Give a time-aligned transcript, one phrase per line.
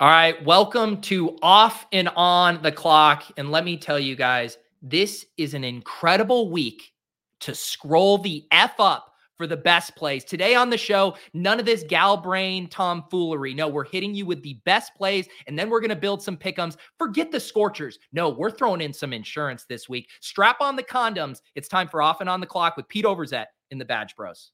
[0.00, 3.22] All right, welcome to Off and On the Clock.
[3.36, 6.92] And let me tell you guys, this is an incredible week
[7.38, 10.24] to scroll the F up for the best plays.
[10.24, 13.54] Today on the show, none of this gal brain tomfoolery.
[13.54, 16.36] No, we're hitting you with the best plays, and then we're going to build some
[16.36, 16.76] pickums.
[16.98, 18.00] Forget the scorchers.
[18.12, 20.10] No, we're throwing in some insurance this week.
[20.20, 21.40] Strap on the condoms.
[21.54, 24.50] It's time for Off and On the Clock with Pete Overzet in the Badge Bros.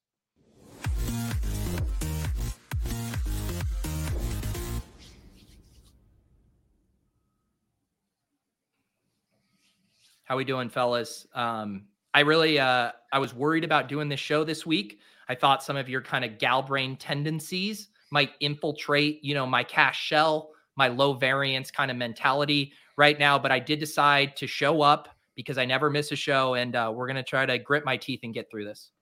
[10.30, 11.26] How we doing, fellas?
[11.34, 15.00] Um, I really, uh, I was worried about doing this show this week.
[15.28, 19.64] I thought some of your kind of gal brain tendencies might infiltrate, you know, my
[19.64, 23.40] cash shell, my low variance kind of mentality right now.
[23.40, 26.92] But I did decide to show up because I never miss a show, and uh,
[26.94, 28.92] we're gonna try to grit my teeth and get through this.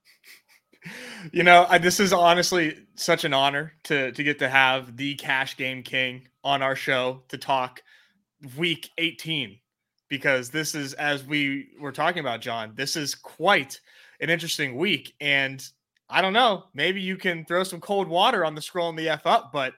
[1.33, 5.13] You know, I, this is honestly such an honor to to get to have the
[5.15, 7.83] cash game king on our show to talk
[8.57, 9.59] week 18
[10.09, 13.79] because this is, as we were talking about, Jon, this is quite
[14.19, 15.13] an interesting week.
[15.21, 15.65] And
[16.09, 19.09] I don't know, maybe you can throw some cold water on the scroll and the
[19.09, 19.73] F up, but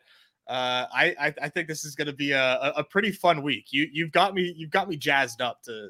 [0.47, 3.67] uh, I, I, I think this is going to be a, a pretty fun week.
[3.71, 5.89] You you've got me you've got me jazzed up to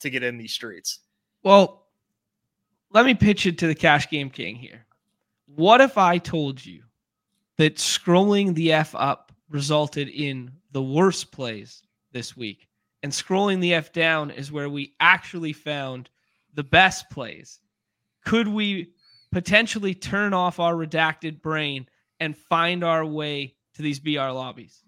[0.00, 1.00] to get in these streets.
[1.42, 1.86] Well,
[2.90, 4.84] let me pitch it to the Cash Game King here.
[5.46, 6.82] What if I told you
[7.56, 11.82] that scrolling the F up resulted in the worst plays
[12.12, 12.68] this week?
[13.02, 16.08] And scrolling the F down is where we actually found
[16.54, 17.60] the best plays.
[18.24, 18.92] Could we
[19.32, 21.88] potentially turn off our redacted brain
[22.20, 24.84] and find our way to these BR lobbies?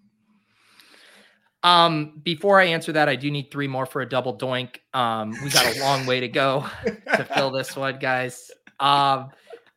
[1.63, 4.77] Um, before I answer that, I do need three more for a double doink.
[4.93, 8.51] Um, we got a long way to go to fill this one, guys.
[8.79, 9.31] Um,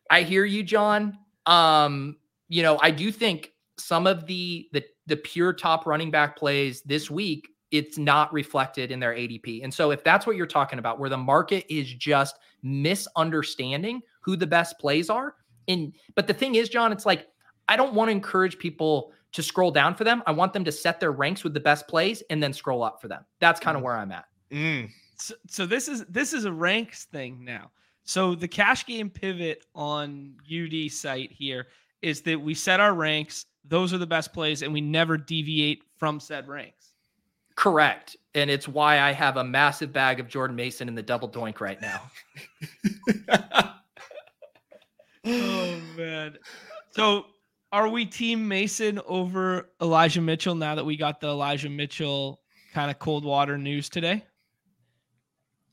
[0.09, 1.17] I hear you, Jon.
[1.47, 2.17] Um,
[2.47, 6.83] you know, I do think some of the the the pure top running back plays
[6.83, 9.63] this week it's not reflected in their ADP.
[9.63, 14.35] And so if that's what you're talking about, where the market is just misunderstanding who
[14.35, 15.35] the best plays are,
[15.67, 17.27] and but the thing is, Jon, it's like
[17.67, 20.23] I don't want to encourage people to scroll down for them.
[20.25, 22.99] I want them to set their ranks with the best plays and then scroll up
[22.99, 23.23] for them.
[23.39, 23.85] That's kind of mm.
[23.85, 24.25] where I'm at.
[24.51, 24.89] Mm.
[25.17, 27.71] So, so this is this is a ranks thing now.
[28.03, 31.67] So the cash game pivot on UD site here
[32.01, 33.45] is that we set our ranks.
[33.65, 36.78] Those are the best plays, and we never deviate from said ranks.
[37.59, 38.15] Correct.
[38.35, 41.59] And it's why I have a massive bag of Jordan Mason in the double doink
[41.59, 42.01] right now.
[45.25, 46.37] oh man.
[46.91, 47.25] So
[47.73, 52.39] are we team Mason over Elijah Mitchell now that we got the Elijah Mitchell
[52.73, 54.23] kind of cold water news today?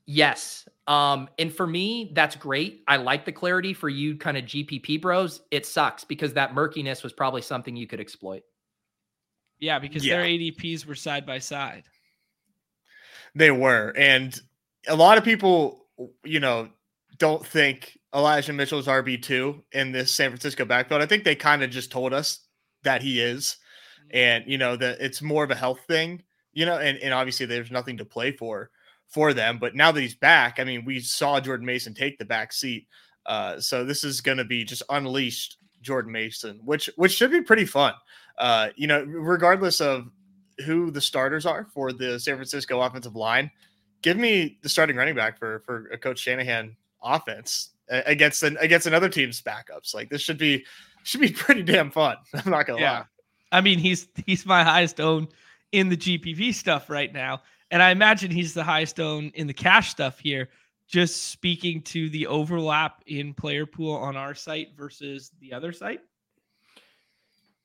[0.06, 0.66] Yes.
[0.88, 2.82] Um, and for me, that's great.
[2.88, 5.42] I like the clarity for you kind of GPP bros.
[5.52, 8.42] It sucks because that murkiness was probably something you could exploit.
[9.58, 10.16] Yeah, because yeah.
[10.16, 11.84] their ADPs were side by side.
[13.34, 13.92] They were.
[13.96, 14.38] And
[14.86, 15.86] a lot of people,
[16.24, 16.68] you know,
[17.18, 21.02] don't think Elijah Mitchell's RB2 in this San Francisco backfield.
[21.02, 22.40] I think they kind of just told us
[22.82, 23.56] that he is.
[24.08, 24.16] Mm-hmm.
[24.16, 26.22] And, you know, that it's more of a health thing,
[26.52, 28.70] you know, and, and obviously there's nothing to play for
[29.08, 29.58] for them.
[29.58, 32.86] But now that he's back, I mean, we saw Jordan Mason take the back seat.
[33.24, 37.40] Uh, so this is going to be just unleashed Jordan Mason, which which should be
[37.40, 37.94] pretty fun
[38.38, 40.10] uh, you know, regardless of
[40.64, 43.50] who the starters are for the San Francisco offensive line,
[44.02, 48.86] give me the starting running back for for a Coach Shanahan offense against an, against
[48.86, 49.94] another team's backups.
[49.94, 50.64] Like this should be
[51.02, 52.16] should be pretty damn fun.
[52.34, 52.98] I'm not gonna yeah.
[52.98, 53.04] lie.
[53.52, 55.28] I mean, he's he's my highest own
[55.72, 59.54] in the GPP stuff right now, and I imagine he's the highest own in the
[59.54, 60.50] cash stuff here.
[60.86, 66.00] Just speaking to the overlap in player pool on our site versus the other site.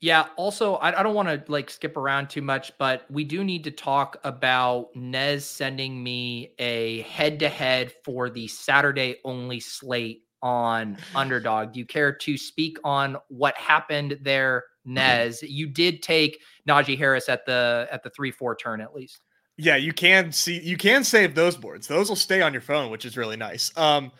[0.02, 0.26] Yeah.
[0.36, 3.64] Also, I, I don't want to like skip around too much, but we do need
[3.66, 10.24] to talk about Nez sending me a head to head for the Saturday only slate
[10.42, 11.74] on Underdog.
[11.74, 15.44] Do you care to speak on what happened there, Nez?
[15.44, 19.22] You did take Najee Harris at the at the three four turn at least.
[19.58, 21.88] Yeah, you can see you can save those boards.
[21.88, 23.76] Those will stay on your phone, which is really nice.
[23.78, 24.12] Um,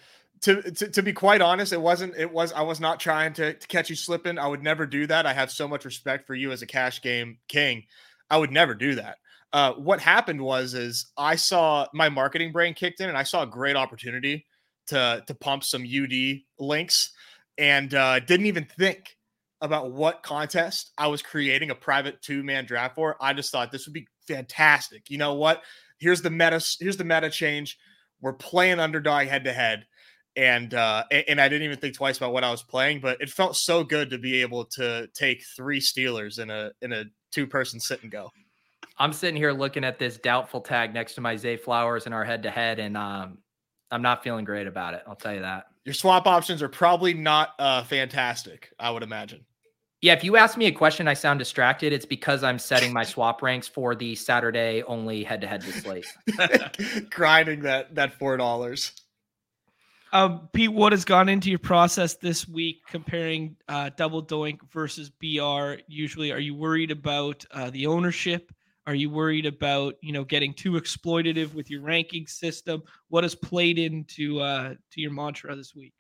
[0.42, 2.16] to, to, to be quite honest, it wasn't.
[2.18, 2.52] It was.
[2.52, 4.38] I was not trying to, to catch you slipping.
[4.38, 5.26] I would never do that.
[5.26, 7.84] I have so much respect for you as a cash game king.
[8.30, 9.18] I would never do that.
[9.54, 13.44] Uh, what happened was is I saw my marketing brain kicked in, and I saw
[13.44, 14.46] a great opportunity
[14.88, 17.12] to to pump some UD links,
[17.58, 19.16] and uh, didn't even think
[19.62, 23.16] about what contest I was creating a private two man draft for.
[23.22, 25.10] I just thought this would be fantastic.
[25.10, 25.64] You know what?
[25.98, 26.64] Here's the meta.
[26.80, 27.78] Here's the meta change.
[28.22, 29.86] We're playing underdog head to head
[30.36, 33.30] and uh, and I didn't even think twice about what I was playing, but it
[33.30, 37.46] felt so good to be able to take three Steelers in a in a two
[37.46, 38.30] person sit and go.
[38.98, 42.24] I'm sitting here looking at this doubtful tag next to my Zay Flowers in our
[42.24, 43.40] head to head, and um,
[43.90, 45.04] I'm not feeling great about it.
[45.08, 45.66] I'll tell you that.
[45.86, 49.44] Your swap options are probably not uh, fantastic, I would imagine.
[50.02, 51.94] Yeah, if you ask me a question, I sound distracted.
[51.94, 56.08] It's because I'm setting my swap ranks for the Saturday only head to head slate.
[57.12, 58.94] Grinding that that four dollars.
[60.14, 65.10] Um, Pete, what has gone into your process this week comparing uh, Double Doink versus
[65.10, 65.82] BR?
[65.88, 68.52] Usually, are you worried about uh, the ownership?
[68.88, 72.82] Are you worried about you know getting too exploitative with your ranking system?
[73.10, 75.94] What has played into uh, to your mantra this week?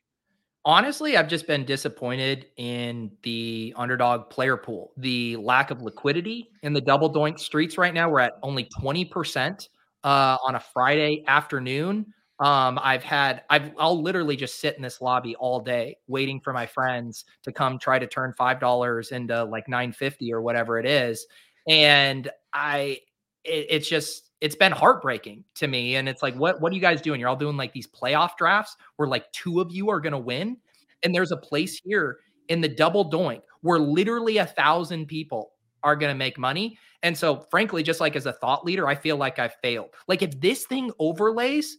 [0.63, 4.91] Honestly, I've just been disappointed in the underdog player pool.
[4.97, 8.09] The lack of liquidity in the double doink streets right now.
[8.09, 9.67] We're at only 20%
[10.03, 12.13] uh, on a Friday afternoon.
[12.39, 16.53] Um, I've had, I've, I'll literally just sit in this lobby all day waiting for
[16.53, 21.25] my friends to come try to turn $5 into like 950 or whatever it is.
[21.67, 22.99] And I,
[23.43, 25.95] it, it's just, it's been heartbreaking to me.
[25.95, 27.19] And it's like, what what are you guys doing?
[27.19, 30.57] You're all doing like these playoff drafts where like two of you are gonna win.
[31.03, 32.17] And there's a place here
[32.49, 35.51] in the double doink where literally a thousand people
[35.83, 36.77] are gonna make money.
[37.03, 39.89] And so, frankly, just like as a thought leader, I feel like I failed.
[40.07, 41.77] Like if this thing overlays,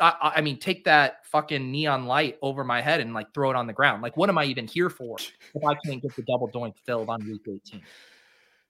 [0.00, 3.56] I, I, mean, take that fucking neon light over my head and like throw it
[3.56, 4.02] on the ground.
[4.02, 5.16] Like, what am I even here for
[5.54, 7.78] if I can't get the double doink filled on week 18?
[7.78, 7.82] It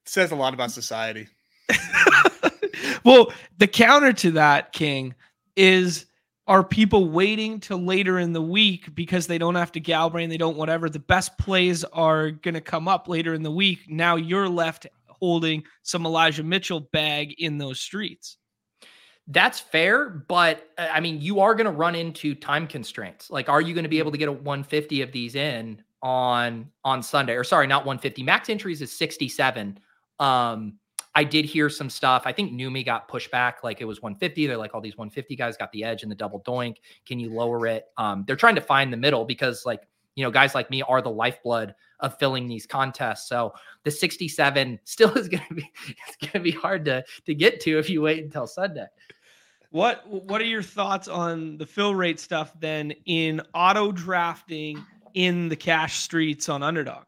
[0.05, 1.27] says a lot about society.
[3.03, 5.15] well, the counter to that, King,
[5.55, 6.05] is
[6.47, 10.37] are people waiting till later in the week because they don't have to galbrain, they
[10.37, 10.89] don't whatever.
[10.89, 13.79] The best plays are going to come up later in the week.
[13.87, 18.37] Now you're left holding some Elijah Mitchell bag in those streets.
[19.27, 23.29] That's fair, but uh, I mean, you are going to run into time constraints.
[23.29, 26.69] Like, are you going to be able to get a 150 of these in on
[26.83, 27.35] on Sunday?
[27.35, 28.23] Or sorry, not 150.
[28.23, 29.79] Max entries is 67.
[30.19, 30.79] Um,
[31.13, 32.23] I did hear some stuff.
[32.25, 34.47] I think Neumy got pushed back, like it was 150.
[34.47, 36.77] They're like, all these 150 guys got the edge in the double doink.
[37.05, 37.85] Can you lower it?
[37.97, 39.81] Um, they're trying to find the middle because, like,
[40.15, 43.27] you know, guys like me are the lifeblood of filling these contests.
[43.27, 43.53] So
[43.83, 45.69] the 67 still is going to be
[46.07, 48.87] it's going to be hard to to get to if you wait until Sunday.
[49.71, 55.49] What what are your thoughts on the fill rate stuff then in auto drafting in
[55.49, 57.03] the cash streets on underdog?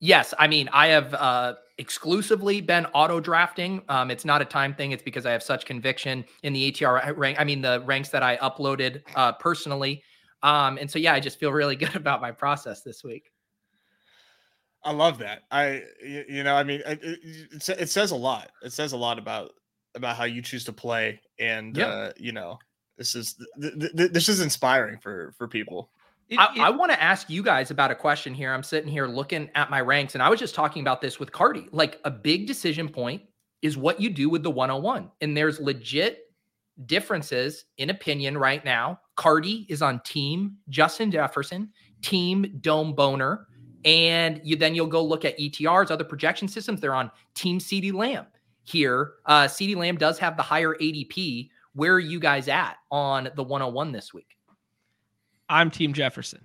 [0.00, 3.82] Yes, I mean I have uh, exclusively been auto drafting.
[3.88, 4.92] Um, it's not a time thing.
[4.92, 7.40] It's because I have such conviction in the ETR rank.
[7.40, 10.02] I mean the ranks that I uploaded uh, personally.
[10.42, 13.30] Um, and so yeah, I just feel really good about my process this week.
[14.84, 15.42] I love that.
[15.50, 18.50] I you know I mean it, it, it says a lot.
[18.62, 19.52] It says a lot about
[19.96, 21.88] about how you choose to play, and yep.
[21.88, 22.58] uh, you know
[22.96, 25.90] this is th- th- this is inspiring for for people.
[26.28, 28.52] It, I, I want to ask you guys about a question here.
[28.52, 31.30] I'm sitting here looking at my ranks, and I was just talking about this with
[31.30, 31.68] Cardi.
[31.70, 33.22] Like a big decision point
[33.62, 35.10] is what you do with the 101.
[35.20, 36.32] And there's legit
[36.86, 39.00] differences in opinion right now.
[39.16, 41.70] Cardi is on team Justin Jefferson,
[42.02, 43.46] team Dome Boner.
[43.84, 46.80] And you then you'll go look at ETRs, other projection systems.
[46.80, 48.26] They're on Team CeeDee Lamb
[48.64, 49.12] here.
[49.26, 51.50] Uh CeeDee Lamb does have the higher ADP.
[51.74, 54.35] Where are you guys at on the 101 this week?
[55.48, 56.40] I'm Team Jefferson.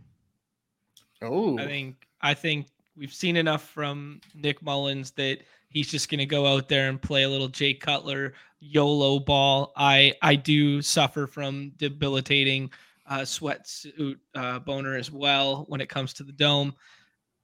[1.22, 5.40] Oh, I think I think we've seen enough from Nick Mullens that
[5.70, 9.74] he's just going to go out there and play a little Jay Cutler YOLO ball.
[9.76, 12.72] I I do suffer from debilitating
[13.08, 16.74] uh, sweatsuit uh, boner as well when it comes to the dome.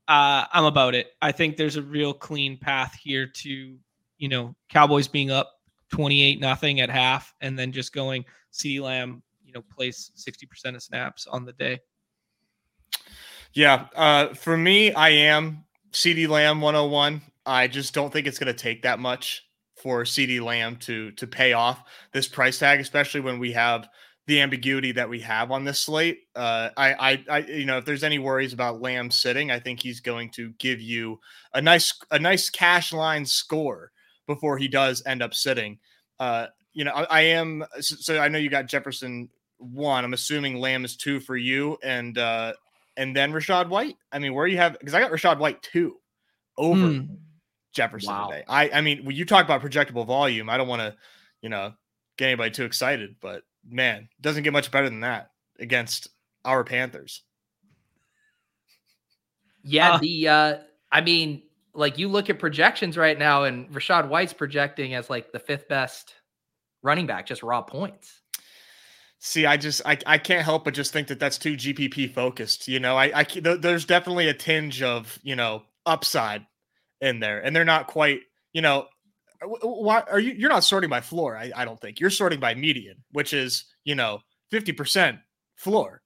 [0.08, 1.14] Uh, I'm about it.
[1.22, 3.78] I think there's a real clean path here to
[4.18, 5.54] you know Cowboys being up
[5.92, 9.22] 28 nothing at half and then just going CeeDee Lamb
[9.58, 11.80] know place 60% of snaps on the day.
[13.54, 18.54] Yeah uh for me i am CeeDee Lamb 101 i just don't think it's going
[18.54, 19.44] to take that much
[19.76, 23.88] for CeeDee Lamb to to pay off this price tag especially when we have
[24.28, 26.24] the ambiguity that we have on this slate.
[26.36, 29.82] Uh I, I i you know if there's any worries about lamb sitting i think
[29.82, 31.20] he's going to give you
[31.54, 33.92] a nice a nice cash line score
[34.28, 35.80] before he does end up sitting.
[36.20, 36.48] Uh
[36.78, 37.66] you know, I, I, am.
[37.80, 40.04] So I know you got Jefferson one.
[40.04, 42.54] I'm assuming Lamb is two for you, and uh
[42.96, 43.98] and then Rachaad White.
[44.12, 45.98] I mean, where you have because I got Rachaad White two
[46.58, 47.18] over mm.
[47.74, 48.28] Jefferson wow.
[48.28, 48.44] today.
[48.48, 50.96] I I mean, when you talk about projectable volume, I don't want to,
[51.42, 51.74] you know,
[52.18, 56.10] get anybody too excited, but man, doesn't get much better than that against
[56.46, 57.24] our Panthers.
[59.64, 60.58] Yeah, uh, the uh
[60.92, 65.32] I mean, like you look at projections right now, and Rachaad White's projecting as like
[65.32, 66.14] the fifth best
[66.82, 68.22] running back, just raw points.
[69.20, 72.68] See, I just I, I can't help but just think that that's too GPP focused.
[72.68, 76.46] You know, I, I there's definitely a tinge of you know upside
[77.02, 78.22] in there, and they're not quite.
[78.54, 78.88] You know,
[79.42, 80.34] uh, why are you?
[80.34, 81.36] You're not sorting by floor.
[81.36, 84.20] I, I don't think you're sorting by median, which is you know
[84.52, 85.18] fifty percent
[85.56, 86.04] floor.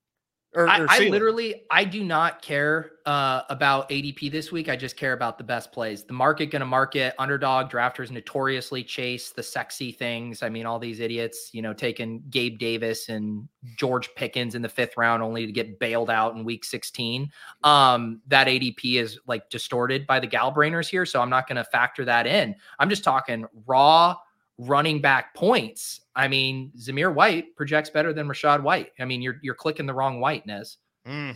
[0.54, 4.68] Or, I, or I, literally, I do not care uh, about ADP this week.
[4.68, 6.04] I just care about the best plays.
[6.04, 10.44] The market going to market underdog drafters notoriously chase the sexy things.
[10.44, 14.68] I mean, all these idiots, you know, taking Gabe Davis and George Pickens in the
[14.68, 17.32] fifth round only to get bailed out in week 16.
[17.64, 21.06] Um, that ADP is like distorted by the Galbrainers here.
[21.06, 22.56] So I'm not going to factor that in.
[22.78, 24.18] I'm just talking raw
[24.58, 26.01] running back points.
[26.16, 28.92] I mean, Zamir White projects better than Rachaad White.
[29.00, 30.78] I mean, you're you're clicking the wrong white, Nez.
[31.08, 31.36] Mm.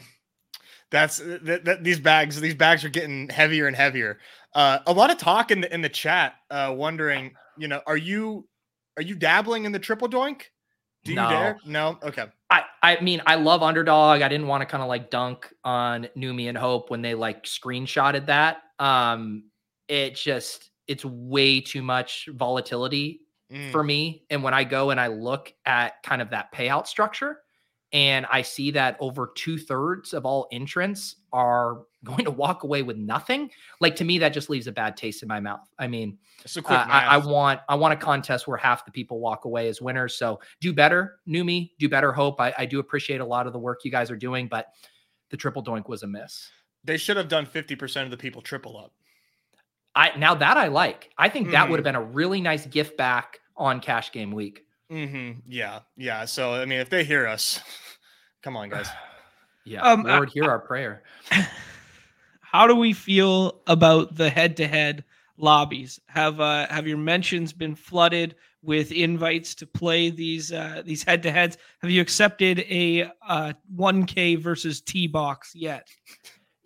[0.91, 2.39] That's that, that, these bags.
[2.39, 4.19] These bags are getting heavier and heavier.
[4.53, 7.97] Uh, a lot of talk in the in the chat, uh, wondering, you know, are
[7.97, 8.47] you
[8.97, 10.43] are you dabbling in the triple doink?
[11.03, 11.29] Do you no.
[11.29, 11.57] dare?
[11.65, 11.99] No.
[12.03, 12.25] Okay.
[12.49, 14.21] I I mean, I love underdog.
[14.21, 17.43] I didn't want to kind of like dunk on Neumy and Hope when they like
[17.43, 18.57] screenshotted that.
[18.79, 19.45] Um,
[19.87, 23.21] it just it's way too much volatility
[23.51, 23.71] mm.
[23.71, 24.23] for me.
[24.29, 27.39] And when I go and I look at kind of that payout structure,
[27.93, 32.83] and I see that over two thirds of all entrants are going to walk away
[32.83, 33.49] with nothing.
[33.79, 35.67] Like to me, that just leaves a bad taste in my mouth.
[35.79, 36.17] I mean,
[36.57, 39.81] uh, I, I, want I want a contest where half the people walk away as
[39.81, 40.17] winners.
[40.17, 42.11] So do better, Neumy, do better.
[42.11, 44.67] Hope I, I do appreciate a lot of the work you guys are doing, but
[45.31, 46.49] the triple doink was a miss.
[46.83, 48.93] They should have done fifty percent of the people triple up.
[49.95, 51.11] I now that I like.
[51.17, 51.71] I think that mm.
[51.71, 54.65] would have been a really nice gift back on cash game week.
[54.91, 55.39] Mm-hmm.
[55.47, 56.25] Yeah, yeah.
[56.25, 57.61] So I mean, if they hear us,
[58.41, 58.87] come on, guys.
[59.65, 61.03] yeah, um, Lord, hear our prayer.
[62.41, 65.03] How do we feel about the head-to-head
[65.37, 65.99] lobbies?
[66.07, 71.57] Have uh, have your mentions been flooded with invites to play these uh, these head-to-heads?
[71.81, 75.87] Have you accepted a uh, 1K versus T box yet?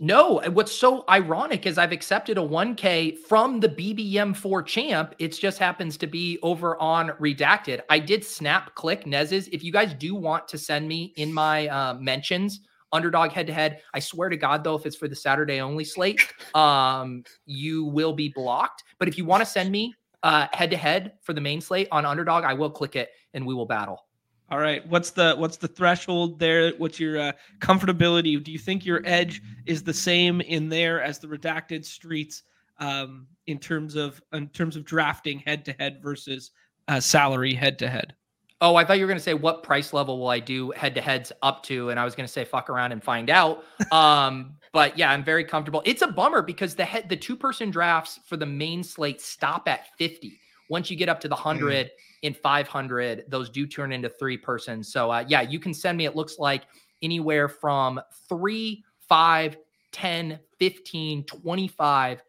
[0.02, 5.14] No, what's so ironic is I've accepted a 1K from the BBM4 champ.
[5.20, 7.82] It just happens to be over on Redacted.
[7.90, 9.50] I did snap click Nez's.
[9.50, 12.62] If you guys do want to send me in my uh, mentions,
[12.94, 15.84] underdog head to head, I swear to God, though, if it's for the Saturday only
[15.84, 16.22] slate,
[16.56, 18.86] um, you will be blocked.
[19.00, 22.06] But if you want to send me head to head for the main slate on
[22.06, 24.06] underdog, I will click it and we will battle.
[24.52, 24.86] All right.
[24.88, 26.72] What's the what's the threshold there?
[26.78, 28.42] What's your uh, comfortability?
[28.44, 32.44] Do you think your edge is the same in there as the redacted streets
[32.80, 36.52] um, in terms of in terms of drafting head to head versus
[36.88, 38.16] uh, salary head to head?
[38.62, 40.96] Oh, I thought you were going to say what price level will I do head
[40.96, 43.64] to heads up to, and I was going to say fuck around and find out.
[43.92, 45.82] Um, but yeah, I'm very comfortable.
[45.84, 49.68] It's a bummer because the head the two person drafts for the main slate stop
[49.68, 50.40] at 50.
[50.70, 51.90] Once you get up to the 100, mm
[52.22, 54.92] in 500, those do turn into three persons.
[54.92, 56.64] So, uh, yeah, you can send me, it looks like
[57.02, 59.58] anywhere from three, five,
[59.92, 62.24] 10, 15, 25,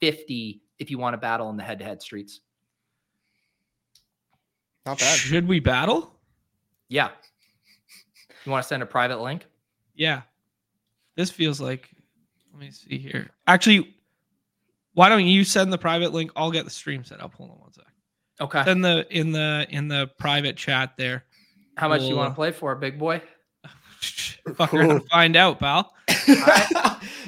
[0.00, 2.40] 50 if you want to battle in the head to head streets.
[4.86, 5.18] Not bad.
[5.18, 6.14] Should we battle?
[6.88, 7.10] Yeah.
[8.44, 9.46] You want to send a private link?
[9.94, 10.22] Yeah.
[11.16, 11.88] This feels like,
[12.52, 13.30] let me see here.
[13.46, 13.94] Actually,
[14.92, 16.30] why don't you send the private link?
[16.36, 17.34] I'll get the stream set up.
[17.34, 17.84] Hold on one sec.
[18.40, 18.70] Okay.
[18.70, 21.24] In the in the in the private chat there.
[21.76, 23.20] How much we'll, you want to play for, big boy?
[24.56, 25.92] Fuck, we're find out, pal.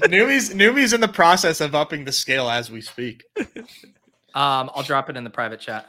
[0.08, 3.24] Neumy's, Neumy's in the process of upping the scale as we speak.
[3.36, 5.88] Um, I'll drop it in the private chat.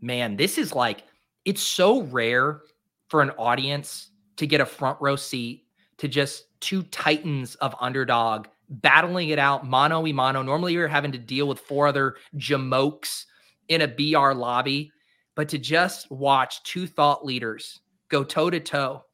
[0.00, 1.04] Man, this is like
[1.44, 2.62] it's so rare
[3.08, 5.66] for an audience to get a front row seat
[5.98, 10.42] to just two titans of underdog battling it out mano a mano.
[10.42, 13.26] Normally, you're having to deal with four other jamokes
[13.68, 14.90] in a BR lobby,
[15.34, 19.04] but to just watch two thought leaders go toe to toe,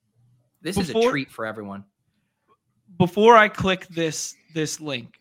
[0.62, 1.84] this before, is a treat for everyone.
[2.98, 5.16] Before I click this this link,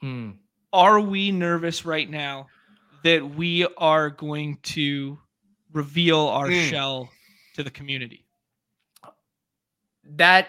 [0.00, 0.30] hmm.
[0.72, 2.46] are we nervous right now
[3.04, 5.18] that we are going to
[5.72, 6.68] reveal our mm.
[6.68, 7.08] shell
[7.54, 8.24] to the community?
[10.04, 10.48] That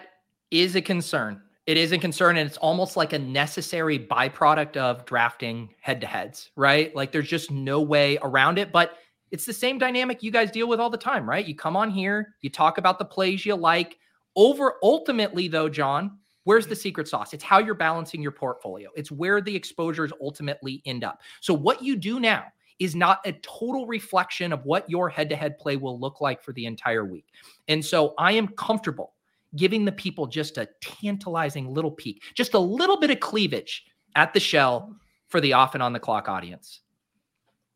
[0.50, 5.04] is a concern it is a concern and it's almost like a necessary byproduct of
[5.06, 6.94] drafting head to heads, right?
[6.94, 8.70] Like there's just no way around it.
[8.70, 8.98] But
[9.30, 11.44] it's the same dynamic you guys deal with all the time, right?
[11.44, 13.98] You come on here, you talk about the plays you like.
[14.36, 17.32] Over ultimately, though, Jon, where's the secret sauce?
[17.32, 21.20] It's how you're balancing your portfolio, it's where the exposures ultimately end up.
[21.40, 22.44] So, what you do now
[22.78, 26.42] is not a total reflection of what your head to head play will look like
[26.42, 27.26] for the entire week.
[27.68, 29.13] And so, I am comfortable
[29.56, 33.84] giving the people just a tantalizing little peek, just a little bit of cleavage
[34.16, 34.94] at the shell
[35.28, 36.80] for the off and on the clock audience.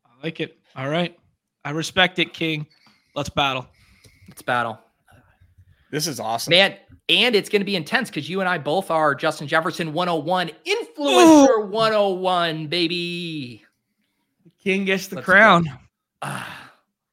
[0.05, 0.57] I like it.
[0.75, 1.17] All right.
[1.65, 2.67] I respect it, King.
[3.15, 3.67] Let's battle.
[4.27, 4.79] Let's battle.
[5.91, 6.51] This is awesome.
[6.51, 6.75] Man,
[7.09, 10.51] and it's going to be intense because you and I both are Justin Jefferson 101,
[10.65, 13.65] influencer 101, baby.
[14.63, 15.65] King gets the Let's crown.
[16.21, 16.68] Ah.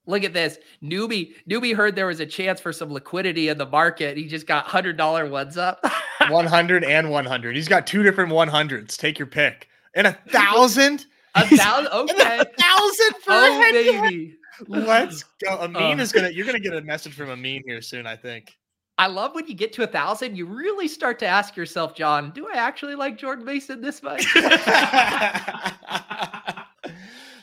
[0.07, 0.59] Look at this.
[0.83, 4.17] Neumy, Neumy heard there was a chance for some liquidity in the market.
[4.17, 5.85] He just got hundred dollar ones up.
[6.31, 7.57] 100 and 100.
[7.57, 8.97] He's got two different 100s.
[8.97, 9.69] Take your pick.
[9.95, 11.07] And a thousand.
[11.35, 11.89] a thousand.
[11.93, 12.39] Okay.
[12.39, 14.03] a thousand for a Oh head to head.
[14.11, 14.37] baby.
[14.69, 15.59] Let's go.
[15.59, 16.03] Amin Uh.
[16.03, 16.31] is gonna.
[16.31, 18.07] You're gonna get a message from Amin here soon.
[18.07, 18.57] I think.
[18.99, 22.31] I love when you get to a thousand, you really start to ask yourself, Jon,
[22.35, 24.25] do I actually like Jordan Mason this much?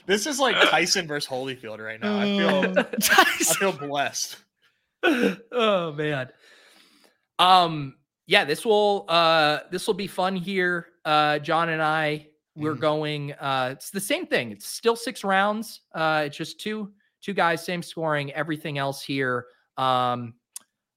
[0.06, 2.18] This is like Tyson versus Holyfield right now.
[2.20, 2.74] I feel.
[3.18, 3.24] I
[3.56, 4.38] feel blessed.
[5.52, 6.30] oh man.
[7.40, 7.96] Um
[8.28, 10.88] yeah, this will uh this will be fun here.
[11.06, 12.80] Uh Jon and I we're Mhm.
[12.80, 14.52] going uh it's the same thing.
[14.52, 15.82] It's still 6 rounds.
[15.94, 16.92] Uh it's just two
[17.22, 19.46] two guys same scoring, everything else here.
[19.78, 20.36] Um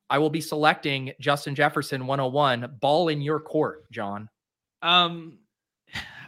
[0.08, 4.28] I will be selecting Justin Jefferson 101 ball in your court, Jon.
[4.80, 5.38] Um,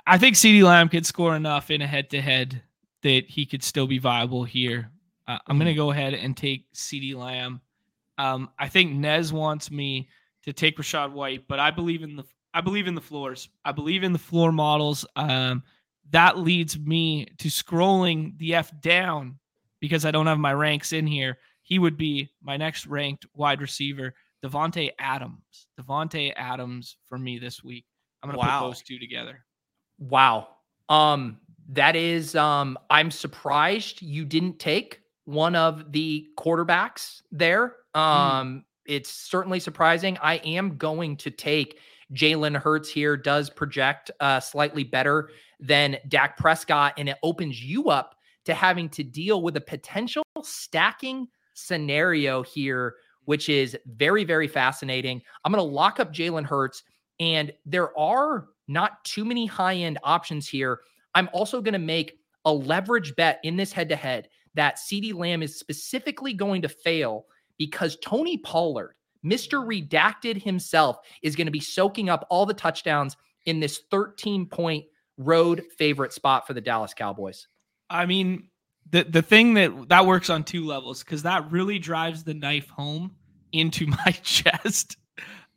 [0.05, 2.61] I think CeeDee Lamb could score enough in a head to head
[3.03, 4.91] that he could still be viable here.
[5.27, 7.61] Uh, I'm going to go ahead and take CeeDee Lamb.
[8.17, 10.09] Um, I think Nez wants me
[10.45, 12.25] to take Rachaad White, but I believe in the
[12.55, 13.49] I believe in the floors.
[13.65, 15.05] I believe in the floor models.
[15.17, 15.63] Um,
[16.11, 19.39] that leads me to scrolling the F down
[19.81, 21.39] because I don't have my ranks in here.
[21.63, 25.67] He would be my next ranked wide receiver, Davante Adams.
[25.79, 27.85] Davante Adams for me this week.
[28.23, 28.61] I'm gonna Wow.
[28.61, 29.45] put those two together.
[29.99, 30.49] Wow.
[30.89, 31.39] Um
[31.69, 37.77] that is um I'm surprised you didn't take one of the quarterbacks there.
[37.95, 40.17] Um it's certainly surprising.
[40.23, 41.79] I am going to take
[42.15, 47.91] Jalen Hurts here does project uh slightly better than Dak Prescott and it opens you
[47.91, 48.15] up
[48.47, 52.95] to having to deal with a potential stacking scenario here
[53.27, 55.21] which is very very fascinating.
[55.45, 56.83] I'm going to lock up Jalen Hurts
[57.21, 60.81] and there are not too many high end options here.
[61.19, 65.15] I'm also going to make a leverage bet in this head to head that CeeDee
[65.15, 67.27] Lamb is specifically going to fail
[67.59, 68.95] because Tony Pollard,
[69.27, 69.67] Mr.
[69.67, 74.85] Redacted himself, is going to be soaking up all the touchdowns in this 13 point
[75.17, 77.49] road favorite spot for the Dallas Cowboys.
[77.91, 78.49] I mean,
[78.89, 82.69] the the thing that that works on two levels because that really drives the knife
[82.69, 83.17] home
[83.51, 84.97] into my chest.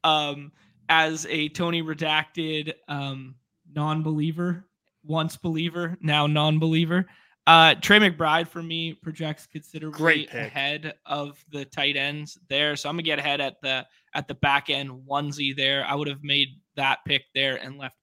[0.04, 0.54] Um,
[0.90, 3.36] as a Tony redacted um,
[3.72, 4.66] non-believer,
[5.04, 7.06] once believer, now non-believer.
[7.48, 12.88] Uh, Trey McBride for me projects considerably Great ahead of the tight ends there, so
[12.88, 15.84] I'm gonna get ahead at the at the back end onesie there.
[15.88, 17.96] I would have made that pick there and left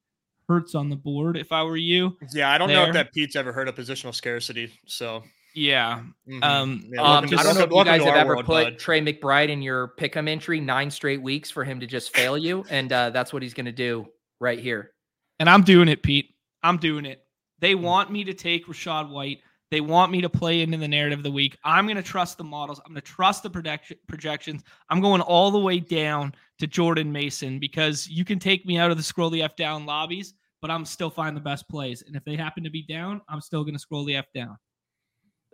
[0.49, 2.17] Hurts on the board if I were you.
[2.33, 4.73] Yeah, I don't know if that Pete's ever heard of positional scarcity.
[4.87, 5.23] So.
[5.55, 6.43] Yeah, mhm.
[6.43, 8.79] Um, Yeah, Um, welcome I don't know if you guys have ever world, put bud.
[8.79, 12.65] Trey McBride in your pick'em entry nine straight weeks for him to just fail you,
[12.71, 14.07] and uh, that's what he's going to do
[14.41, 14.93] right here.
[15.39, 16.35] And I'm doing it, Pete.
[16.63, 17.25] I'm doing it.
[17.61, 17.83] They Hmm.
[17.83, 19.39] want me to take Rachaad White.
[19.71, 21.59] They want me to play into the narrative of the week.
[21.63, 22.81] I'm going to trust the models.
[22.81, 24.63] I'm going to trust the projection, projections.
[24.89, 28.91] I'm going all the way down to Jordan Mason because you can take me out
[28.91, 32.03] of the scroll the F down lobbies, but I'm still find the best plays.
[32.03, 34.57] And if they happen to be down, I'm still going to scroll the F down.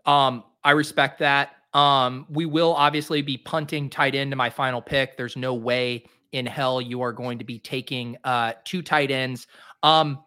[0.06, 1.56] Um, I respect that.
[1.72, 5.16] Um, we will obviously be punting tight end to my final pick.
[5.16, 9.46] There's no way in hell you are going to be taking uh two tight ends.
[9.82, 10.22] Um,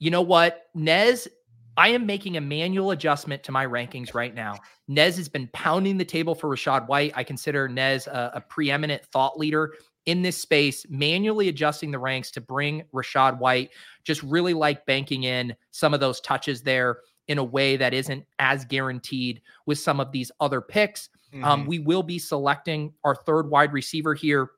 [0.00, 1.28] you know what, Nez,
[1.76, 4.56] I am making a manual adjustment to my rankings right now.
[4.88, 7.12] Nez has been pounding the table for Rachaad White.
[7.14, 9.74] I consider Nez a, a preeminent thought leader
[10.06, 13.70] in this space, manually adjusting the ranks to bring Rachaad White.
[14.02, 18.24] Just really like banking in some of those touches there in a way that isn't
[18.40, 21.10] as guaranteed with some of these other picks.
[21.44, 21.66] Um, Mhm.
[21.68, 24.50] we will be selecting our third wide receiver here.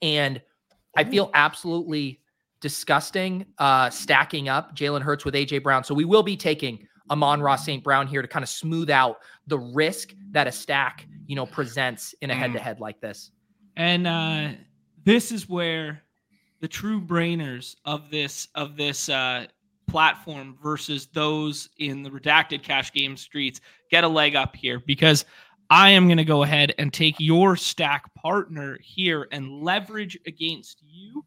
[0.00, 0.40] And
[0.96, 2.20] I feel absolutely
[2.60, 5.84] disgusting uh, stacking up Jalen Hurts with AJ Brown.
[5.84, 7.82] So we will be taking Amon-Ra St.
[7.82, 12.14] Brown here to kind of smooth out the risk that a stack, you know, presents
[12.20, 13.30] in a head to head like this.
[13.76, 14.50] And uh,
[15.04, 16.02] this is where
[16.60, 19.46] the true brainers of this of this uh,
[19.88, 25.24] platform versus those in the redacted cash game streets get a leg up here because
[25.68, 30.82] I am going to go ahead and take your stack partner here and leverage against
[30.84, 31.24] you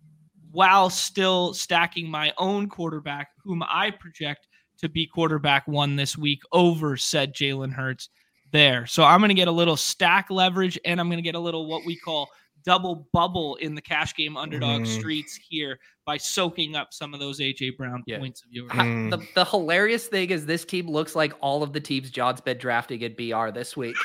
[0.54, 6.42] while still stacking my own quarterback, whom I project to be quarterback one this week
[6.52, 8.10] over said Jalen Hurts
[8.52, 8.86] there.
[8.86, 11.40] So I'm going to get a little stack leverage and I'm going to get a
[11.40, 12.30] little what we call
[12.66, 14.88] double bubble in the cash game underdog Mm.
[15.00, 18.20] streets here by soaking up some of those AJ Brown Yeah.
[18.20, 18.72] points of yours.
[18.74, 19.10] Mm.
[19.10, 22.58] The, the hilarious thing is this team looks like all of the teams Jon's been
[22.60, 23.96] drafting at BR this week.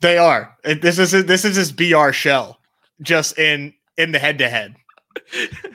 [0.00, 0.56] They are.
[0.64, 2.60] This is this is his BR shell,
[3.02, 4.76] just in in the head to head.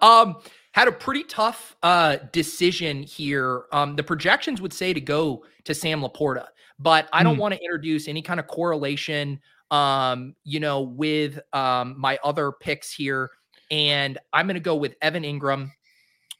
[0.00, 0.36] Um,
[0.72, 3.64] had a pretty tough uh decision here.
[3.72, 6.46] Um, the projections would say to go to Sam Laporta,
[6.78, 7.40] but I don't Hmm.
[7.40, 9.40] want to introduce any kind of correlation.
[9.70, 13.30] Um, you know, with um my other picks here,
[13.70, 15.70] and I'm going to go with Evan Engram,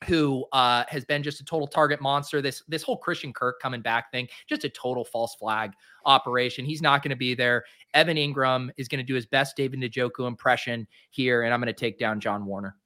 [0.04, 2.40] who uh has been just a total target monster.
[2.42, 5.72] This this whole Christian Kirk coming back thing, just a total false flag
[6.04, 6.64] operation.
[6.64, 7.64] He's not going to be there.
[7.94, 11.66] Evan Engram is going to do his best David Njoku impression here, and I'm going
[11.66, 12.76] to take down John Warner.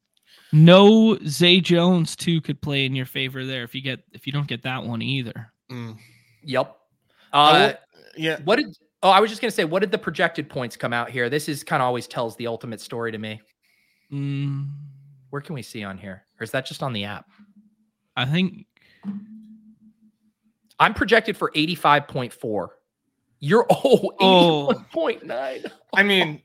[0.53, 4.33] No, Zay Jones too could play in your favor there if you get if you
[4.33, 5.53] don't get that one either.
[5.71, 5.97] Mm.
[6.45, 6.77] Yep.
[7.33, 7.75] I Uh, will-
[8.17, 8.77] yeah, what did?
[9.03, 11.29] Oh, I was just gonna say, what did the projected points come out here?
[11.29, 13.41] This is kind of always tells the ultimate story to me.
[14.13, 14.71] Mm,
[15.37, 17.27] Where can we see on here, or is that just on the app?
[18.17, 18.65] I think
[20.81, 22.69] I'm projected for 85.4.
[23.41, 24.73] You're oh, Oh.
[24.95, 25.71] 81.9.
[25.93, 26.41] I mean,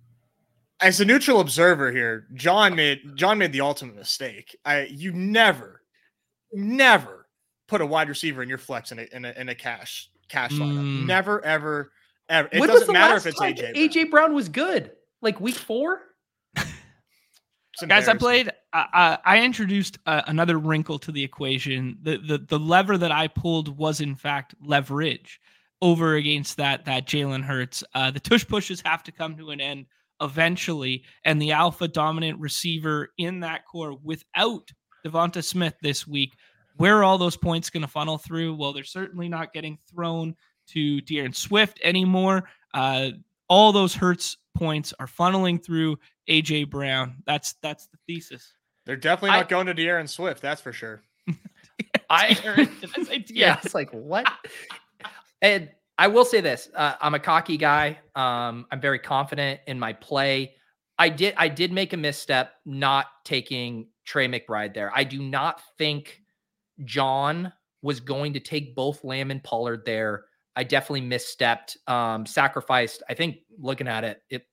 [0.80, 4.56] as a neutral observer here, Jon made Jon made the ultimate mistake.
[4.64, 5.82] I you never,
[6.54, 7.28] never
[7.68, 10.52] put a wide receiver in your flex in a in a, in a cash cash
[10.52, 11.02] lineup.
[11.02, 11.04] Mm.
[11.04, 11.92] Never, ever,
[12.30, 12.48] ever.
[12.50, 13.60] It When was doesn't the matter last if it's time AJ.
[13.74, 13.74] Brown.
[13.74, 16.00] AJ Brown was good, like week four.
[17.86, 18.50] Guys, I played.
[18.72, 21.98] I, I I introduced uh, another wrinkle to the equation.
[22.02, 25.40] The, the the lever that I pulled was in fact leverage
[25.82, 27.84] over against that that Jalen Hurts.
[27.94, 29.86] Uh, the tush pushes have to come to an end
[30.22, 34.70] eventually, and the alpha dominant receiver in that corps without
[35.04, 36.34] Devonta Smith this week.
[36.76, 38.54] Where are all those points going to funnel through?
[38.54, 40.34] Well, they're certainly not getting thrown
[40.68, 42.48] to D'Andre Swift anymore.
[42.74, 43.10] Uh,
[43.48, 47.16] all those Hurts points are funneling through AJ Brown.
[47.26, 48.52] That's that's the thesis.
[48.84, 50.42] They're definitely I- not going to D'Andre Swift.
[50.42, 51.02] That's for sure.
[52.10, 52.68] I
[53.08, 54.26] I yeah, it's like what?
[55.42, 57.98] and I will say this: uh, I'm a cocky guy.
[58.14, 60.54] Um, I'm very confident in my play.
[60.98, 64.92] I did I did make a misstep not taking Trey McBride there.
[64.94, 66.22] I do not think
[66.84, 70.24] Jon was going to take both Lamb and Pollard there.
[70.56, 73.02] I definitely misstepped, um, sacrificed.
[73.08, 74.46] I think looking at it, it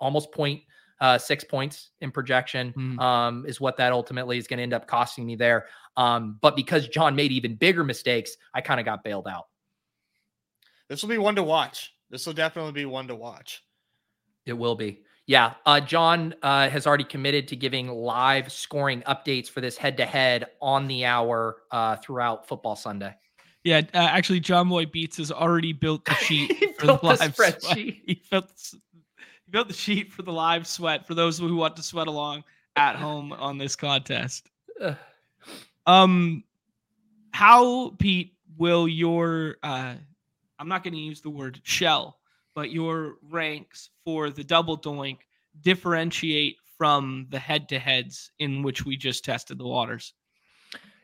[0.00, 0.62] almost point
[1.00, 2.98] uh, six points in projection Hmm.
[2.98, 5.66] um, is what that ultimately is going to end up costing me there.
[5.96, 9.46] Um, but because Jon made even bigger mistakes, I kind of got bailed out.
[10.88, 11.94] This will be one to watch.
[12.10, 13.62] This will definitely be one to watch.
[14.46, 15.02] It will be.
[15.26, 15.54] Yeah.
[15.64, 20.04] Uh, Jon uh, has already committed to giving live scoring updates for this head to
[20.04, 23.14] head on the hour uh, throughout football Sunday.
[23.64, 27.06] Yeah, uh, actually, John Boy Beats has already built the sheet He for the the
[27.06, 27.60] live sweat.
[27.60, 28.00] spreadsheet.
[28.06, 28.80] He built the,
[29.44, 32.44] he built the sheet for the live sweat for those who want to sweat along
[32.76, 34.48] at home on this contest.
[35.86, 36.44] Um,
[37.32, 39.94] how Pete will your uh,
[40.58, 42.18] I'm not going to use the word shell,
[42.54, 45.18] but your ranks for the double doink
[45.62, 50.12] differentiate from the head to heads in which we just tested the waters.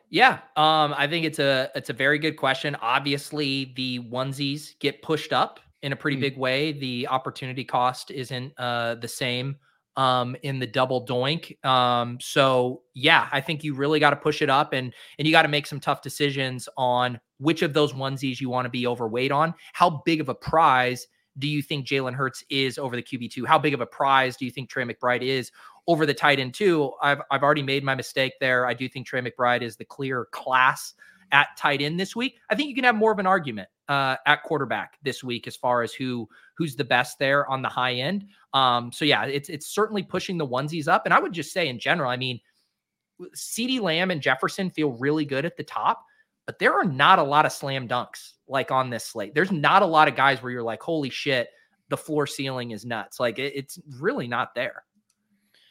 [0.09, 2.77] Yeah, um, I think it's a it's a very good question.
[2.77, 6.21] Obviously, the onesies get pushed up in a pretty Mm.
[6.21, 6.73] big way.
[6.73, 9.57] The opportunity cost isn't uh, the same
[9.97, 11.63] um, in the double doink.
[11.65, 15.33] Um, so yeah, I think you really got to push it up, and and you
[15.33, 18.87] got to make some tough decisions on which of those onesies you want to be
[18.87, 19.55] overweight on.
[19.73, 21.07] How big of a prize
[21.39, 23.45] do you think Jalen Hurts is over the QB two?
[23.45, 25.51] How big of a prize do you think Trey McBride is
[25.87, 26.93] over the tight end two.
[27.03, 28.67] I've I've already made my mistake there.
[28.67, 30.95] I do think Trey McBride is the clear class
[31.33, 32.39] at tight end this week.
[32.51, 35.57] I think you can have more of an argument uh, at quarterback this week as
[35.57, 38.27] far as who who's the best there on the high end.
[38.53, 41.03] Um, so yeah, it's it's certainly pushing the onesies up.
[41.05, 42.41] And I would just say in general, I mean,
[43.35, 46.05] CeeDee Lamb and Jefferson feel really good at the top,
[46.47, 49.35] but there are not a lot of slam dunks like on this slate.
[49.35, 51.49] There's not a lot of guys where you're like, holy shit,
[51.89, 53.21] the floor ceiling is nuts.
[53.21, 54.85] Like it, it's really not there.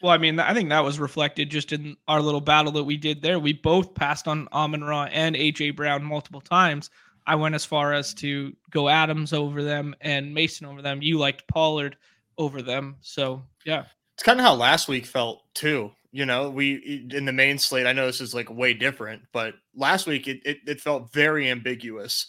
[0.01, 2.97] Well, I mean, I think that was reflected just in our little battle that we
[2.97, 3.39] did there.
[3.39, 6.89] We both passed on Amon Ra and AJ Brown multiple times.
[7.25, 11.01] I went as far as to go Adams over them and Mason over them.
[11.01, 11.97] You liked Pollard
[12.37, 12.97] over them.
[13.01, 13.85] So, yeah.
[14.13, 15.91] It's kind of how last week felt too.
[16.15, 17.85] You know, we in the main slate.
[17.85, 21.49] I know this is like way different, but last week it it, it felt very
[21.51, 22.25] ambiguous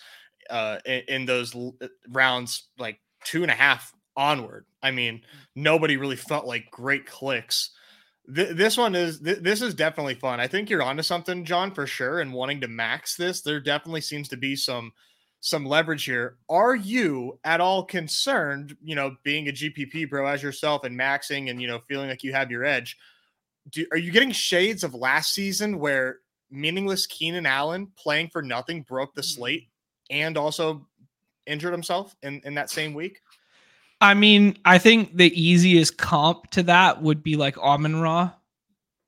[0.51, 1.77] uh, in, in those l-
[2.09, 4.67] rounds, like two and a half onward.
[4.83, 5.23] I mean,
[5.55, 7.71] nobody really felt like great clicks.
[8.35, 10.41] Th- this one is th- this is definitely fun.
[10.41, 12.21] I think you're onto something, Jon, for sure.
[12.21, 14.93] And wanting to max this, there definitely seems to be some
[15.41, 16.39] some leverage here.
[16.49, 21.51] Are you at all concerned, you know, being a GPP bro as yourself and maxing
[21.51, 22.97] and, you know, feeling like you have your edge?
[23.71, 26.19] Do, are you getting shades of last season where
[26.51, 29.63] meaningless Keenan Allen playing for nothing broke the slate
[30.11, 30.17] mm.
[30.17, 30.87] and also
[31.47, 33.21] injured himself in, in that same week?
[34.01, 38.33] I mean, I think the easiest comp to that would be like Amon Ra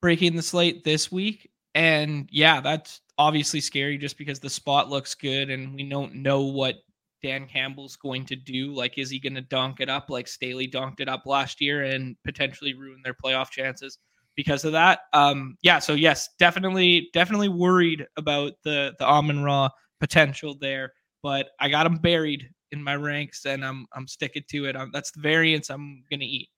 [0.00, 1.50] breaking the slate this week.
[1.74, 6.42] And yeah, that's obviously scary just because the spot looks good and we don't know
[6.42, 6.76] what
[7.22, 8.72] Dan Campbell's going to do.
[8.72, 11.82] Like, is he going to dunk it up like Staley dunked it up last year
[11.82, 13.98] and potentially ruin their playoff chances
[14.38, 15.00] because of that?
[15.12, 15.80] Um, yeah.
[15.80, 20.92] So yes, definitely, definitely worried about the the Amon Ra potential there.
[21.24, 24.76] But I got him buried in my ranks, and I'm I'm sticking to it.
[24.76, 26.50] I'm, that's the variance I'm gonna eat.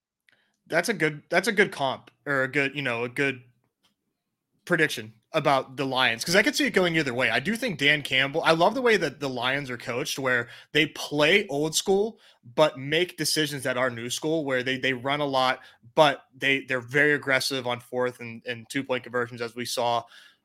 [0.66, 3.40] That's a good that's a good comp or a good you know a good
[4.66, 7.30] prediction about the Lions because I could see it going either way.
[7.30, 8.42] I do think Dan Campbell.
[8.44, 12.18] I love the way that the Lions are coached, where they play old school
[12.54, 15.60] but make decisions that are new school, where they they run a lot,
[15.94, 20.02] but they they're very aggressive on fourth and, and two point conversions as we saw.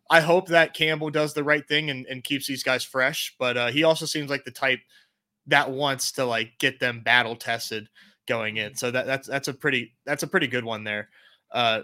[0.10, 3.58] I hope that Campbell does the right thing and, and keeps these guys fresh, but
[3.58, 4.80] uh, he also seems like the type
[5.48, 7.90] that wants to like get them battle tested
[8.28, 8.76] going in.
[8.76, 11.10] So that that's that's a pretty that's a pretty good one there.
[11.52, 11.82] Uh,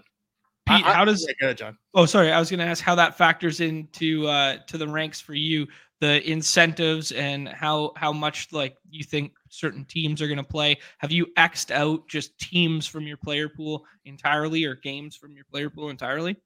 [0.76, 1.78] Pete, I, how does yeah, go ahead, Jon?
[1.94, 5.20] Oh, sorry, I was going to ask how that factors into uh, to the ranks
[5.20, 5.68] for you,
[6.00, 10.78] the incentives and how how much like you think certain teams are going to play.
[10.98, 15.46] Have you xed out just teams from your player pool entirely, or games from your
[15.46, 16.38] player pool entirely?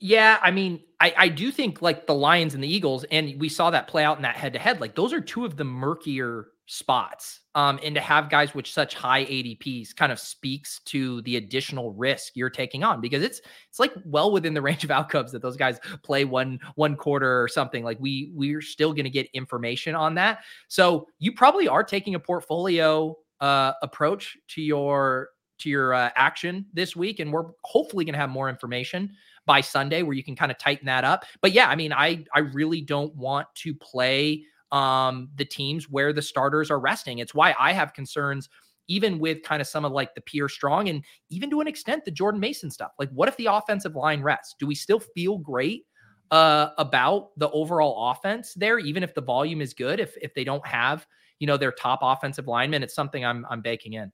[0.00, 3.48] Yeah, I mean, I, I do think like the Lions and the Eagles, and we
[3.48, 4.80] saw that play out in that head to head.
[4.80, 7.40] Like those are two of the murkier spots.
[7.54, 11.92] Um, and to have guys with such high ADPs kind of speaks to the additional
[11.94, 15.42] risk you're taking on because it's it's like well within the range of outcomes that
[15.42, 17.82] those guys play one one quarter or something.
[17.82, 20.40] Like we we're still going to get information on that.
[20.68, 26.66] So you probably are taking a portfolio uh, approach to your to your uh, action
[26.74, 29.10] this week, and we're hopefully going to have more information
[29.46, 31.24] by Sunday where you can kind of tighten that up.
[31.40, 36.12] But yeah, I mean, I I really don't want to play um the teams where
[36.12, 37.18] the starters are resting.
[37.18, 38.48] It's why I have concerns
[38.90, 42.04] even with kind of some of like the Pierre Strong and even to an extent
[42.04, 42.92] the Jordan Mason stuff.
[42.98, 44.54] Like what if the offensive line rests?
[44.58, 45.84] Do we still feel great
[46.30, 50.44] uh about the overall offense there even if the volume is good if if they
[50.44, 51.06] don't have,
[51.38, 52.82] you know, their top offensive lineman?
[52.82, 54.12] It's something I'm I'm baking in.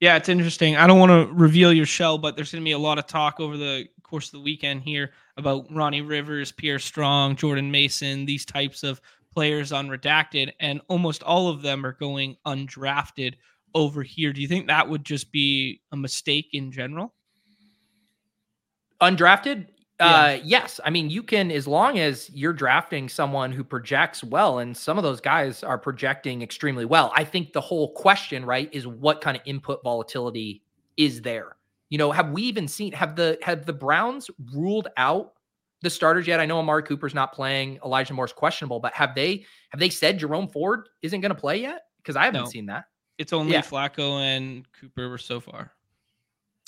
[0.00, 0.76] Yeah, it's interesting.
[0.76, 3.06] I don't want to reveal your shell, but there's going to be a lot of
[3.06, 8.24] talk over the course of the weekend here about Ronnie Rivers, Pierre Strong, Jordan Mason,
[8.24, 9.00] these types of
[9.34, 13.34] players on Redacted, and almost all of them are going undrafted
[13.74, 14.32] over here.
[14.32, 17.12] Do you think that would just be a mistake in general?
[19.00, 19.66] Undrafted?
[20.00, 20.06] Yeah.
[20.06, 20.80] Uh, yes.
[20.84, 24.98] I mean, you can, as long as you're drafting someone who projects well, and some
[24.98, 27.12] of those guys are projecting extremely well.
[27.14, 30.62] I think the whole question, right, is what kind of input volatility
[30.96, 31.56] is there?
[31.94, 35.34] You know, have we even seen have the have the Browns ruled out
[35.80, 36.40] the starters yet?
[36.40, 40.18] I know Amari Cooper's not playing, Elijah Moore's questionable, but have they have they said
[40.18, 41.82] Jerome Ford isn't going to play yet?
[41.98, 42.48] Because I haven't no.
[42.48, 42.86] seen that.
[43.16, 43.62] It's only yeah.
[43.62, 45.70] Flacco and Cooper so far.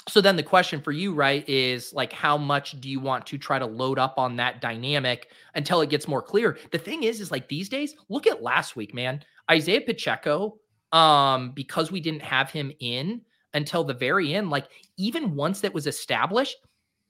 [0.08, 3.36] So then the question for you, right, is like how much do you want to
[3.36, 6.56] try to load up on that dynamic until it gets more clear?
[6.70, 9.24] The thing is, is like these days, look at last week, man.
[9.50, 10.58] Isaiah Pacheco,
[10.92, 13.22] um, because we didn't have him in
[13.56, 16.56] until the very end, like even once that was established,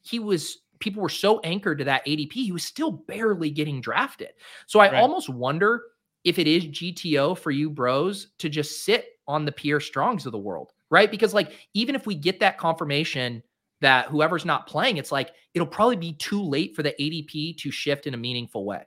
[0.02, 4.30] he was people were so anchored to that ADP, he was still barely getting drafted.
[4.66, 5.00] So I right.
[5.00, 5.82] almost wonder
[6.24, 10.32] if it is GTO for you bros to just sit on the Pierre Strongs of
[10.32, 11.10] the world right?
[11.10, 13.42] Because like even if we get that confirmation
[13.80, 17.70] that whoever's not playing, it's like it'll probably be too late for the ADP to
[17.70, 18.82] shift in a meaningful way.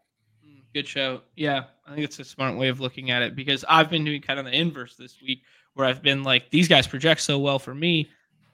[0.73, 1.21] Good show.
[1.35, 4.21] Yeah, I think it's a smart way of looking at it because I've been doing
[4.21, 5.41] kind of the inverse this week
[5.79, 8.09] where I've been like, these guys project so well for me,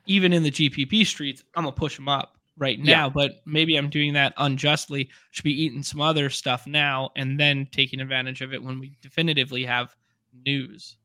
[0.05, 3.05] even in the GPP streets, I'm gonna push them up right now.
[3.05, 3.09] Yeah.
[3.09, 5.09] But maybe I'm doing that unjustly.
[5.31, 8.95] Should be eating some other stuff now and then taking advantage of it when we
[9.01, 9.95] definitively have
[10.45, 10.95] news.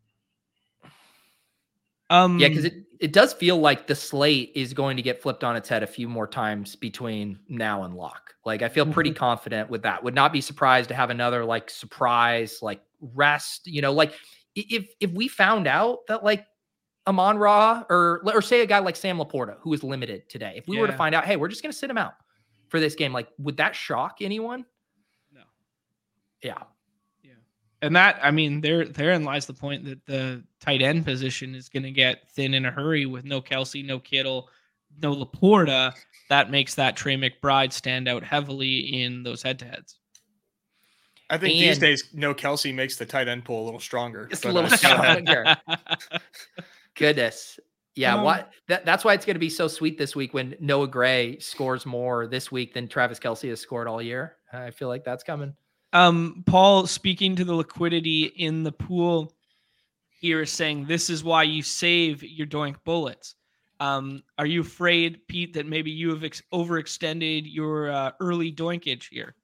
[2.10, 5.44] Um, yeah, because it, it does feel like the slate is going to get flipped
[5.44, 8.34] on its head a few more times between now and lock.
[8.44, 9.18] Like I feel pretty mm-hmm.
[9.18, 10.02] confident with that.
[10.02, 13.68] Would not be surprised to have another like surprise, like rest.
[13.68, 14.12] You know, like
[14.54, 16.46] if if we found out that like
[17.06, 20.68] Amon Ra or or say a guy like Sam LaPorta who is limited today, if
[20.68, 20.82] we yeah.
[20.82, 22.14] were to find out, hey, we're just going to sit him out
[22.68, 24.64] for this game, like would that shock anyone?
[25.32, 25.42] No.
[26.42, 26.62] Yeah
[27.22, 27.32] Yeah.
[27.82, 31.68] and that I mean, there therein lies the point that the tight end position is
[31.68, 34.48] going to get thin in a hurry with no Kelce, no Kittle,
[35.02, 35.94] no LaPorta.
[36.28, 39.98] That makes that Trey McBride stand out heavily in those head to heads.
[41.30, 44.28] I think and these days, no Kelce makes the tight end pool a little stronger.
[44.30, 45.56] It's a little stronger.
[46.96, 47.58] Goodness.
[47.94, 50.56] Yeah, um, why that, that's why it's going to be so sweet this week when
[50.60, 54.36] Noah Gray scores more this week than Travis Kelce has scored all year.
[54.52, 55.54] I feel like that's coming.
[55.92, 59.34] Um, Paul speaking to the liquidity in the pool
[60.20, 63.34] here is saying this is why you save your doink bullets.
[63.80, 69.08] Um, are you afraid, Pete, that maybe you have ex- overextended your uh, early doinkage
[69.08, 69.34] here?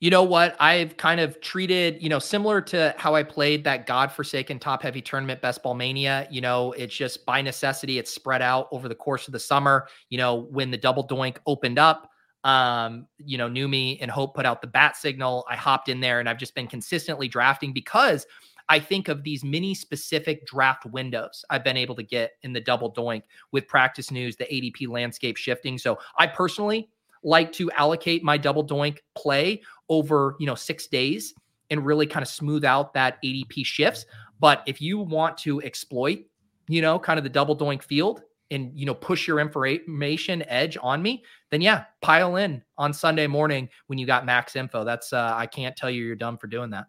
[0.00, 0.56] You know what?
[0.58, 5.02] I've kind of treated, you know, similar to how I played that godforsaken top heavy
[5.02, 6.26] tournament best ball mania.
[6.30, 9.88] You know, it's just by necessity, it's spread out over the course of the summer.
[10.08, 12.10] You know, when the double doink opened up,
[12.44, 15.44] um, you know, Neumy and Hope put out the bat signal.
[15.50, 18.26] I hopped in there and I've just been consistently drafting because
[18.70, 22.60] I think of these mini specific draft windows I've been able to get in the
[22.60, 25.76] double doink with practice news, the ADP landscape shifting.
[25.76, 26.88] So I personally
[27.22, 29.60] like to allocate my double doink play
[29.90, 31.34] over, you know, six days
[31.68, 34.06] and really kind of smooth out that ADP shifts.
[34.38, 36.24] But if you want to exploit,
[36.68, 40.78] you know, kind of the double doink field and, you know, push your information edge
[40.80, 44.84] on me, then yeah, pile in on Sunday morning when you got max info.
[44.84, 46.86] That's, uh, I can't tell you you're dumb for doing that.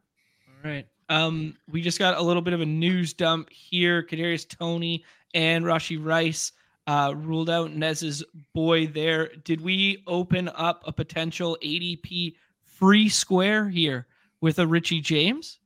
[0.47, 0.87] All right.
[1.09, 4.01] Um, we just got a little bit of a news dump here.
[4.01, 6.53] Kadarius Toney and Rashee Rice
[6.87, 9.29] uh, ruled out Nez's boy there.
[9.43, 12.35] Did we open up a potential ADP
[12.81, 14.07] free square here
[14.41, 15.59] with a Richie James?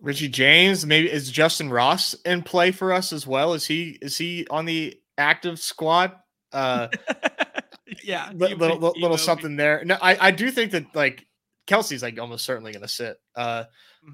[0.00, 3.54] Richie James, maybe is Justin Ross in play for us as well?
[3.54, 6.12] Is he is he on the active squad?
[6.52, 6.88] Uh,
[8.04, 9.82] yeah, little little, little something there.
[9.86, 11.26] No, I I do think that like
[11.66, 13.16] Kelce's like almost certainly going to sit.
[13.34, 13.64] Uh,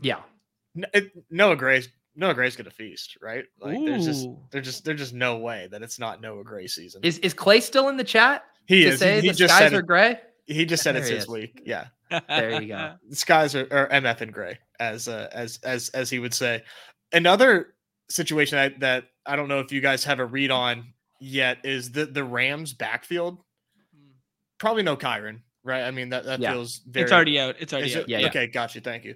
[0.00, 0.20] yeah,
[0.94, 3.44] it, Noah Gray's Noah Gray's going to feast, right?
[3.60, 3.86] Like Ooh.
[3.86, 7.02] there's just there's just there's just no way that it's not Noah Gray season.
[7.02, 8.44] Is is Clay still in the chat?
[8.66, 9.00] He is.
[9.00, 10.20] Say he, he the just skies are gray.
[10.50, 11.28] He just said it's his is.
[11.28, 11.62] week.
[11.64, 11.86] Yeah.
[12.28, 12.94] There you go.
[13.08, 16.64] the skies are, are MF and gray, as uh, as as as he would say.
[17.12, 17.74] Another
[18.08, 21.92] situation I, that I don't know if you guys have a read on yet is
[21.92, 23.38] the the Rams backfield.
[23.94, 24.10] Hmm.
[24.58, 25.84] Probably no Kyren, right?
[25.84, 26.52] I mean that that yeah.
[26.52, 27.04] feels very.
[27.04, 27.54] It's already out.
[27.60, 28.02] It's already out.
[28.02, 28.46] It, yeah, Okay, yeah.
[28.46, 28.80] got you.
[28.80, 29.14] Thank you.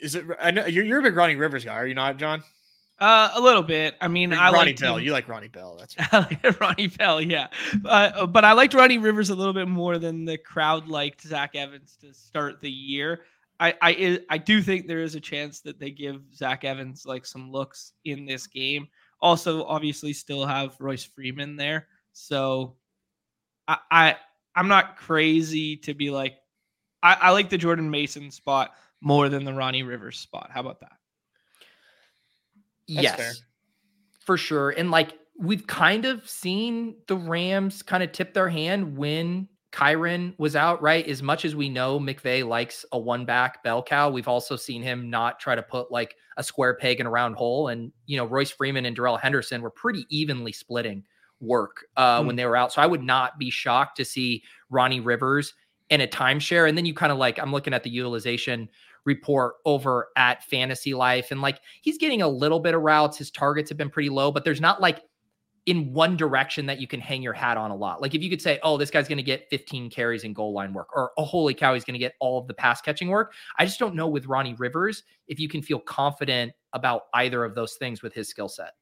[0.00, 0.24] Is it?
[0.40, 2.42] I know you're, you're a big Ronnie Rivers guy, are you not, Jon?
[2.98, 3.96] Uh, a little bit.
[4.00, 5.00] I mean, I like Ronnie like Bell.
[5.00, 5.76] You like Ronnie Bell?
[5.78, 6.60] That's right.
[6.60, 7.20] Ronnie Bell.
[7.20, 7.48] Yeah,
[7.84, 11.56] uh, but I liked Ronnie Rivers a little bit more than the crowd liked Zach
[11.56, 13.24] Evans to start the year.
[13.58, 17.26] I I I do think there is a chance that they give Zach Evans like
[17.26, 18.86] some looks in this game.
[19.20, 22.76] Also, obviously, still have Royce Freeman there, so
[23.66, 24.16] I, I
[24.54, 26.36] I'm not crazy to be like
[27.02, 30.50] I, I like the Jordan Mason spot more than the Ronnie Rivers spot.
[30.52, 30.92] How about that?
[32.88, 33.32] That's yes, fair.
[34.20, 34.70] for sure.
[34.70, 40.34] And like we've kind of seen the Rams kind of tip their hand when Kyren
[40.38, 41.06] was out, right?
[41.08, 44.82] As much as we know McVay likes a one back bell cow, we've also seen
[44.82, 47.68] him not try to put like a square peg in a round hole.
[47.68, 51.04] And, you know, Royce Freeman and Darrell Henderson were pretty evenly splitting
[51.40, 52.26] work uh, mm.
[52.26, 52.72] when they were out.
[52.72, 55.54] So I would not be shocked to see Ronnie Rivers
[55.90, 56.68] in a timeshare.
[56.68, 58.68] And then you kind of like, I'm looking at the utilization
[59.04, 61.30] report over at Fantasy Life.
[61.30, 63.18] And like he's getting a little bit of routes.
[63.18, 65.02] His targets have been pretty low, but there's not like
[65.66, 68.02] in one direction that you can hang your hat on a lot.
[68.02, 70.52] Like if you could say, oh, this guy's going to get 15 carries in goal
[70.52, 73.08] line work, or oh, holy cow, he's going to get all of the pass catching
[73.08, 73.32] work.
[73.58, 77.54] I just don't know with Ronnie Rivers if you can feel confident about either of
[77.54, 78.72] those things with his skill set.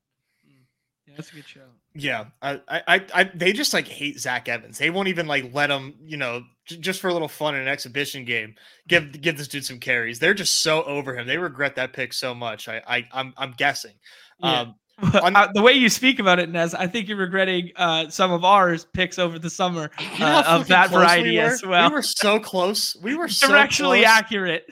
[0.45, 0.65] Mm.
[1.07, 1.61] Yeah, that's a good show.
[1.95, 4.79] Yeah, I, I, I, they just like hate Zach Evans.
[4.79, 7.63] They won't even like let him, you know, j- just for a little fun in
[7.63, 8.55] an exhibition game,
[8.89, 10.19] give give this dude some carries.
[10.19, 11.27] They're just so over him.
[11.27, 12.69] They regret that pick so much.
[12.69, 13.95] I, I, I'm, I'm guessing.
[14.39, 14.61] Yeah.
[14.61, 18.31] Um, uh, the way you speak about it, Nez, I think you're regretting uh, some
[18.31, 21.89] of ours picks over the summer uh, of that variety we as well.
[21.89, 22.97] We were so close.
[23.03, 24.07] We were so directionally close.
[24.07, 24.71] accurate.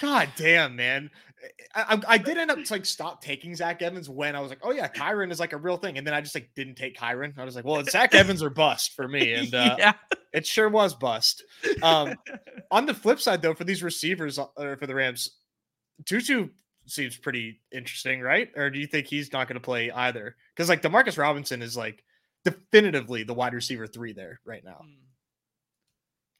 [0.00, 1.10] God damn, man.
[1.74, 4.72] I, I, did end up like stop taking Zach Evans when I was like, oh
[4.72, 7.38] yeah, Kyren is like a real thing, and then I just like didn't take Kyren.
[7.38, 9.92] I was like, well, it's Zach Evans or bust for me, and uh, yeah.
[10.32, 11.44] it sure was bust.
[11.82, 12.14] Um,
[12.72, 15.30] on the flip side, though, for these receivers uh, or for the Rams,
[16.06, 16.48] Tutu
[16.86, 18.50] seems pretty interesting, right?
[18.56, 20.34] Or do you think he's not going to play either?
[20.54, 22.02] Because like Demarcus Robinson is like
[22.44, 24.80] definitively the wide receiver three there right now.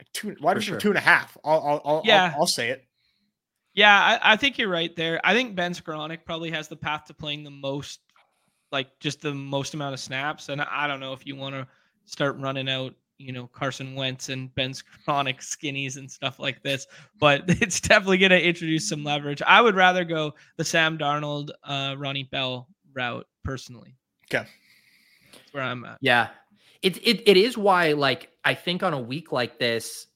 [0.00, 0.80] Like two wide receiver sure.
[0.80, 1.36] two and a half.
[1.44, 2.32] I'll I'll, I'll, yeah.
[2.34, 2.84] I'll, I'll say it.
[3.74, 5.20] Yeah, I, I, think you're right there.
[5.22, 8.00] I think Ben Skowronek probably has the path to playing the most,
[8.72, 10.48] like just the most amount of snaps.
[10.48, 11.66] And I don't know if you want to
[12.04, 16.86] start running out, you know, Carson Wentz and Ben Skowronek skinnies and stuff like this,
[17.20, 19.42] but it's definitely going to introduce some leverage.
[19.46, 23.94] I would rather go the Sam Darnold, uh, Ronnie Bell route personally.
[24.26, 24.48] Okay.
[25.32, 25.98] That's where I'm at.
[26.00, 26.28] Yeah.
[26.82, 30.06] It, it, it is why, like, I think on a week like this,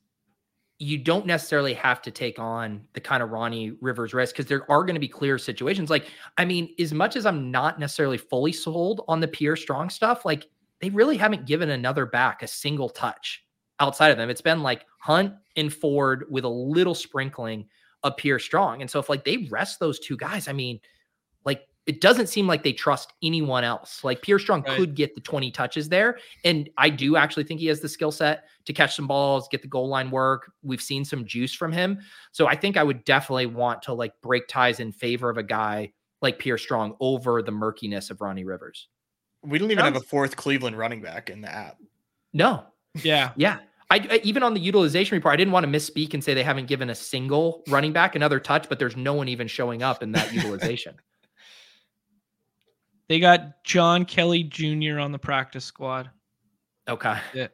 [0.79, 4.71] you don't necessarily have to take on the kind of Ronnie Rivers risk because there
[4.71, 5.89] are going to be clear situations.
[5.89, 6.07] Like,
[6.37, 10.25] I mean, as much as I'm not necessarily fully sold on the Pierre Strong stuff,
[10.25, 10.49] like
[10.81, 13.45] they really haven't given another back a single touch
[13.79, 14.31] outside of them.
[14.31, 17.67] It's been like Hunt and Ford with a little sprinkling
[18.03, 18.81] of Pierre Strong.
[18.81, 20.81] And so if like they rest those two guys, I mean,
[21.87, 24.03] it doesn't seem like they trust anyone else.
[24.03, 24.77] Like Pierre Strong Right.
[24.77, 26.19] could get the 20 touches there.
[26.45, 29.61] And I do actually think he has the skill set to catch some balls, get
[29.61, 30.51] the goal line work.
[30.63, 31.99] We've seen some juice from him.
[32.33, 35.43] So I think I would definitely want to like break ties in favor of a
[35.43, 38.89] guy like Pierre Strong over the murkiness of Ronnie Rivers.
[39.43, 41.77] We don't even have a fourth Cleveland running back in the app.
[42.33, 42.65] No,
[43.03, 43.33] Yeah.
[43.37, 43.59] Yeah.
[43.91, 46.43] I, I- even on the utilization report, I didn't want to misspeak and say they
[46.43, 50.03] haven't given a single running back another touch, but there's no one even showing up
[50.03, 50.95] in that utilization.
[53.09, 54.99] They got John Kelly Jr.
[54.99, 56.11] on the practice squad.
[56.89, 57.19] Okay.
[57.33, 57.49] Yeah.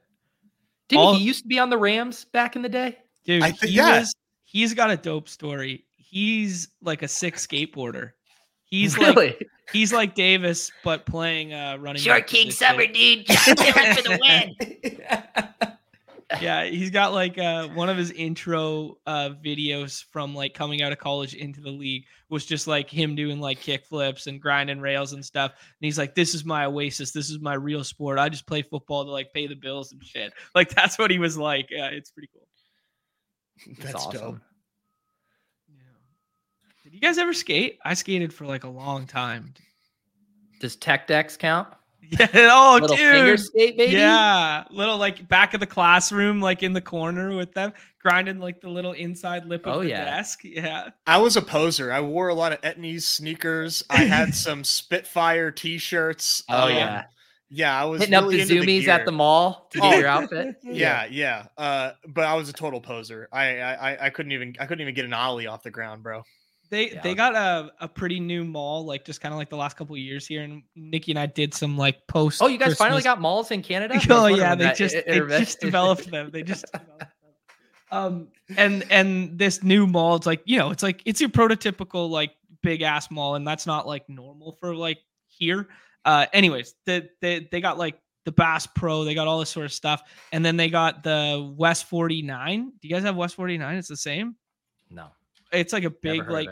[0.89, 2.99] Didn't All- he used to be on the Rams back in the day?
[3.25, 4.01] Dude, I thi- he yeah.
[4.01, 5.85] was, he's got a dope story.
[5.97, 8.13] He's like a sick skateboarder.
[8.65, 12.03] He's like he's like Davis, but playing uh running.
[12.03, 12.69] Short back King position.
[12.69, 13.27] Summer, dude.
[13.27, 14.19] for the
[15.63, 15.73] win.
[16.41, 20.93] Yeah, he's got like uh one of his intro uh videos from like coming out
[20.93, 24.81] of college into the league was just like him doing like kick flips and grinding
[24.81, 25.53] rails and stuff.
[25.53, 28.19] And he's like, This is my oasis, this is my real sport.
[28.19, 30.33] I just play football to like pay the bills and shit.
[30.55, 31.69] Like that's what he was like.
[31.71, 32.47] Yeah, it's pretty cool.
[33.79, 34.15] That's, That's dope.
[34.15, 34.43] awesome.
[35.69, 35.75] Yeah.
[36.85, 37.79] Did you guys ever skate?
[37.85, 39.53] I skated for like a long time.
[40.61, 41.69] Does Tech Deck count?
[42.19, 42.29] Yeah.
[42.53, 43.41] Oh, Little finger dude.
[43.41, 43.93] skate, baby.
[43.93, 48.61] Yeah, little like back of the classroom, like in the corner with them, grinding like
[48.61, 50.05] the little inside lip of Oh, the yeah.
[50.05, 50.41] desk.
[50.43, 51.93] Yeah, I was a poser.
[51.93, 53.85] I wore a lot of Etnies sneakers.
[53.89, 56.43] I had some Spitfire t-shirts.
[56.49, 57.05] Oh Um, yeah.
[57.53, 60.09] Yeah, I was Hitting up the into Zumiez at the mall to Oh, get your
[60.09, 60.57] outfit.
[60.63, 61.47] Yeah, yeah.
[61.59, 63.29] Uh, but I was a total poser.
[63.33, 66.03] I, I I- I couldn't even I couldn't even get an ollie off the ground,
[66.05, 66.23] bro.
[66.71, 67.01] They Yeah.
[67.03, 69.95] they got a, a pretty new mall, like just kind of like the last couple
[69.95, 72.41] of years here, and Nikki and I did some like post.
[72.43, 74.01] Oh, you guys finally got malls in Canada?
[74.11, 76.31] Oh yeah, they just they just developed them.
[76.31, 77.09] They just developed them.
[77.91, 82.09] um and and this new mall, it's like you know, it's like it's your prototypical
[82.09, 85.69] like big ass mall, and that's not like normal for like here.
[86.05, 89.67] Uh, anyways, the, they they got like the Bass Pro, they got all this sort
[89.67, 90.03] of stuff,
[90.33, 92.73] and then they got the West Forty Nine.
[92.81, 93.77] Do you guys have West Forty Nine?
[93.77, 94.37] It's the same.
[94.89, 95.09] No.
[95.53, 96.49] It's like a big like.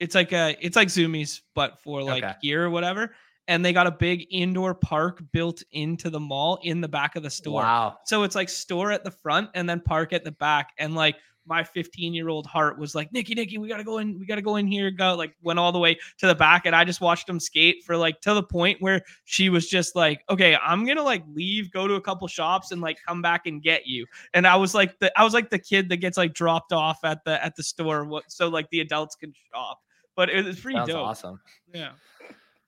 [0.00, 2.34] It's like a it's like Zumiez but for like Okay.
[2.42, 3.14] gear or whatever.
[3.48, 7.22] And they got a big indoor park built into the mall in the back of
[7.22, 7.62] the store.
[7.62, 7.98] Wow.
[8.06, 10.70] so it's like store at the front and then park at the back.
[10.78, 14.18] And like my 15 year old heart was like nikki nikki we gotta go in
[14.20, 16.64] we gotta go in here go like went all the way to the back.
[16.66, 19.96] And i just watched them skate for like to the point where she was just
[19.96, 23.46] like okay i'm gonna like leave go to a couple shops and like come back
[23.46, 24.06] and get you.
[24.34, 26.98] And i was like the i was like the kid that gets like dropped off
[27.04, 28.22] at the at the store.
[28.28, 29.80] So like the adults can shop
[30.16, 31.40] but it was pretty Sounds dope awesome.
[31.72, 31.92] yeah.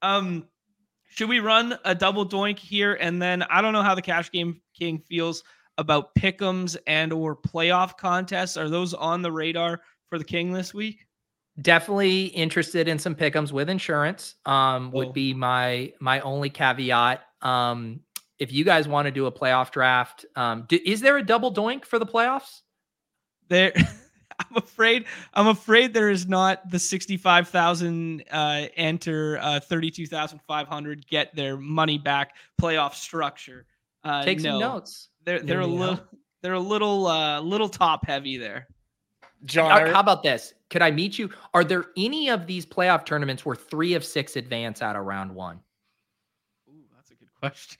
[0.02, 0.46] Um,
[1.08, 4.30] should we run a double doink here, and then I don't know how the Cash
[4.30, 5.44] Game King feels
[5.78, 8.56] about pickums and or playoff contests.
[8.56, 11.06] Are those on the radar for the King this week?
[11.60, 15.12] definitely interested in some pickums with insurance um would Oh.
[15.12, 18.00] be my my only caveat um
[18.38, 21.52] if you guys want to do a playoff draft um do, is there a double
[21.52, 22.62] doink for the playoffs
[23.50, 23.70] There,
[24.50, 25.04] I'm afraid.
[25.34, 31.06] I'm afraid there is not the sixty-five thousand uh, enter, uh, thirty-two thousand five hundred
[31.06, 33.66] get their money back playoff structure.
[34.04, 36.00] Uh, take some notes They're they're a There you little
[36.42, 38.66] they're a little uh, little top heavy there.
[39.44, 43.04] Jon, How- how about this could i meet you are there any of these playoff
[43.04, 45.58] tournaments where three of six advance out of round one
[46.70, 47.78] Ooh, that's a good question.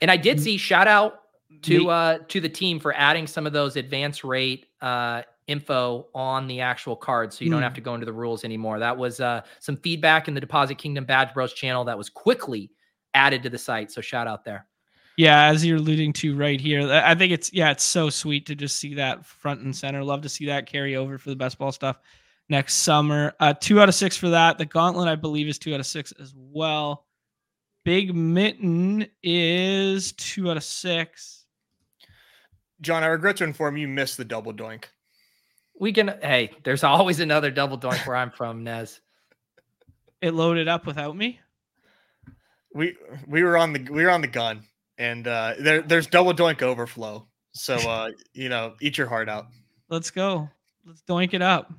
[0.00, 0.40] and i did Mm.
[0.40, 1.20] see shout out
[1.62, 6.46] to uh to the team for adding some of those advance rate uh info on
[6.48, 7.76] the actual cards so you don't have Hmm.
[7.76, 11.04] to go into the rules anymore that was uh some feedback in the deposit kingdom
[11.04, 12.70] badge bros channel that was quickly
[13.14, 14.66] added to the site so shout out there
[15.16, 18.54] Yeah, as you're alluding to right here, I think it's yeah, it's so sweet to
[18.54, 20.04] just see that front and center.
[20.04, 21.96] Love to see that carry over for the best ball stuff
[22.50, 23.32] next summer.
[23.40, 24.58] Uh, two out of six for that.
[24.58, 27.06] The gauntlet, I believe, is two out of six as well.
[27.86, 31.46] Big mitten is two out of six.
[32.82, 34.84] Jon, I regret to inform you, you missed the double doink.
[35.78, 39.00] We can hey there's always another double doink where i'm from nez
[40.22, 41.40] It loaded up without me.
[42.74, 42.96] We
[43.26, 44.62] we were on the we were on the gun,
[44.98, 47.26] and uh, there there's double doink overflow.
[47.52, 49.46] So uh, you know, eat your heart out.
[49.88, 50.48] Let's go.
[50.84, 51.72] Let's doink it up.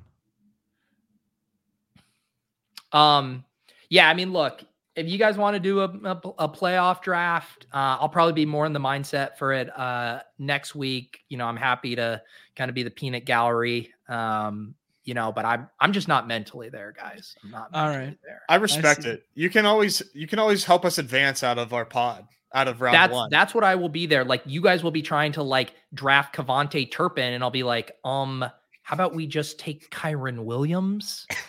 [2.92, 3.44] Um,
[3.90, 4.62] yeah, I mean, look,
[4.96, 8.46] if you guys want to do a, a, a playoff draft, uh, I'll probably be
[8.46, 11.20] more in the mindset for it uh, next week.
[11.28, 12.22] You know, I'm happy to
[12.58, 13.92] kind of be the peanut gallery.
[14.08, 17.34] Um, you know, but I'm I'm just not mentally there, guys.
[17.42, 18.42] I'm not All mentally there.
[18.50, 19.10] I respect see.
[19.10, 19.22] it.
[19.34, 22.82] You can always you can always help us advance out of our pod, out of
[22.82, 23.30] round That's one.
[23.30, 24.24] that's what I will be there.
[24.24, 27.92] Like you guys will be trying to like draft KaVontae Turpin, and I'll be like,
[28.04, 28.44] um,
[28.82, 31.26] how about we just take Kyren Williams?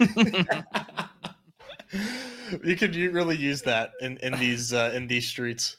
[2.63, 5.75] you could you really use that in in these uh, in these streets.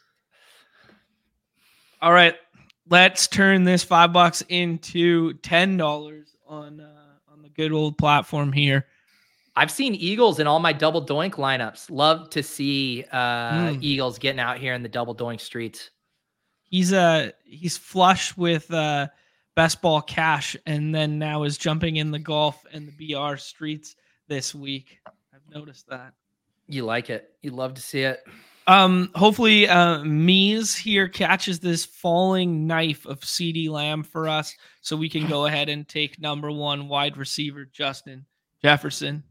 [2.02, 2.34] All right,
[2.90, 8.52] let's turn this five bucks into ten dollars on uh, on the good old platform
[8.52, 8.86] here.
[9.56, 11.90] I've seen Eagles in all my double doink lineups.
[11.90, 13.82] Love to see uh Mm.
[13.82, 15.90] Eagles getting out here in the double doink streets.
[16.64, 19.08] He's uh he's flush with uh
[19.56, 23.96] best ball cash, and then now is jumping in the golf and the BR streets
[24.28, 24.98] this week.
[25.06, 26.14] I've noticed that.
[26.68, 27.32] You like it.
[27.42, 28.20] You love to see it.
[28.70, 34.96] Um, hopefully, uh, Mies here catches this falling knife of CeeDee Lamb for us, so
[34.96, 38.26] we can go ahead and take number one wide receiver Justin
[38.62, 39.24] Jefferson.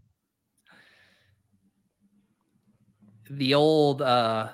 [3.29, 4.49] The old uh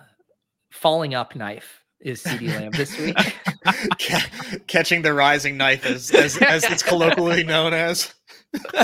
[0.71, 3.15] falling up knife is CeeDee Lamb this week.
[3.99, 4.29] Ca-
[4.67, 8.13] Catching the rising knife, as as, as it's colloquially known as.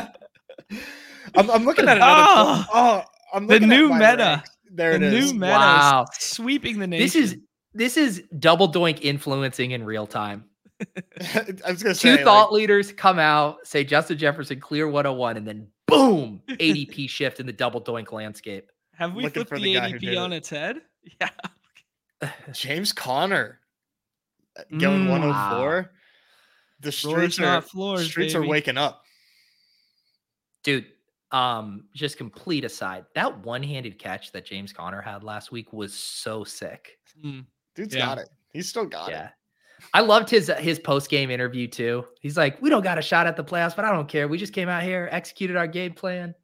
[1.35, 2.23] I'm, I'm looking at another.
[2.25, 4.23] Oh, Oh, I'm the looking at Neumy meta.
[4.37, 4.49] ranks.
[4.73, 5.33] There the it is.
[5.33, 6.05] new meta Wow.
[6.17, 7.03] is sweeping the nation.
[7.03, 7.37] this is
[7.73, 10.45] this is double doink influencing in real time.
[10.81, 15.37] I was gonna Two say, thought like, leaders come out, say Justin Jefferson clear 101,
[15.37, 18.71] and then boom, ADP shift in the double doink landscape.
[18.95, 20.77] have we looking flipped the, the guy ADP on its head?
[21.19, 21.29] Yeah.
[22.51, 23.59] James Conner
[24.57, 25.09] uh, going Mm.
[25.09, 25.91] 104.
[26.81, 28.05] The Floors streets are floors.
[28.07, 29.03] streets are waking up.
[30.63, 30.85] Dude,
[31.31, 36.43] um, just complete aside, that one-handed catch that James Conner had last week was so
[36.43, 36.97] sick.
[37.23, 37.45] Mm.
[37.75, 38.05] Dude's Yeah.
[38.05, 38.29] got it.
[38.53, 39.29] He's still got yeah.
[39.93, 42.05] I loved his his post game interview too.
[42.19, 44.27] He's like, "We don't got a shot at the playoffs, but I don't care.
[44.27, 46.35] We just came out here, executed our game plan."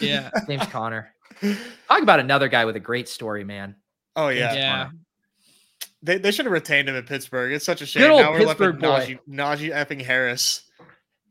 [0.00, 0.30] Yeah.
[0.46, 1.12] James Conner.
[1.88, 3.74] Talk about another guy with a great story, man.
[4.14, 4.54] Oh yeah.
[4.54, 4.88] Yeah.
[6.02, 7.52] They, they should have retained him in Pittsburgh.
[7.52, 8.02] It's such a shame.
[8.02, 9.18] Good old now we're left with Pittsburgh boy.
[9.28, 10.62] Najee, Najee effing Harris.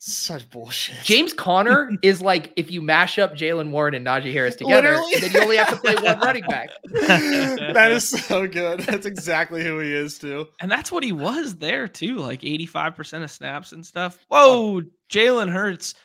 [0.07, 0.97] Such bullshit.
[1.03, 5.15] James Conner is like if you mash up Jaylen Warren and Najee Harris together, Literally.
[5.19, 6.69] then you only have to play one running back.
[6.91, 8.81] that is so good.
[8.81, 10.47] That's exactly who he is too.
[10.61, 14.19] And that's what he was there too, like 85% of snaps and stuff.
[14.27, 15.95] Whoa, Jalen Hurts.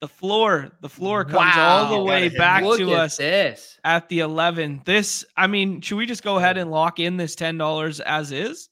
[0.00, 2.62] The floor, the floor comes all the way back.
[2.62, 3.78] Look to at us this.
[3.82, 4.82] at the 11.
[4.84, 8.68] This, I mean, should we just go ahead and lock in this $10 as is?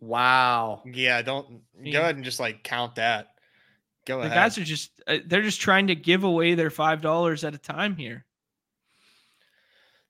[0.00, 0.82] Wow.
[0.84, 3.28] Yeah, don't mean- go ahead and just like count that.
[4.06, 4.36] Go The ahead.
[4.36, 7.96] guys are just, uh, they're just trying to give away their $5 at a time
[7.96, 8.24] here.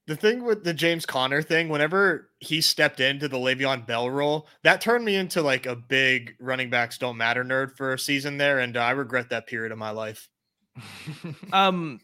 [0.07, 4.49] the thing with the James Conner thing, whenever he stepped into the Le'Veon Bell role,
[4.65, 8.37] that turned me into like a big running backs don't matter nerd for a season
[8.39, 10.29] there, and I regret that period of my life.
[11.53, 12.01] Um,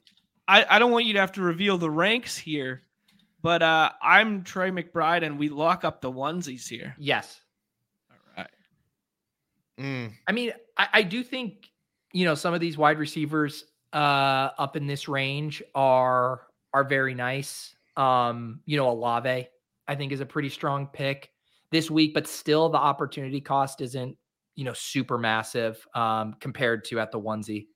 [0.47, 2.83] I, I don't want you to have to reveal the ranks here,
[3.43, 6.95] but uh, I'm Trey McBride and we lock up the onesies here.
[6.99, 7.41] yes.
[8.11, 8.51] All right.
[9.81, 11.69] Mm, I mean, I, I do think
[12.13, 16.43] you know some of these wide receivers uh up in this range are
[16.75, 17.75] are very nice.
[17.97, 19.49] Um, you know, Olave,
[19.89, 21.31] I think, is a pretty strong pick
[21.73, 24.17] this week, but still the opportunity cost isn't,
[24.55, 27.67] you know, super massive um compared to at the onesie.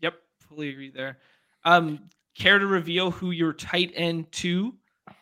[0.00, 1.18] Yep, fully agree there.
[1.64, 4.74] Um, care to reveal who your tight end two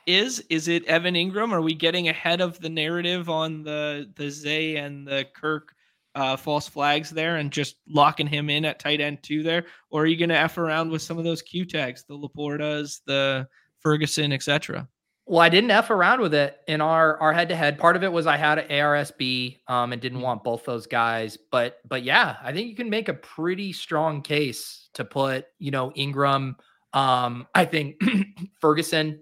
[0.07, 0.43] is?
[0.51, 1.53] Is it Evan Engram?
[1.53, 5.75] Are we getting ahead of the narrative on the the Zay and the Kirk
[6.15, 10.03] uh, false flags there and just locking him in at tight end two there, or
[10.03, 13.47] are you going to f around with some of those Q tags, the LaPortas, the
[13.81, 14.89] Ferguson, etc.
[15.27, 17.79] Well, I didn't f around with it in our our head to head.
[17.79, 20.23] Part of it was I had an ARSB um, and didn't Mhm.
[20.23, 24.23] want both those guys, but but yeah, I think you can make a pretty strong
[24.23, 26.55] case to put you know Engram.
[26.95, 28.01] Um, I think
[28.61, 29.21] Ferguson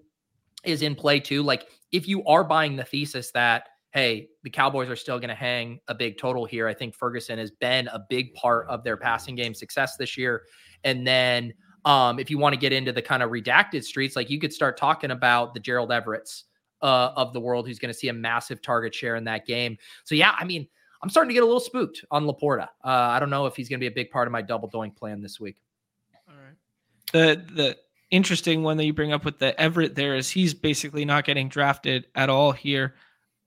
[0.64, 1.43] is in play too.
[1.43, 5.35] Like if you are buying the thesis that hey, the Cowboys are still going to
[5.35, 8.99] hang a big total here, I think Ferguson has been a big part of their
[8.99, 10.43] passing game success this year.
[10.85, 11.55] And then
[11.87, 14.53] um, if you want to get into the kind of redacted streets, like you could
[14.53, 16.45] start talking about the Gerald Everett's
[16.83, 19.79] uh, of the world, who's going to see a massive target share in that game.
[20.05, 20.69] So yeah, I mean,
[21.03, 22.65] I'm starting to get a little spooked on LaPorta.
[22.85, 24.69] Uh, I don't know if he's going to be a big part of my double
[24.69, 25.63] doink plan this week.
[26.29, 26.57] All right.
[27.15, 27.77] The the
[28.11, 31.49] interesting one that you bring up with the Everett there is he's basically not getting
[31.49, 32.95] drafted at all here.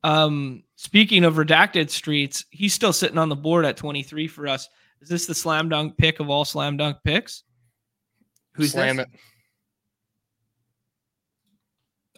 [0.03, 4.69] Um, speaking of redacted streets, he's still sitting on the board at 23 for us.
[5.01, 7.43] Is this the slam dunk pick of all slam dunk picks?
[8.53, 9.05] Who's slam this?
[9.05, 9.19] it.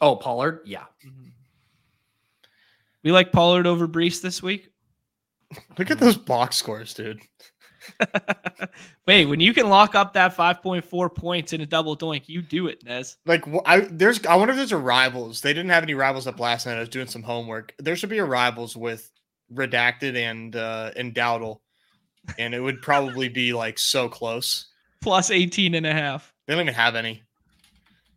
[0.02, 0.62] Oh, Pollard.
[0.66, 0.86] Yeah.
[3.04, 4.70] We like Pollard over Breece this week.
[5.78, 7.22] Look at those box scores, dude.
[9.08, 12.68] Wait, when you can lock up that 5.4 points in a double doink, you do
[12.68, 13.18] it, Nez.
[13.26, 15.42] Like I there's I wonder if there's a rivals.
[15.42, 16.78] They didn't have any rivals up last night.
[16.78, 17.74] I was doing some homework.
[17.80, 19.12] There should be a rivals with
[19.54, 21.60] redacted and uh and Dowdle.
[22.38, 24.68] And it would probably be like so close.
[25.02, 26.34] Plus 18 and a half.
[26.46, 27.24] They don't even have any.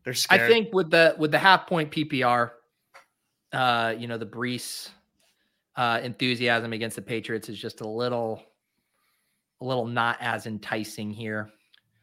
[0.05, 0.43] They're scared.
[0.43, 2.51] I think with the with the half point PPR,
[3.53, 4.91] uh, you know, the Breece
[5.77, 8.43] uh, enthusiasm against the Patriots is just a little,
[9.61, 11.51] a little not as enticing here.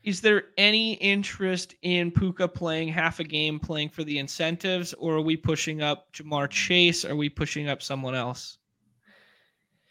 [0.03, 5.15] Is there any interest in Puka playing half a game, playing for the incentives, or
[5.15, 7.05] are we pushing up Ja'Marr Chase?
[7.05, 8.57] Are we pushing up someone else?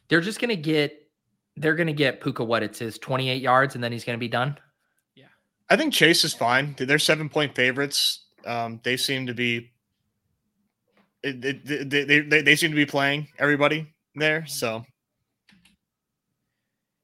[0.08, 1.08] They're just gonna get,
[1.56, 4.26] they're gonna get Puka what it's his twenty eight yards, and then he's gonna be
[4.26, 4.58] done.
[5.14, 5.26] Yeah,
[5.68, 6.74] I think Chase is fine.
[6.76, 8.26] They're seven point favorites.
[8.44, 9.70] Um, they seem to be.
[11.22, 14.44] It, it, they, they, they, they seem to be playing everybody there.
[14.46, 14.84] So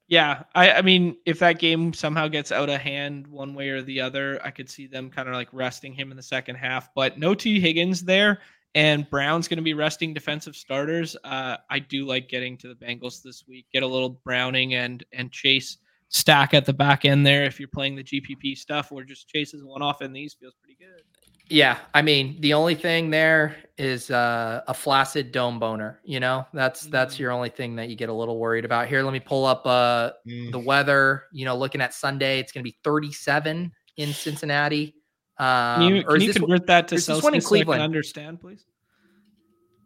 [0.09, 3.83] Yeah, I, I mean, if that game somehow gets out of hand one way or
[3.83, 6.95] the other, I could see them kind of like resting him in the second half.
[6.95, 8.39] But no Tee Higgins there,
[8.77, 11.17] and Brown's going to be resting defensive starters.
[11.25, 13.67] Uh, I do like getting to the Bengals this week.
[13.73, 15.79] Get a little Browning and and Chase
[16.09, 19.55] stack at the back end there if you're playing the GPP stuff, or just Chase
[19.55, 21.03] as one off in these feels pretty good.
[21.49, 26.01] Yeah, I mean, the only thing there is uh, a flaccid dome boner.
[26.05, 27.19] You know, that's that's Mhm.
[27.21, 28.89] your only thing that you get a little worried about.
[28.89, 31.25] Here, let me pull up uh, mm, the weather.
[31.33, 34.95] You know, looking at Sunday, it's going to be 37 in Cincinnati.
[35.39, 37.41] Um, Can you, or can is you this, convert that to is this one in
[37.41, 37.83] Celsius so I can Cleveland?
[37.83, 38.65] understand, please?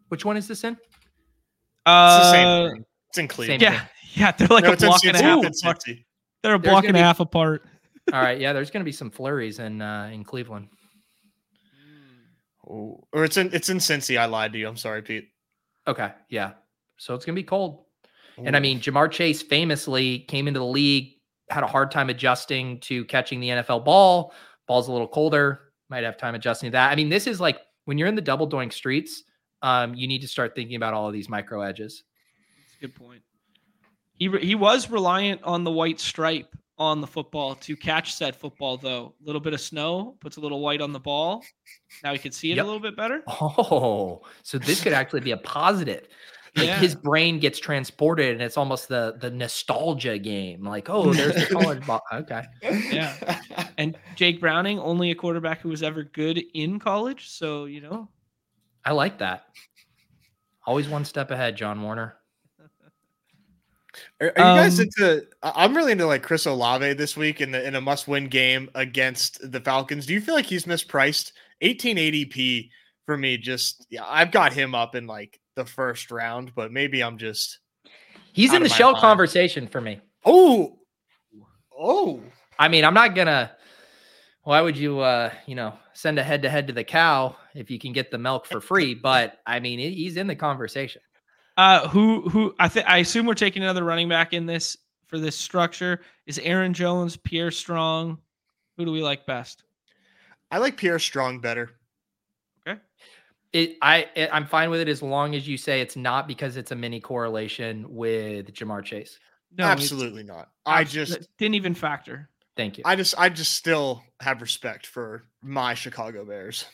[0.07, 0.73] which one is this in?
[0.73, 0.79] it's
[1.85, 2.85] the same Uh, thing.
[3.09, 3.61] It's in Cleveland.
[3.61, 3.71] thing.
[3.73, 5.83] yeah, yeah, they're like No, a block and a half apart.
[6.41, 7.65] They're a block and a half apart.
[8.11, 10.69] All right, yeah, there's going to be some flurries in uh, in Cleveland.
[12.71, 14.17] Oh, or it's in it's in Cincy.
[14.17, 14.67] I lied to you.
[14.67, 15.27] I'm sorry, Pete.
[15.87, 16.53] Okay, yeah,
[16.97, 17.85] so it's going to be cold.
[18.37, 21.15] And I mean, Ja'Marr Chase famously came into the league,
[21.49, 24.33] had a hard time adjusting to catching the NFL ball.
[24.67, 26.91] Ball's a little colder, might have time adjusting to that.
[26.91, 29.23] I mean, this is like when you're in the double doink streets,
[29.61, 32.03] um, you need to start thinking about all of these micro edges.
[32.57, 33.21] That's a good point.
[34.17, 38.35] He re- he was reliant on the white stripe on the football to catch said
[38.35, 39.13] football, though.
[39.21, 41.43] A little bit of snow puts a little white on the ball.
[42.03, 42.63] Now he can see it Yep.
[42.63, 43.21] a little bit better.
[43.27, 46.07] Oh, so this could actually be a positive.
[46.55, 46.79] Like Yeah.
[46.79, 50.63] his brain gets transported, and it's almost the the nostalgia game.
[50.63, 52.01] Like, oh, there's the college ball.
[52.11, 53.15] Okay, Yeah.
[53.77, 57.29] And Jake Browning, only a quarterback who was ever good in college.
[57.29, 58.09] So you know,
[58.83, 59.45] I like that.
[60.65, 62.17] Always one step ahead, John Warner.
[64.21, 65.25] Are, are you guys Um, into?
[65.43, 68.27] I- I'm really into like Chris Olave this week in the in a must win
[68.27, 70.05] game against the Falcons.
[70.05, 71.31] Do you feel like he's mispriced?
[71.61, 72.69] 18 ADP
[73.05, 73.37] for me.
[73.37, 77.59] Just yeah, I've got him up in like the first round, but maybe I'm just
[78.33, 79.01] He's in the shell mind.
[79.01, 79.99] conversation for me.
[80.25, 80.79] oh
[81.77, 82.21] oh.
[82.59, 83.51] I mean, I'm not gonna.
[84.43, 87.69] Why would you, uh, you know, send a head to head to the cow if
[87.69, 88.93] you can get the milk for free?
[88.95, 91.01] But I mean, he's in the conversation.
[91.57, 94.77] Uh, who who I think I assume we're taking another running back in this
[95.07, 98.17] for this structure is Aaron Jones, Pierre Strong.
[98.77, 99.63] Who do we like best?
[100.49, 101.71] I like Pierre Strong better.
[103.53, 106.55] It, I, it, I'm fine with it as long as you say it's not because
[106.55, 109.19] it's a mini correlation with Ja'Marr Chase.
[109.57, 110.49] No, Absolutely not.
[110.65, 112.29] I just didn't even factor.
[112.55, 112.83] Thank you.
[112.85, 116.65] I just I just still have respect for my Chicago Bears.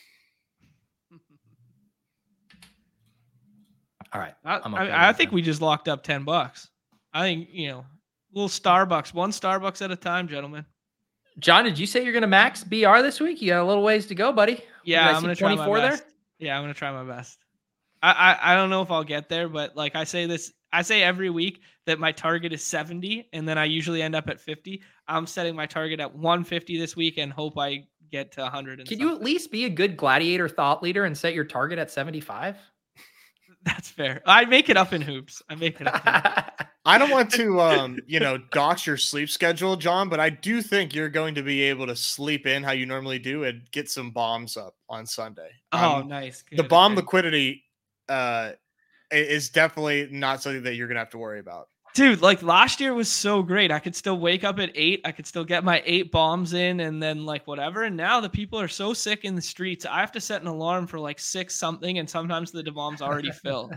[4.12, 4.34] All right.
[4.44, 5.34] I, I'm I, okay I think that.
[5.34, 6.68] we just locked up ten bucks.
[7.12, 7.86] I think you know,
[8.32, 10.64] little Starbucks, one Starbucks at a time, gentlemen.
[11.38, 13.40] Jon, did you say you're going to max BR this week?
[13.40, 14.60] You got a little ways to go, buddy.
[14.84, 15.90] Yeah, I I'm gonna try my 24 there?
[15.90, 16.04] best.
[16.38, 17.38] Yeah, I'm gonna try my best.
[18.02, 20.82] I, I I don't know if I'll get there, but like I say this, I
[20.82, 24.40] say every week that my target is 70, and then I usually end up at
[24.40, 24.82] 50.
[25.06, 28.80] I'm setting my target at 150 this week and hope I get to 100.
[28.80, 31.78] And Can you at least be a good gladiator thought leader and set your target
[31.78, 32.56] at 75?
[33.68, 34.22] That's fair.
[34.26, 35.42] I make it up in hoops.
[35.48, 36.06] I make it up.
[36.06, 36.70] in hoops.
[36.86, 40.62] I don't want to, um, you know, dox your sleep schedule, Jon, but I do
[40.62, 43.90] think you're going to be able to sleep in how you normally do and get
[43.90, 45.50] some bombs up on Sunday.
[45.72, 46.44] Oh, Um, nice.
[46.50, 47.00] the bomb okay.
[47.02, 47.64] liquidity
[48.08, 48.52] uh,
[49.10, 51.68] is definitely not something that you're gonna have to worry about.
[51.98, 55.10] Dude like last year was so great i could still wake up at eight i
[55.10, 58.60] could still get my eight bombs in and then like whatever and now the people
[58.60, 61.56] are so sick in the streets i have to set an alarm for like six
[61.56, 63.70] something and sometimes the bombs already fill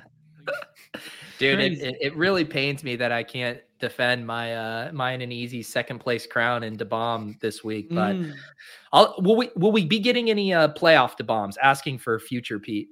[1.37, 5.33] Dude, it, it, it really pains me that I can't defend my uh mine and
[5.33, 7.89] easy second place crown in DeBomb this week.
[7.89, 8.33] But Mm.
[8.93, 11.57] I'll will we will we be getting any uh playoff bombs?
[11.57, 12.89] asking for future Pete?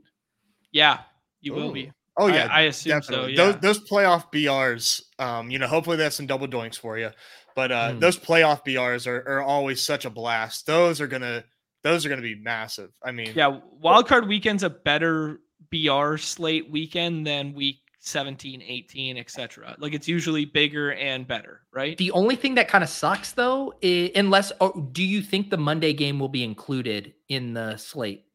[0.72, 1.00] yeah
[1.42, 3.36] you will be Oh yeah, I, I assume definitely.
[3.36, 3.44] so.
[3.46, 3.52] Yeah.
[3.54, 7.10] Those those playoff BRs, um, you know, hopefully that's some double doinks for you.
[7.56, 8.00] But uh, Mm.
[8.00, 10.66] those playoff BRs are, are always such a blast.
[10.68, 11.44] Those are gonna
[11.84, 12.92] those are gonna be massive.
[13.04, 15.40] I mean, yeah, wild card weekend's a better
[15.72, 19.76] BR slate weekend than week 17, 18, etc.
[19.78, 21.98] Like it's usually bigger and better, right?
[21.98, 25.58] The only thing that kind of sucks though, i unless oh, do you think the
[25.58, 28.26] Monday game will be included in the slate?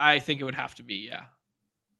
[0.00, 1.22] I think it would have to be, yeah.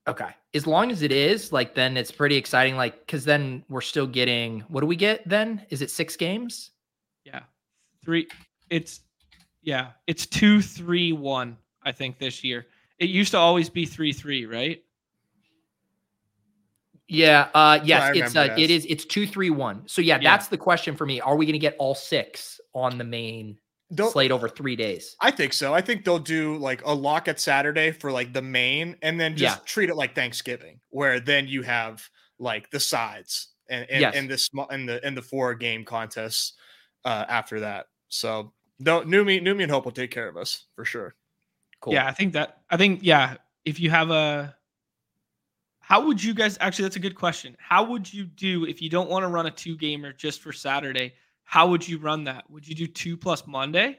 [0.09, 0.31] Okay.
[0.55, 2.77] As long as it is, like then it's pretty exciting.
[2.77, 5.67] Like, cause then we're still getting what do we get then?
[5.71, 6.71] Is it six games?
[7.25, 7.41] Yeah.
[8.05, 8.29] Three
[8.71, 9.01] it's
[9.63, 12.67] yeah, it's two, three, one, I think this year.
[12.99, 14.83] It used to always be three, three, right?
[17.07, 17.49] Yeah.
[17.55, 18.85] Uh yes, I it's uh remember it this.
[18.85, 19.83] is it's two, three, one.
[19.87, 20.31] So yeah, Yeah.
[20.31, 21.21] that's the question for me.
[21.21, 23.59] Are we gonna get all six on the main
[23.91, 25.17] they'll- slate over three days?
[25.21, 25.75] I think so.
[25.75, 29.37] I think they'll do like a lock at Saturday for like the main, and then
[29.37, 29.65] just Yeah.
[29.65, 32.09] treat it like Thanksgiving, where then you have
[32.39, 34.15] like the sides and and, Yes.
[34.17, 36.55] and the small and the and the four game contests
[37.05, 37.87] uh, after that.
[38.09, 41.15] So no, Neumy, Neumy and Hope will take care of us for sure.
[41.81, 41.95] Cool.
[41.95, 44.57] Yeah, I think that I think yeah, if you have a
[45.81, 47.57] how would you guys actually that's a good question.
[47.59, 50.53] How would you do if you don't want to run a two gamer just for
[50.53, 51.15] Saturday?
[51.49, 52.45] How would you run that?
[52.51, 53.99] Would you do 2 plus Monday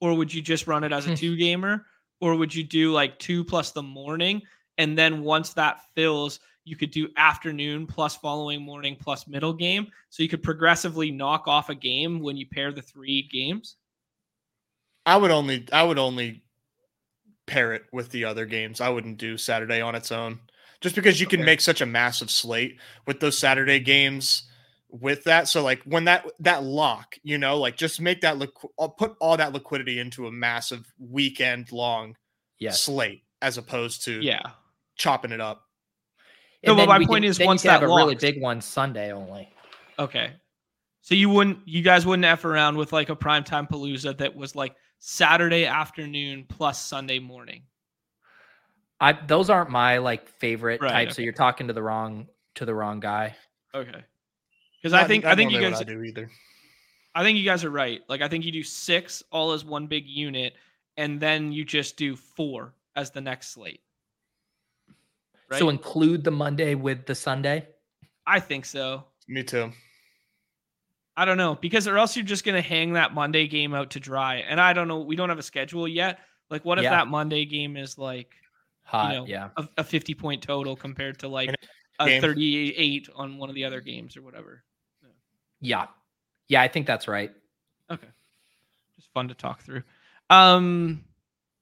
[0.00, 1.86] or would you just run it as a two gamer
[2.20, 4.42] or would you do like 2 plus the morning
[4.78, 9.86] and then once that fills you could do afternoon plus following morning plus middle game
[10.10, 13.76] so you could progressively knock off a game when you pair the three games?
[15.06, 16.42] I would only I would only
[17.46, 18.80] pair it with the other games.
[18.80, 20.40] I wouldn't do Saturday on its own.
[20.80, 21.46] Just because you can Okay.
[21.46, 24.48] make such a massive slate with those Saturday games
[24.90, 25.48] with that.
[25.48, 29.16] So like when that that lock, you know, like just make that liqu- uh, put
[29.20, 32.16] all that liquidity into a massive weekend long
[32.58, 32.82] Yes.
[32.82, 34.40] slate as opposed to Yeah.
[34.96, 35.62] chopping it up.
[36.66, 39.12] No, but my point can- is once could have that a really big one Sunday
[39.12, 39.52] only.
[39.98, 40.32] Okay.
[41.02, 44.56] So you wouldn't you guys wouldn't F around with like a primetime palooza that was
[44.56, 47.62] like Saturday afternoon plus Sunday morning.
[49.00, 51.16] I those aren't my like favorite Right, types.
[51.16, 52.26] So you're talking to the wrong
[52.56, 53.36] to the wrong guy.
[53.74, 54.02] Okay.
[54.80, 56.30] Because I Not- think not I think you guys I do either.
[57.14, 58.00] I think you guys are right.
[58.08, 60.54] Like I think you do six all as one big unit,
[60.96, 63.80] and then you just do four as the next slate.
[65.50, 65.58] Right?
[65.58, 67.66] So include the Monday with the Sunday.
[68.26, 69.04] I think so.
[69.26, 69.72] Me too.
[71.16, 74.00] I don't know because or else you're just gonna hang that Monday game out to
[74.00, 74.36] dry.
[74.36, 75.00] And I don't know.
[75.00, 76.20] We don't have a schedule yet.
[76.50, 76.90] Like, what if Yeah.
[76.90, 78.34] that Monday game is like
[78.84, 79.48] Hot, know, yeah.
[79.56, 81.52] a, a 50 point total compared to like
[81.98, 82.20] a game.
[82.22, 84.62] 38 on one of the other games or whatever.
[85.60, 85.86] Yeah.
[86.48, 87.32] Yeah, I think that's right.
[87.90, 88.06] Okay.
[88.96, 89.82] Just fun to talk through.
[90.30, 91.04] Um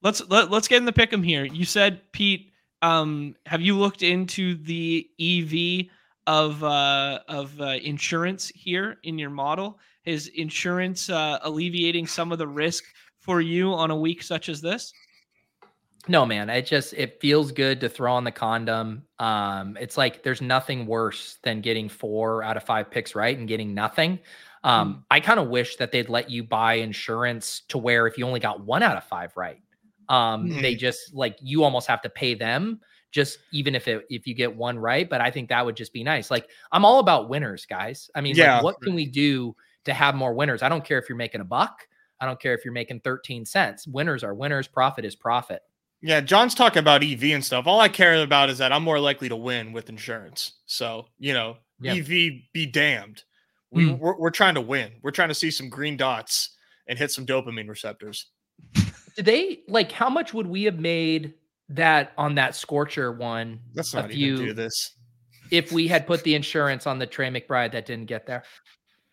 [0.03, 1.45] let's let, let's get in the pick 'em here.
[1.45, 5.87] You said Pete um have you looked into the EV
[6.27, 9.79] of uh of uh, insurance here in your model?
[10.05, 12.85] Is insurance uh alleviating some of the risk
[13.19, 14.93] for you on a week such as this?
[16.09, 19.05] No, man, it just it feels good to throw on the condom.
[19.19, 23.49] Um, it's like there's nothing worse than getting four out of five picks right and
[23.49, 24.21] getting nothing.
[24.63, 28.27] Um, I kind of wish that they'd let you buy insurance to where if you
[28.27, 29.61] only got one out of five right,
[30.09, 32.81] um, they just like you almost have to pay them
[33.13, 35.09] just even if it if you get one right.
[35.11, 36.31] But I think that would just be nice.
[36.31, 38.11] Like I'm all about winners, guys.
[38.15, 38.55] I mean, Yeah.
[38.57, 40.63] like, what can we do to have more winners?
[40.63, 41.87] I don't care if you're making a buck.
[42.21, 43.87] I don't care if you're making 13 cents.
[43.87, 44.69] Winners are winners.
[44.69, 45.63] Profit is profit.
[46.07, 47.67] Yeah, Jon's talking about EV and stuff.
[47.67, 50.53] All I care about is that I'm more likely to win with insurance.
[50.67, 51.95] So, you know, Yeah.
[51.95, 53.25] EV be damned.
[53.73, 53.99] We, Mm.
[53.99, 54.93] we're, we're trying to win.
[55.03, 58.27] We're trying to see some green dots and hit some dopamine receptors.
[59.17, 61.35] Did they like how much would we have made
[61.71, 64.93] that on that scorcher one Let's not even few- do this.
[65.51, 68.45] if we had put the insurance on the Trey McBride that didn't get there?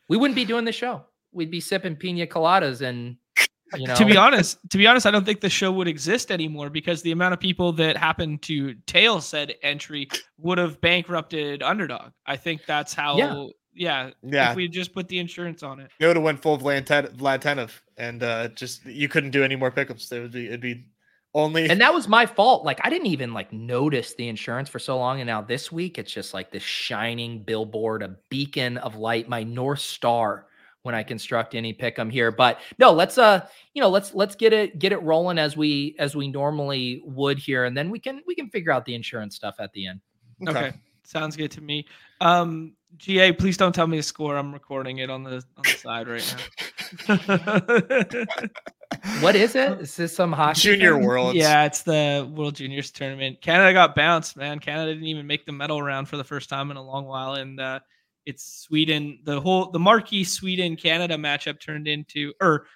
[0.10, 1.06] We wouldn't be doing the show.
[1.32, 3.18] We'd be sipping pina coladas and
[3.76, 6.32] you know to be honest, to be honest, I don't think the show would exist
[6.32, 11.64] anymore because the amount of people that happened to tail said entry would have bankrupted
[11.64, 12.12] underdog.
[12.26, 13.18] I think that's how.
[13.18, 13.48] Yeah.
[13.76, 14.12] Yeah.
[14.22, 14.52] Yeah.
[14.52, 15.90] If we just put the insurance on it.
[16.00, 19.56] It would have went full Vlad Vlad Tenev, and uh, just you couldn't do any
[19.56, 20.10] more pickups.
[20.10, 20.86] There would be it'd be
[21.36, 22.64] only and that was my fault.
[22.64, 25.20] Like I didn't even like notice the insurance for so long.
[25.20, 29.44] And now this week it's just like this shining billboard, a beacon of light, my
[29.44, 30.46] North Star
[30.84, 32.32] when I construct any pick 'em here.
[32.32, 35.96] But no, let's uh, you know, let's let's get it get it rolling as we
[35.98, 37.66] as we normally would here.
[37.66, 40.02] And then we can we can figure out the insurance stuff at the end.
[40.48, 40.74] Okay.
[41.04, 41.86] Sounds good to me.
[42.22, 44.38] Um, GA, please don't tell me a score.
[44.38, 46.36] I'm recording it on the on the side right
[47.08, 47.18] now.
[49.22, 49.82] what is it?
[49.82, 51.36] Is this some hockey junior world?
[51.36, 53.42] Yeah, it's the World Juniors tournament.
[53.42, 54.60] Canada got bounced, man.
[54.60, 57.34] Canada didn't even make the medal round for the first time in a long while,
[57.34, 57.80] and uh,
[58.26, 59.20] it's Sweden.
[59.24, 62.68] The whole the marquee Sweden Canada matchup turned into or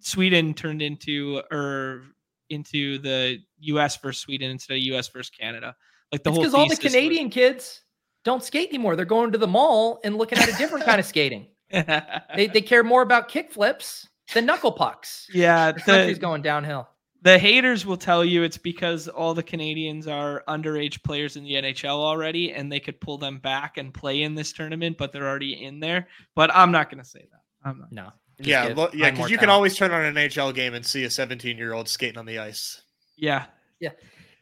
[0.00, 2.02] Sweden turned into or
[2.48, 3.96] into the U.S.
[3.98, 5.08] versus Sweden instead of U.S.
[5.08, 5.76] versus Canada.
[6.12, 7.82] Like the it's whole because all the Canadian kids
[8.24, 8.96] don't skate anymore.
[8.96, 11.46] They're going to the mall and looking at a different kind of skating.
[11.70, 15.28] They, they care more about kick flips than knuckle pucks.
[15.32, 16.88] yeah, The country's going downhill.
[17.22, 21.54] The haters will tell you it's because all the Canadians are underage players in the
[21.54, 25.28] NHL already, and they could pull them back and play in this tournament, but they're
[25.28, 26.08] already in there.
[26.34, 27.68] But I'm not going to say that.
[27.68, 27.92] I'm not.
[27.92, 28.12] No.
[28.38, 30.84] just Yeah, get- lo- yeah, because you can always turn on an NHL game and
[30.84, 32.82] see a 17 year old skating on the ice.
[33.16, 33.46] Yeah,
[33.80, 33.90] Yeah.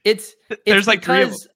[0.05, 1.49] It's it's there's like three because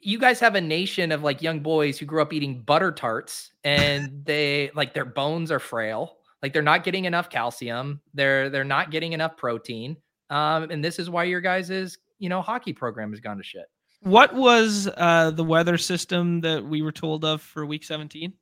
[0.00, 3.52] you guys have a nation of like young boys who grew up eating butter tarts
[3.62, 6.16] and they like their bones are frail.
[6.42, 8.00] Like they're not getting enough calcium.
[8.14, 9.98] They're they're not getting enough protein.
[10.30, 13.66] Um, and this is why your guys' you know hockey program has gone to shit.
[14.02, 18.32] What was uh, the weather system that we were told of for week 17?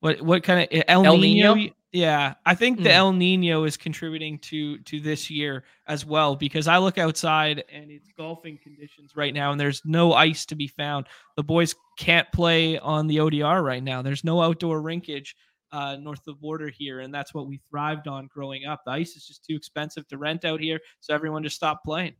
[0.00, 1.54] What what kind of El, El Nino?
[1.54, 1.72] Niño?
[1.90, 2.92] Yeah, I think the Mm.
[2.92, 7.90] El Nino is contributing to to this year as well because I look outside and
[7.90, 11.06] it's golfing conditions right now and there's no ice to be found.
[11.36, 14.02] The boys can't play on the ODR right now.
[14.02, 15.34] There's no outdoor rinkage
[15.72, 18.82] uh, north of the border here, and that's what we thrived on growing up.
[18.84, 22.14] The ice is just too expensive to rent out here, so everyone just stopped playing.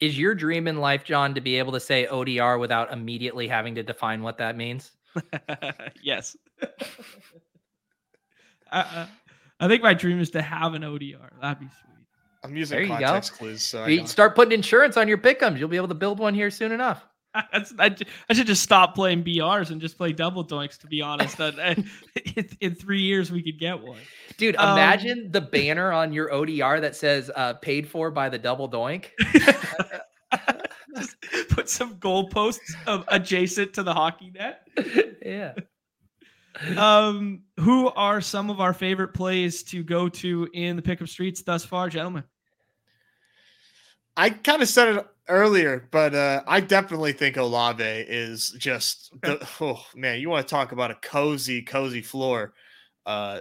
[0.00, 3.76] Is your dream in life, Jon, to be able to say ODR without immediately having
[3.76, 4.90] to define what that means?
[6.02, 6.36] yes.
[8.70, 9.08] I, I,
[9.60, 11.30] I think my dream is to have an ODR.
[11.40, 12.06] That'd be sweet.
[12.42, 13.06] I'm using There you go.
[13.06, 13.62] context clues.
[13.62, 15.58] So You start putting insurance on your pickums.
[15.58, 17.06] You'll be able to build one here soon enough.
[17.52, 17.94] That's, I,
[18.28, 20.78] I should just stop playing BRs and just play double doinks.
[20.78, 21.74] To be honest, that uh,
[22.36, 23.98] in, in three years we could get one.
[24.36, 28.38] Dude, Um, imagine the banner on your ODR that says uh, paid for by the
[28.38, 29.06] double doink.
[30.96, 31.16] just
[31.50, 34.66] put some goalposts um, adjacent to the hockey net.
[35.24, 35.54] yeah.
[36.76, 41.42] Um, who are some of our favorite plays to go to in the pickup streets
[41.42, 42.22] thus far, gentlemen?
[44.16, 49.46] I kind of said it earlier, but uh, I definitely think Olave is just the,
[49.60, 52.54] oh man, you want to talk about a cozy, cozy floor.
[53.06, 53.40] Uh,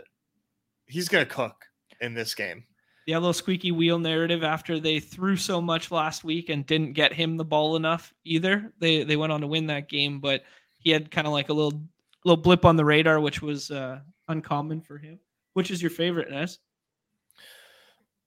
[0.86, 1.66] he's gonna cook
[2.02, 2.64] in this game.
[3.06, 6.94] Yeah, a little squeaky wheel narrative after they threw so much last week and didn't
[6.94, 8.72] get him the ball enough either.
[8.80, 10.44] They they went on to win that game, but
[10.80, 11.82] he had kind of like a little
[12.24, 15.20] little blip on the radar, which was uh, uncommon for him.
[15.54, 16.60] Which is your favorite, Nez?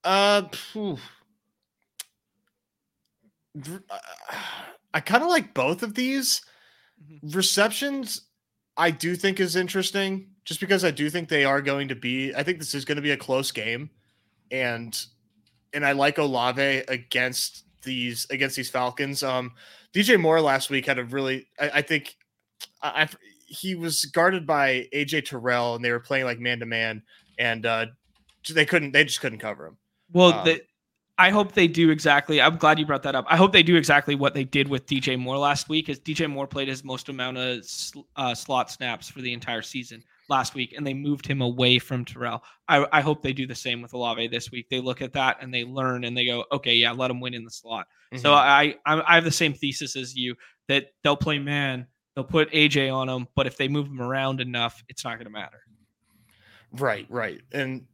[0.04, 0.98] Uh, phew.
[4.94, 6.42] I kind of like both of these
[7.02, 7.34] Mhm.
[7.34, 8.22] receptions.
[8.76, 12.34] I do think is interesting, just because I do think they are going to be.
[12.34, 13.90] I think this is going to be a close game,
[14.50, 14.98] and
[15.72, 19.22] and I like Olave against these against these Falcons.
[19.22, 19.52] Um,
[19.92, 21.46] DJ Moore last week had a really.
[21.58, 22.16] I, I think,
[22.82, 23.08] I, I
[23.46, 27.02] he was guarded by AJ Terrell, and they were playing like man to man,
[27.38, 27.86] and uh,
[28.50, 28.92] they couldn't.
[28.92, 29.76] They just couldn't cover him.
[30.12, 30.62] Well, Um, the,
[31.18, 32.42] I hope they do exactly.
[32.42, 33.24] I'm glad you brought that up.
[33.28, 35.88] I hope they do exactly what they did with DJ Moore last week.
[35.88, 39.62] As DJ Moore played his most amount of sl- uh, slot snaps for the entire
[39.62, 42.42] season last week, and they moved him away from Terrell.
[42.68, 44.68] I, I hope they do the same with Olave this week.
[44.68, 47.32] They look at that and they learn and they go, okay, yeah, let him win
[47.32, 47.86] in the slot.
[48.16, 48.34] So Mhm.
[48.34, 50.34] I, I I have the same thesis as you
[50.68, 54.40] that they'll play man, they'll put AJ on him, but if they move him around
[54.42, 55.60] enough, it's not going to matter.
[56.72, 57.40] Right, right.
[57.52, 57.86] And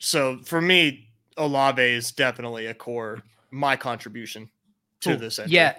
[0.00, 1.09] so for me,
[1.40, 4.48] Olave is definitely a core, my contribution
[5.00, 5.18] to Cool.
[5.18, 5.38] this.
[5.38, 5.54] entry.
[5.54, 5.76] Yeah.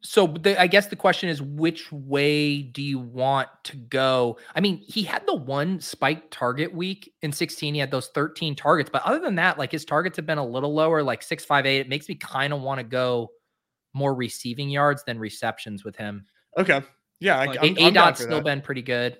[0.00, 4.38] So the, I guess the question is, which way do you want to go?
[4.54, 7.74] I mean, he had the one spike target week in 16.
[7.74, 10.46] He had those 13 targets, but other than that, like his targets have been a
[10.46, 11.80] little lower, like six, five, eight.
[11.80, 13.30] It makes me kind of want to go
[13.92, 16.24] more receiving yards than receptions with him.
[16.56, 16.80] Okay.
[17.18, 17.38] Yeah.
[17.40, 18.44] I, Like, I'm, A I'm dot's still that.
[18.44, 19.18] been pretty good.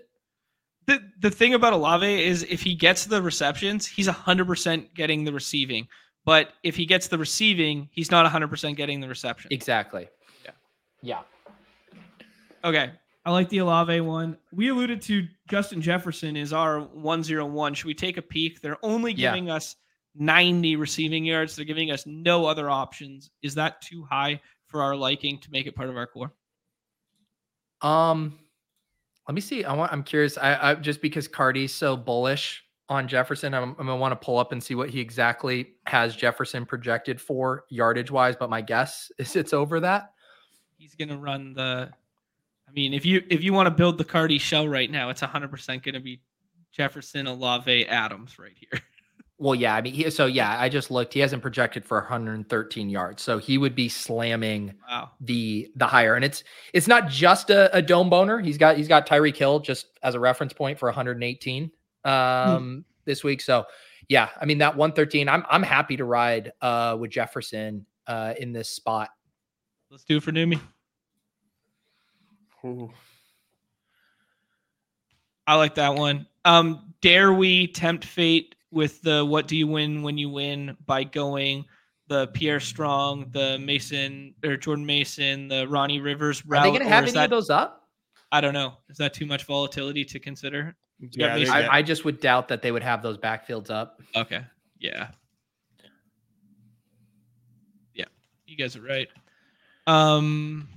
[0.88, 5.32] The the thing about Olave is if he gets the receptions, he's 100% getting the
[5.32, 5.86] receiving.
[6.24, 9.48] But if he gets the receiving, he's not 100% getting the reception.
[9.52, 10.08] Exactly.
[10.44, 10.50] Yeah.
[11.02, 11.20] Yeah.
[12.64, 12.90] Okay.
[13.26, 14.38] I like the Olave one.
[14.50, 17.74] We alluded to Justin Jefferson is our 101.
[17.74, 18.62] Should we take a peek?
[18.62, 19.30] They're only Yeah.
[19.32, 19.76] giving us
[20.14, 21.54] 90 receiving yards.
[21.54, 23.30] They're giving us no other options.
[23.42, 26.32] Is that too high for our liking to make it part of our core?
[27.82, 28.38] Um,
[29.28, 29.64] let me see.
[29.64, 29.92] I want.
[29.92, 30.38] I'm curious.
[30.38, 34.38] I, I just because Cardi's so bullish on Jefferson, I'm, I'm gonna want to pull
[34.38, 38.34] up and see what he exactly has Jefferson projected for yardage wise.
[38.36, 40.12] But my guess is it's over that.
[40.78, 41.90] He's to run the
[42.68, 45.22] I mean, if you if you want to build the Cardi shell right now, it's
[45.22, 46.20] 100% going to be
[46.70, 48.80] Jefferson, Olave, Adams right here.
[49.40, 51.14] Well, yeah, I mean, he, so yeah, I just looked.
[51.14, 55.12] He hasn't projected for 113 yards, so he would be slamming Wow.
[55.20, 56.16] the the higher.
[56.16, 58.40] And it's it's not just a, a dome boner.
[58.40, 61.70] He's got he's got Tyreek Hill just as a reference point for 118
[62.04, 63.40] um this week.
[63.40, 63.64] So
[64.08, 65.28] yeah, I mean that 113.
[65.28, 69.10] I'm I'm happy to ride uh with Jefferson uh in this spot.
[69.88, 70.60] Let's do it for Neumy.
[72.64, 72.90] Ooh.
[75.46, 76.26] I like that one.
[76.44, 81.04] Um, dare we tempt fate with the what do you win when you win by
[81.04, 81.64] going
[82.08, 86.62] the Pierre Strong, the Mason or Jordan Mason, the Ronnie Rivers Are route?
[86.64, 87.88] they going to have any that, of those up?
[88.32, 88.74] I don't know.
[88.88, 90.74] Is that too much volatility to consider?
[91.00, 94.00] Yeah, Mason- I, I just would doubt that they would have those backfields up.
[94.16, 94.42] Okay.
[94.78, 95.08] Yeah.
[97.94, 98.06] Yeah.
[98.46, 99.08] You guys are right.
[99.86, 100.68] Um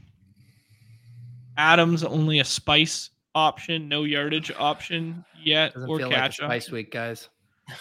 [1.57, 6.37] Adams only a spice option, no yardage option yet, Doesn't or feel like a catch
[6.37, 7.29] spice week, guys.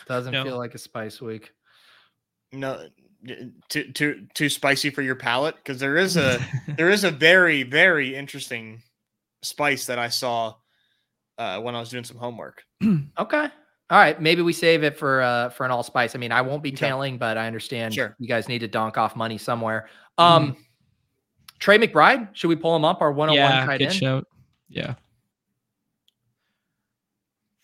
[0.07, 0.45] Doesn't No.
[0.45, 1.53] feel like a spice week.
[2.53, 2.89] no
[3.69, 6.41] too too too spicy for your palate because there is a
[6.79, 8.83] there is a very very interesting
[9.43, 10.55] spice that I saw
[11.39, 12.63] uh, when I was doing some homework.
[13.19, 13.49] Okay.
[13.91, 14.21] All right.
[14.23, 16.15] Maybe we save it for uh for an all spice.
[16.15, 16.87] I mean, I won't be Okay.
[16.87, 18.15] tailing, but I understand Sure.
[18.19, 19.89] you guys need to donk off money somewhere.
[20.17, 20.57] Um
[21.59, 23.95] Trey McBride, should we pull him up our 101 yeah, tight good end?
[23.95, 24.25] shout.
[24.71, 24.95] Yeah.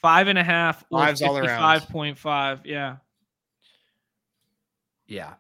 [0.03, 1.47] Five and a half or Fives all around.
[1.47, 2.61] fifty-five point five.
[2.64, 2.97] Yeah.
[5.07, 5.34] Yeah.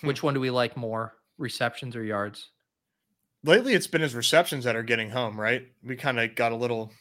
[0.00, 0.06] Hmm.
[0.06, 1.14] Which one do we like more?
[1.38, 2.50] Receptions or yards?
[3.42, 5.38] Lately, it's been his receptions that are getting home.
[5.38, 6.92] Right, we kind of got a little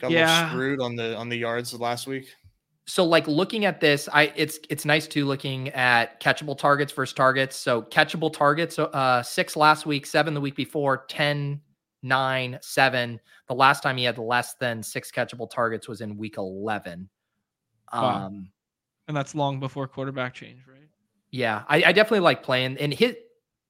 [0.00, 0.34] got a Yeah.
[0.44, 2.26] little screwed on the on the yards last week.
[2.86, 7.14] So like looking at this, I it's it's nice too looking at catchable targets versus
[7.14, 7.56] targets.
[7.56, 11.60] So catchable targets, uh six last week, seven the week before, 10,
[12.04, 13.20] nine, seven.
[13.48, 17.10] The last time he had less than six catchable targets was in week 11.
[17.98, 18.26] Wow.
[18.26, 18.52] Um
[19.08, 20.88] And that's long before quarterback change, right?
[21.30, 23.16] yeah, I, I definitely like playing and his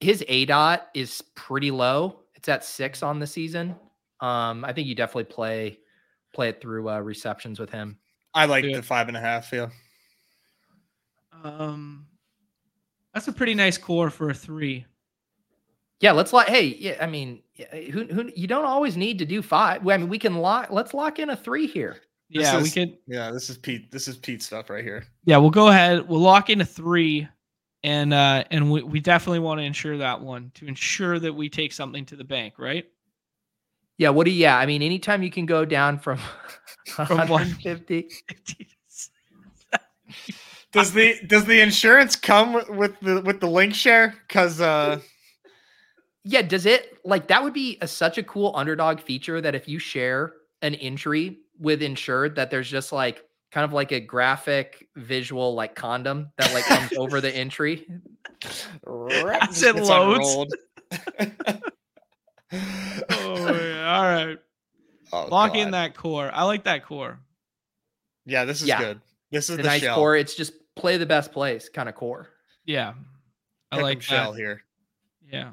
[0.01, 2.25] his A dot is pretty low.
[2.35, 3.75] It's at six on the season.
[4.19, 5.79] Um, I think you definitely play
[6.33, 7.99] play it through uh receptions with him.
[8.33, 8.77] I like Yeah.
[8.77, 9.51] the five and a half.
[9.53, 9.69] Yeah,
[11.43, 12.07] Um
[13.13, 14.85] that's a pretty nice core for a three.
[16.01, 16.47] Yeah, let's lock.
[16.47, 17.41] Hey, yeah, I mean,
[17.91, 19.87] who, who you don't always need to do five.
[19.87, 20.69] I mean, we can lock.
[20.71, 22.01] Let's lock in a three here.
[22.29, 22.97] This Yeah, we can.
[23.07, 23.31] yeah.
[23.31, 23.91] This is Pete.
[23.91, 25.05] This is Pete stuff right here.
[25.25, 26.07] yeah, we'll go ahead.
[26.07, 27.27] We'll lock in a three
[27.83, 31.49] and uh and we, we definitely want to ensure that one to ensure that we
[31.49, 32.85] take something to the bank, right?
[33.97, 34.09] Yeah.
[34.09, 34.41] What do you?
[34.41, 34.57] Yeah.
[34.57, 36.19] I mean, anytime you can go down from
[36.87, 38.09] From 150.
[40.71, 44.15] Does the does the insurance come with- with the with the link share?
[44.27, 44.99] Because uh,
[46.25, 46.41] Yeah.
[46.41, 47.41] Does it like that?
[47.43, 51.81] Would be a, such a cool underdog feature that if you share an injury with
[51.81, 56.65] insured, that there's just like kind of like a graphic visual like condom that like
[56.65, 57.87] comes over the entry.
[58.43, 60.53] As it loads.
[62.51, 63.97] Oh, yeah.
[63.97, 64.37] All right.
[65.11, 66.29] Oh, Lock in that core.
[66.33, 67.19] I like that core.
[68.25, 68.79] Yeah, this is Yeah.
[68.79, 69.01] good.
[69.31, 69.95] This is The the nice shell.
[69.95, 70.15] core.
[70.15, 72.29] It's just play the best plays kind of core.
[72.65, 72.93] Yeah.
[73.71, 74.37] I Pick'em like shell that.
[74.39, 74.63] here.
[75.31, 75.51] Yeah.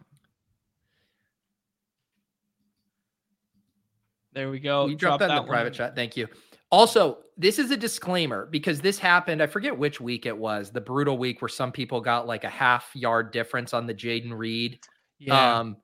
[4.35, 4.87] There we go.
[4.87, 5.95] you dropped Drop that in the one private chat.
[5.95, 6.28] Thank you.
[6.70, 9.43] Also, this is a disclaimer because this happened.
[9.43, 12.49] I forget which week it was, the brutal week where some people got like a
[12.49, 14.78] half yard difference on the Jayden Reed.
[15.18, 15.59] Yeah.
[15.59, 15.76] Um,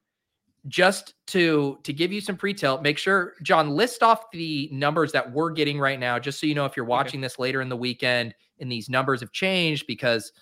[0.66, 5.30] just to to give you some pre-tilt, make sure Jon list off the numbers that
[5.30, 7.76] we're getting right now, just so you know if you're watching this later in the
[7.76, 10.32] weekend and these numbers have changed because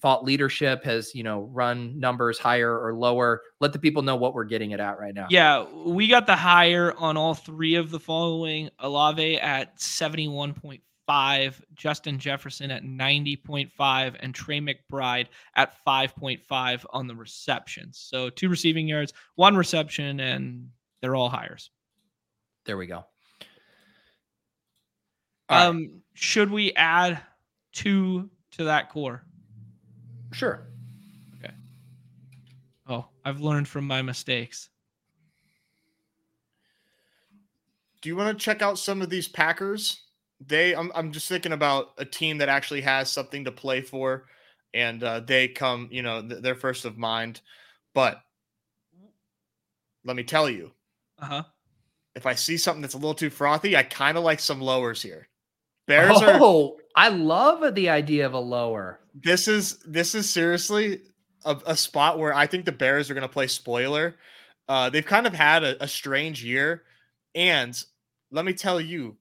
[0.00, 3.42] thought leadership has you know run numbers higher or lower.
[3.60, 5.26] Let the people know what we're getting it at right now.
[5.30, 8.70] Yeah, we got the higher on all three of the following.
[8.78, 17.98] Olave at 71.5, Justin Jefferson at 90.5, and Trey McBride at 5.5 on the receptions.
[17.98, 20.68] So two receiving yards, one reception, and
[21.00, 21.70] they're all hires.
[22.64, 23.04] There we go.
[25.48, 25.66] All right.
[25.66, 27.20] Um, should we add
[27.72, 29.22] two to that core?
[30.36, 30.66] Sure.
[31.38, 31.54] Okay.
[32.86, 34.68] Oh, I've learned from my mistakes.
[38.02, 40.02] Do you want to check out some of these Packers?
[40.46, 44.26] They, I'm, I'm just thinking about a team that actually has something to play for,
[44.74, 47.40] and uh, they come, you know, th- they're first of mind.
[47.94, 48.20] But
[50.04, 50.70] let me tell you,
[51.18, 51.42] Uh huh.
[52.14, 55.00] if I see something that's a little too frothy, I kind of like some lowers
[55.00, 55.28] here.
[55.86, 56.38] Bears are.
[56.42, 59.00] oh, I love the idea of a lower.
[59.22, 61.00] This is this is seriously
[61.44, 64.16] a, a spot where I think the Bears are going to play spoiler
[64.68, 66.82] Uh, they've kind of had a, a strange year,
[67.34, 67.80] and
[68.32, 69.16] let me tell you,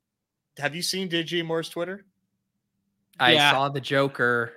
[0.57, 2.05] have you seen DJ Moore's Twitter?
[3.19, 3.51] I Yeah.
[3.51, 4.53] saw the Joker.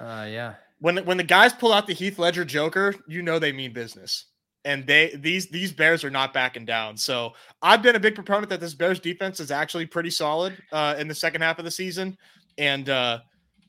[0.00, 0.54] Uh, yeah.
[0.78, 4.26] when when the guys pull out the Heath Ledger Joker, you know they mean business.
[4.64, 6.96] And they these these Bears are not backing down.
[6.96, 10.94] So I've been a big proponent that this Bears defense is actually pretty solid uh,
[10.98, 12.16] in the second half of the season.
[12.58, 13.18] And uh,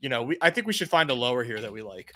[0.03, 2.13] you know, we I think we should find a lower here that we like.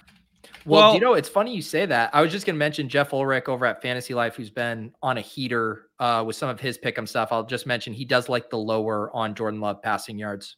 [0.66, 2.14] Well, Well- you know, it's funny you say that.
[2.14, 5.18] I was just going to mention Geoff Ulrich over at Fantasy Life, who's been on
[5.18, 7.30] a heater uh, with some of his pick'em stuff.
[7.32, 10.58] I'll just mention he does like the lower on Jordan Love passing yards.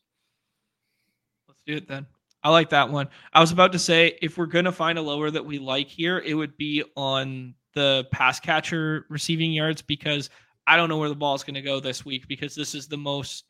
[1.47, 2.07] Let's do it then.
[2.43, 3.09] I like that one.
[3.33, 6.19] I was about to say if we're gonna find a lower that we like here,
[6.19, 10.29] it would be on the pass catcher receiving yards because
[10.65, 12.97] I don't know where the ball is gonna go this week because this is the
[12.97, 13.48] most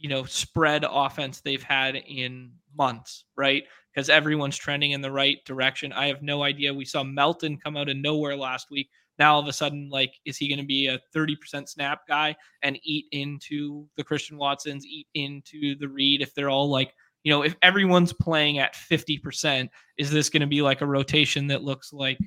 [0.00, 3.64] you know spread offense they've had in months, right?
[3.94, 5.92] Because everyone's trending in the right direction.
[5.92, 6.74] I have no idea.
[6.74, 8.88] We saw Melton come out of nowhere last week.
[9.18, 12.34] Now all of a sudden, like, is he going to be a 30% snap guy
[12.62, 17.30] and eat into the Christian Watsons, eat into the Reed if they're all like you
[17.30, 21.62] know, if everyone's playing at 50%, is this going to be like a rotation that
[21.62, 22.18] looks like,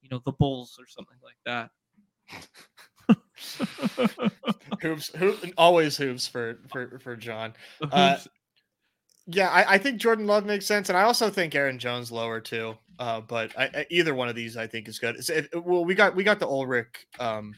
[0.00, 1.70] you know, the Bulls or something like that?
[4.82, 7.52] Hoops, hoop, always hoops for for for Jon.
[7.92, 8.16] Uh,
[9.26, 12.40] Yeah, I, I think Jordan Love makes sense, and I also think Aaron Jones lower
[12.40, 12.76] too.
[12.98, 15.16] Uh, but I, I, either one of these I think is good.
[15.16, 17.06] It's- it- well, we got we got the Ulrich.
[17.20, 17.54] Um,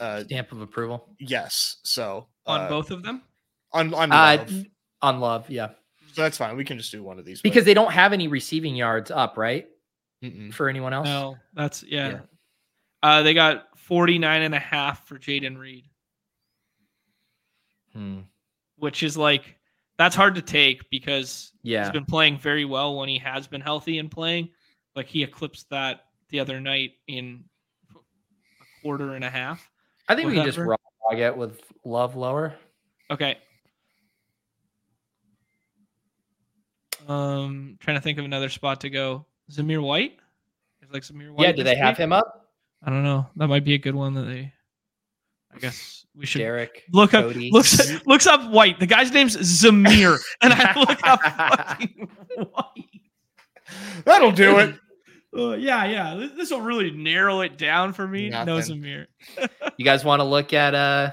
[0.00, 3.22] uh, Stamp of approval yes, so on uh, both of them?
[3.72, 4.64] on on Uh, Love.
[5.02, 5.50] on Love.
[5.50, 5.68] Yeah.
[6.12, 6.56] so that's fine.
[6.56, 9.10] We can just do one of these but- Because they don't have any receiving yards
[9.10, 9.66] up, right?
[10.24, 10.52] Mm-mm.
[10.54, 11.06] For anyone else?
[11.06, 12.08] No, that's, yeah.
[12.08, 12.18] Yeah.
[13.02, 15.86] Uh, they got 49 and a half for Jayden Reed,
[17.94, 18.20] Hmm.
[18.76, 19.56] which is like,
[19.96, 23.98] that's hard to take because he's been playing very well when he has been healthy
[23.98, 24.50] and playing.
[24.94, 27.44] Like he eclipsed that the other night in
[28.60, 29.66] a quarter and a half.
[30.06, 30.76] I think we can just whatever.
[31.06, 32.54] raw dog it with Love lower.
[33.10, 33.38] Okay.
[37.08, 39.24] Um, trying to think of another spot to go.
[39.50, 40.18] Zamir White.
[40.82, 41.46] Is like Zamir White.
[41.46, 41.52] yeah.
[41.52, 42.04] Do they have week?
[42.04, 42.37] him up?
[42.82, 43.26] I don't know.
[43.36, 44.52] That might be a good one that they.
[45.54, 46.84] I guess we should Derek.
[46.92, 47.24] look up.
[47.24, 47.50] Cody.
[47.50, 48.78] Looks looks up White.
[48.78, 52.84] The guy's name's Zamir, and I look up fucking White.
[54.04, 54.74] That'll do it.
[55.36, 56.26] Uh, yeah, yeah.
[56.34, 58.30] This will really narrow it down for me.
[58.30, 59.06] No Zamir.
[59.76, 61.12] You guys want to look at uh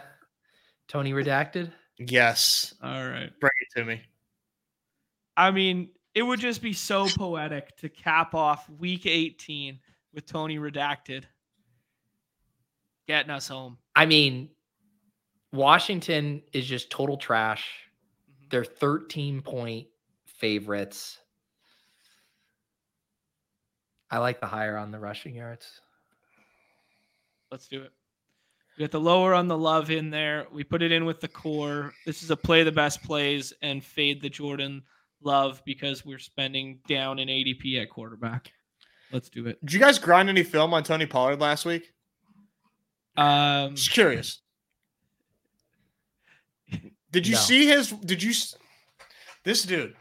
[0.88, 1.70] Tony Redacted?
[2.00, 3.30] Yes, All right.
[3.42, 4.02] bring it to me.
[5.36, 9.80] I mean, it would just be so poetic to cap off week 18
[10.14, 11.26] with Tony redacted
[13.08, 13.78] getting us home.
[13.96, 14.50] I mean,
[15.52, 17.68] Washington is just total trash.
[18.30, 18.50] Mhm.
[18.50, 19.88] They're 13 point
[20.26, 21.20] favorites.
[24.12, 25.82] I like the higher on the rushing yards.
[27.52, 27.92] Let's do it.
[28.78, 30.48] We got the lower on the love in there.
[30.52, 31.94] We put it in with the core.
[32.06, 34.84] This is a play the best plays and fade the Jordan
[35.22, 38.52] love because we're spending down in ADP at quarterback.
[39.12, 39.64] Let's do it.
[39.64, 41.94] Did you guys grind any film on Tony Pollard last week?
[43.18, 44.42] Um, Just curious.
[47.12, 47.40] Did you No.
[47.40, 47.92] see his?
[47.92, 48.34] Did you?
[49.44, 49.96] This dude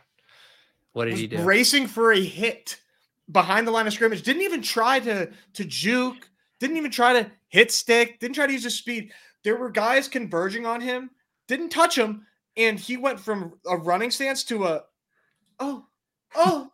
[0.95, 1.43] What did he do?
[1.43, 2.81] racing for a hit
[3.31, 4.23] behind the line of scrimmage.
[4.23, 6.29] Didn't even try to to juke.
[6.59, 8.19] Didn't even try to hit stick.
[8.19, 9.12] Didn't try to use his speed.
[9.45, 11.11] There were guys converging on him.
[11.47, 14.83] Didn't touch him, and he went from a running stance to a
[15.61, 15.87] oh
[16.35, 16.71] oh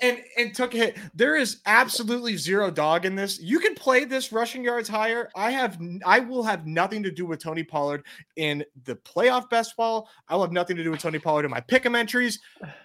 [0.00, 0.96] and and took a hit.
[1.14, 3.40] There is absolutely zero dog in this.
[3.40, 5.30] You can play this rushing yards higher.
[5.34, 8.04] I have I will have nothing to do with Tony Pollard
[8.36, 10.08] in the playoff best ball.
[10.28, 12.40] I will have nothing to do with Tony Pollard in my pick'em entries.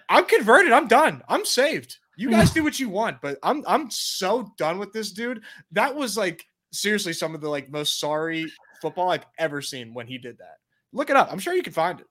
[0.08, 0.72] I'm converted.
[0.72, 1.22] I'm done.
[1.28, 1.98] I'm saved.
[2.16, 5.42] You guys do what you want, but I'm I'm so done with this dude.
[5.72, 8.46] That was like seriously some of the like most sorry
[8.82, 10.56] football I've ever seen when he did that.
[10.92, 11.30] Look it up.
[11.30, 12.06] I'm sure you can find it.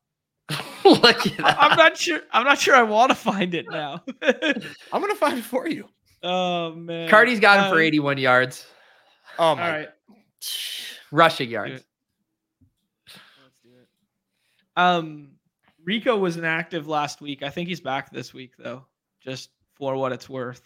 [0.85, 1.57] Look at that.
[1.59, 2.21] I'm not sure.
[2.31, 4.03] I'm not sure I want to find it now.
[4.21, 5.87] I'm gonna find it for you.
[6.23, 8.65] oh man, Carty's got him for Um, 81 yards.
[9.39, 9.89] Oh All my right,
[11.11, 11.83] Rushing yards.
[13.07, 13.87] let's do it.
[14.81, 15.31] Um,
[15.83, 17.43] Rico was inactive last week.
[17.43, 18.85] I think he's back this week though,
[19.21, 20.61] just for what it's worth.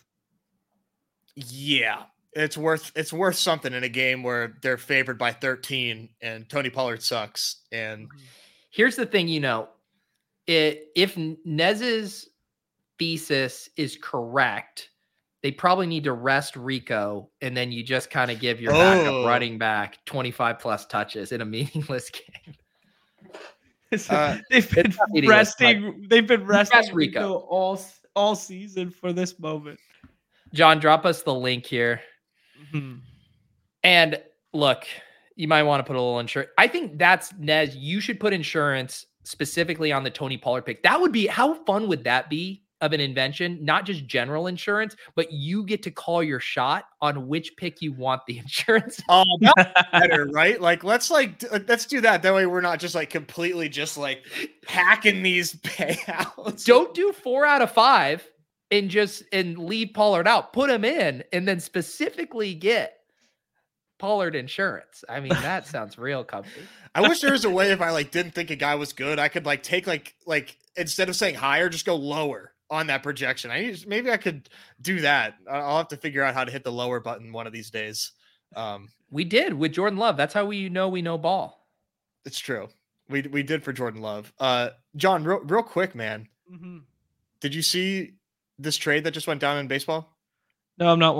[1.36, 2.04] Yeah,
[2.34, 6.70] it's worth it's worth something in a game where they're favored by 13 and Tony
[6.70, 7.58] Pollard sucks.
[7.72, 8.10] And
[8.72, 9.70] Here's the thing, you know,
[10.48, 11.16] it, if
[11.46, 12.30] Nez's
[12.98, 14.90] thesis is correct,
[15.44, 19.14] they probably need to rest Rico, and then you just kind of give your backup
[19.14, 19.26] Oh.
[19.28, 22.56] running back 25 plus touches in a meaningless game.
[24.10, 26.06] Uh, they've been it's not meaningless, but- resting.
[26.10, 27.20] They've been resting Rest Rico.
[27.20, 27.82] Rico all
[28.16, 29.80] all season for this moment.
[30.54, 32.02] Jon, drop us the link here.
[32.74, 33.00] Mhm.
[33.84, 34.22] And
[34.54, 34.86] look,
[35.36, 36.52] you might want to put a little insurance.
[36.58, 37.76] I think that's Nez.
[37.76, 40.84] You should put insurance specifically on the Tony Pollard pick.
[40.84, 43.64] That would be how fun would that be of an invention?
[43.64, 47.94] Not just general insurance, but you get to call your shot on which pick you
[47.94, 49.00] want the insurance.
[49.08, 50.60] Oh, that's better, right?
[50.60, 52.24] Like, let's like uh, let's do that.
[52.24, 54.26] That way, we're not just like completely just like
[54.68, 56.66] hacking these payouts.
[56.66, 58.28] Don't do four out of five
[58.72, 60.54] and just and leave Pollard out.
[60.54, 62.98] Put him in and then specifically get
[64.02, 65.04] Pollard insurance.
[65.08, 66.62] I mean, that sounds real comfy.
[66.96, 69.20] I wish there was a way if I like didn't think a guy was good,
[69.20, 73.04] I could like take like like instead of saying higher, just go lower on that
[73.04, 73.52] projection.
[73.52, 74.50] I need, maybe I could
[74.82, 75.36] do that.
[75.50, 77.70] I- I'll have to figure out how to hit the lower button one of these
[77.70, 78.12] days.
[78.56, 80.18] Um, We did with Jordan Love.
[80.18, 81.68] That's how we know we know ball.
[82.26, 82.68] it's true.
[83.10, 84.34] We we did for Jordan Love.
[84.40, 86.28] Uh, Jon, real real quick, man.
[86.52, 86.82] Mhm.
[87.40, 88.14] Did you see
[88.58, 90.18] this trade that just went down in baseball?
[90.78, 91.16] No, I'm not.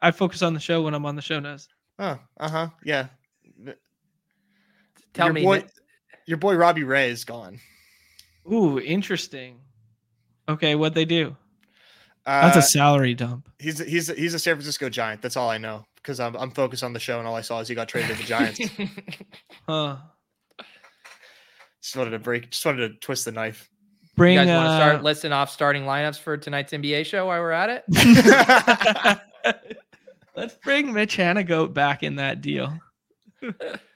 [0.00, 1.68] Wa- On, uh, I focus on the show when I'm on the show, Nez.
[1.98, 2.68] Oh, uh huh.
[2.84, 3.06] Yeah.
[5.12, 5.68] Tell your me, boy, Nick-
[6.26, 7.58] your boy Robbie Ray is gone.
[8.50, 9.60] Ooh, interesting.
[10.48, 11.36] Okay, what'd they do?
[12.26, 13.48] Uh, That's a salary dump.
[13.58, 15.22] he's he's he's a San Francisco Giant.
[15.22, 17.60] That's all I know because I'm I'm focused on the show and all I saw
[17.60, 18.60] is he got traded to the Giants.
[19.68, 19.96] Huh.
[21.82, 22.50] just wanted to break.
[22.50, 23.68] Just wanted to twist the knife.
[24.16, 24.34] Bring.
[24.34, 27.40] you guys want to uh, start listing off starting lineups for tonight's NBA show while
[27.40, 29.20] we're at it?
[30.36, 32.78] Let's bring Mitch Hanagoat back in that deal.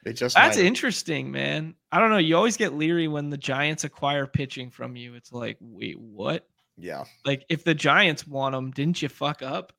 [0.05, 0.65] They just That's might.
[0.67, 1.75] interesting, man.
[1.93, 2.19] I don't know.
[2.19, 5.15] You always get leery when the Giants acquire pitching from you.
[5.15, 6.47] It's like, wait, what?
[6.77, 7.05] yeah.
[7.25, 9.73] Like, if the Giants want them, didn't you fuck up?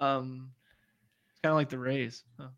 [0.00, 0.50] Um,
[1.30, 2.22] it's kind of like the Rays.
[2.38, 2.48] Huh.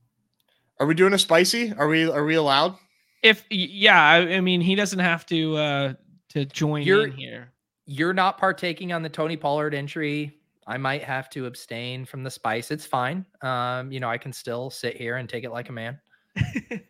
[0.78, 1.72] Are we doing a spicy?
[1.74, 2.77] Are we are we allowed?
[3.22, 5.93] If yeah, I, I mean, he doesn't have to uh
[6.31, 7.52] to join You're- in here.
[7.86, 10.39] You're not partaking on the Tony Pollard entry.
[10.66, 12.70] I might have to abstain from the spice.
[12.70, 13.24] It's fine.
[13.43, 15.99] Um, you know, I can still sit here and take it like a man.
[16.70, 16.81] you,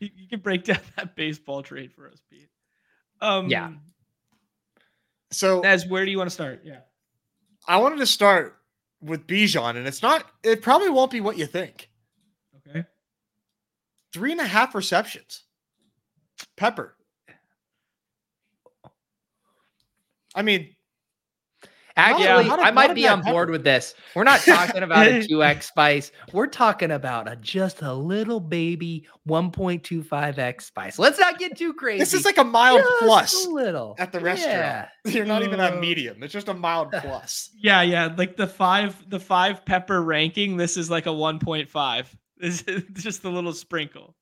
[0.00, 2.48] you can break down that baseball trade for us, Pete.
[3.20, 3.72] Um, Yeah.
[5.30, 6.62] So as where do you want to start?
[6.64, 6.80] Yeah.
[7.66, 8.58] I wanted to start
[9.00, 10.24] with Bijan, and it's not.
[10.42, 11.90] It probably won't be what you think.
[12.68, 12.84] Okay.
[14.12, 15.44] Three and a half receptions.
[16.56, 16.96] Pepper.
[20.34, 20.74] I mean,
[21.96, 23.94] Actually, how did- I might be that on board with this.
[24.16, 26.10] We're not talking about a 2x spice.
[26.32, 30.98] We're talking about a just a little baby 1.25x spice.
[30.98, 31.98] Let's not get too crazy.
[32.00, 34.56] this is like a mild Just plus a little at the restaurant.
[34.56, 34.88] Yeah.
[35.12, 36.22] You're not even at Uh, medium.
[36.22, 37.50] It's just a mild plus.
[37.56, 38.12] Yeah, yeah.
[38.16, 40.56] Like the five, the five pepper ranking.
[40.56, 42.14] This is like a one point five.
[42.38, 44.16] This is just a little sprinkle.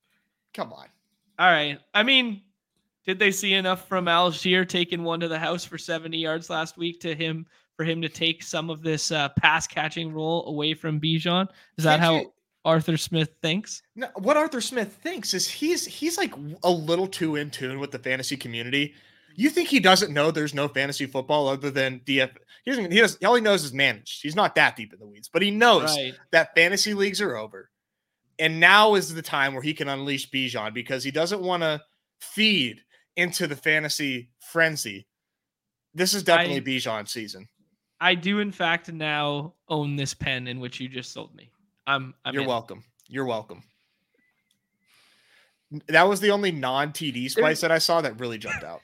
[0.55, 0.87] Come on.
[1.39, 1.79] All right.
[1.95, 2.43] I mean,
[3.07, 6.77] did they see enough from Allgeier taking one to the house for 70 yards last
[6.77, 7.47] week to him
[7.83, 11.49] for him to take some of this uh, pass catching role away from Bijan?
[11.77, 12.33] Is that Can't how you-
[12.65, 13.83] Arthur Smith thinks?
[13.97, 16.33] No, what Arthur Smith thinks is he's he's like
[16.63, 18.95] a little too in tune with the fantasy community.
[19.35, 22.31] You think he doesn't know there's no fantasy football other than DF?
[22.65, 22.93] He doesn't.
[22.93, 23.17] He does.
[23.25, 24.23] All he knows is managed.
[24.23, 26.15] He's not that deep in the weeds, but he knows Right.
[26.31, 27.69] that fantasy leagues are over,
[28.39, 31.83] and now is the time where he can unleash Bijan because he doesn't want to
[32.21, 32.81] feed
[33.17, 35.09] into the fantasy frenzy.
[35.95, 37.49] This is definitely I- Bijan season.
[38.03, 41.53] I do, in fact, now own this pen in which you just sold me.
[41.87, 42.15] I'm.
[42.25, 42.49] I'm You're in.
[42.49, 42.83] welcome.
[43.09, 43.63] You're welcome.
[45.87, 48.81] That was the only non TD spice that I saw that really jumped out.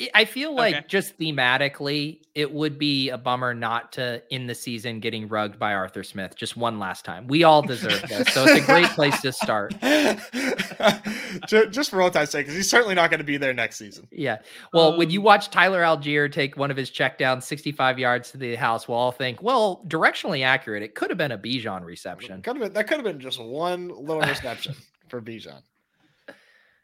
[0.00, 0.84] I- I feel like Okay.
[0.88, 5.74] just thematically, it would be a bummer not to in the season getting rugged by
[5.74, 7.26] Arthur Smith just one last time.
[7.26, 9.74] We all deserve this, so it's a great place to start.
[11.48, 14.08] Just for all time's sake, because he's certainly not going to be there next season.
[14.10, 14.38] Yeah.
[14.72, 18.30] Well, when you Um, watch Tyler Allgeier take one of his check downs 65 yards
[18.32, 20.82] to the house, we'll all think, well, directionally accurate.
[20.82, 22.42] It could have been a Bijan reception.
[22.42, 24.74] Could have been, that could have been just one little reception
[25.08, 25.62] for Bijan.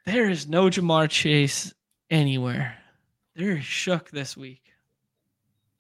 [0.05, 1.73] There is no Ja'Marr Chase
[2.11, 2.77] anywhere.
[3.37, 4.63] They're shook this week.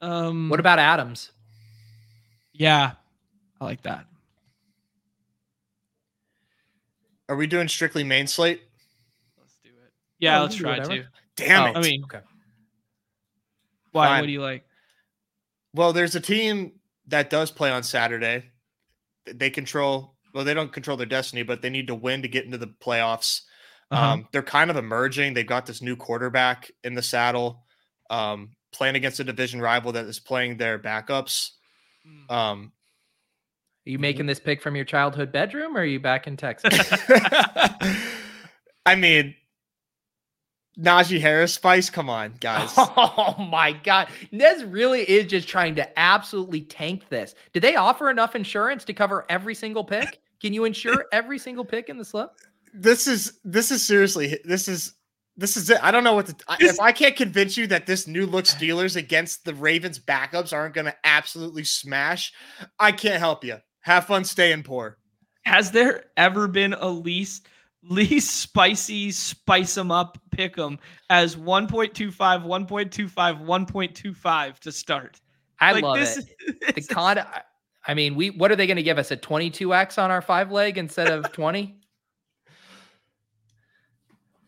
[0.03, 0.51] Um.
[0.51, 1.33] What about Adams?
[2.53, 2.93] Yeah,
[3.61, 4.07] I like that.
[7.28, 8.62] Are we doing strictly main slate?
[9.39, 9.93] Let's do it.
[10.19, 11.05] Yeah, Oh, let's we can do try to.
[11.37, 11.77] Damn Oh, it.
[11.77, 12.20] I mean, Okay.
[13.93, 14.07] why?
[14.07, 14.20] Fine.
[14.20, 14.65] What do you like?
[15.74, 16.73] well, there's a team
[17.09, 18.45] that does play on Saturday.
[19.27, 22.47] They control, well, they don't control their destiny, but they need to win to get
[22.47, 23.43] into the playoffs.
[23.90, 24.12] Uh-huh.
[24.12, 25.34] Um, they're kind of emerging.
[25.34, 27.64] They've got this new quarterback in the saddle,
[28.10, 31.50] um, playing against a division rival that is playing their backups.
[32.06, 32.34] Mm.
[32.34, 32.72] Um,
[33.86, 36.72] Are you making this pick from your childhood bedroom or are you back in Texas?
[38.86, 39.34] I mean,
[40.78, 41.88] Najee Harris spice.
[41.88, 42.72] Come on, guys.
[42.78, 44.08] Oh my god.
[44.32, 47.34] Nez really is just trying to absolutely tank this.
[47.52, 50.20] Did they offer enough insurance to cover every single pick?
[50.40, 52.30] Can you insure every single pick in the slip?
[52.78, 54.93] This is this is seriously this is
[55.36, 55.78] this is it.
[55.82, 56.36] I don't know what to.
[56.48, 59.98] I- This- if I can't convince you that this new look Steelers against the Ravens
[59.98, 62.32] backups aren't going to absolutely smash,
[62.78, 63.59] I can't help you.
[63.81, 64.98] Have fun staying poor.
[65.44, 67.48] Has there ever been a least
[67.82, 70.77] least spicy spice them up pick them
[71.09, 72.12] as 1.25,
[72.44, 75.20] 1.25, 1.25 to start?
[75.61, 76.27] I Like, love this it.
[76.69, 77.43] is- The con I-
[77.89, 80.51] I mean, we what are they going to give us a 22x on our five
[80.51, 81.78] leg instead of 20?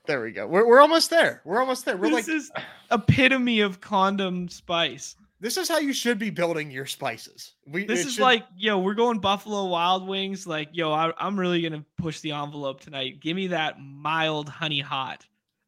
[0.08, 0.46] There we go.
[0.46, 1.42] We're, we're almost there.
[1.44, 1.98] We're almost there.
[1.98, 2.50] We're this like, is
[2.90, 5.16] epitome of condom spice.
[5.38, 7.52] this is how you should be building your spices.
[7.66, 10.46] We This is should- like, yo, we're going Buffalo Wild Wings.
[10.46, 13.20] Like, yo, I, I'm really gonna push the envelope tonight.
[13.20, 15.26] Give me that mild honey hot.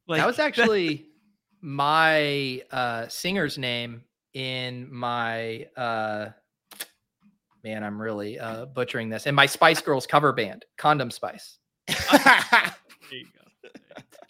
[0.09, 1.07] Like that was actually
[1.61, 4.03] my uh singer's name
[4.33, 6.31] in my uh
[7.62, 9.27] man, I'm really uh butchering this.
[9.27, 11.59] In my Spice Girls cover band, Condom Spice.
[13.11, 13.71] There you go.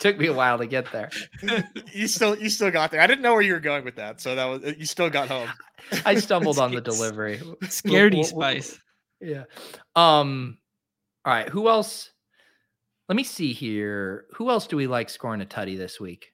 [0.01, 1.11] Took me a while to get there.
[1.93, 3.01] you still you still got there.
[3.01, 5.29] I didn't know where you were going with that, so that was you still got
[5.29, 5.49] home.
[6.07, 7.39] I stumbled on the delivery.
[7.65, 8.79] Scaredy We'll- we'll- spice.
[9.21, 9.45] Yeah.
[9.95, 10.59] Um
[11.25, 12.11] all right, who else?
[13.11, 14.25] Let me see here.
[14.37, 16.33] Who else do we like scoring a tutty this week?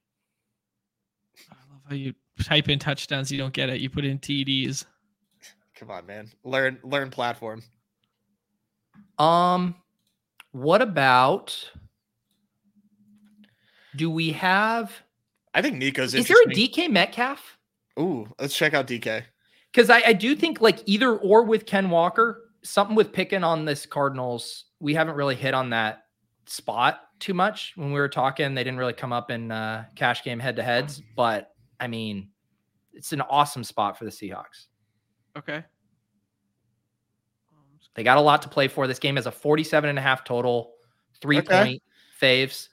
[1.51, 2.15] I love how you
[2.45, 3.81] type in touchdowns, you don't get it.
[3.81, 4.85] You put in TDs.
[5.75, 6.31] Come on, man.
[6.45, 7.63] Learn learn platform.
[9.19, 9.75] Um,
[10.53, 11.59] what about?
[13.97, 14.93] Do we have?
[15.55, 16.47] I think Nico's Is there a.
[16.47, 17.59] DK Metcalf?
[17.99, 19.23] Ooh, let's check out DK.
[19.73, 23.65] Because I, I do think like either or with Ken Walker, something with picking on
[23.65, 24.65] this Cardinals.
[24.81, 26.05] We haven't really hit on that
[26.47, 28.55] spot too much when we were talking.
[28.55, 32.29] They didn't really come up in uh, cash game head to heads, but I mean,
[32.93, 34.67] it's an awesome spot for the Seahawks.
[35.37, 35.65] Okay.
[37.95, 38.87] They got a lot to play for.
[38.87, 40.75] This game has a 47 and a half total,
[41.21, 41.63] three Okay.
[41.65, 41.83] point
[42.21, 42.69] faves.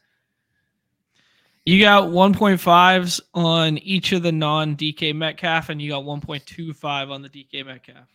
[1.65, 7.21] You got 1.5s on each of the non DK Metcalf, and you got 1.25 on
[7.21, 8.05] the DK Metcalf.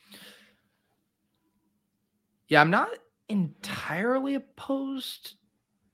[2.48, 2.90] Yeah, I'm not
[3.28, 5.34] entirely opposed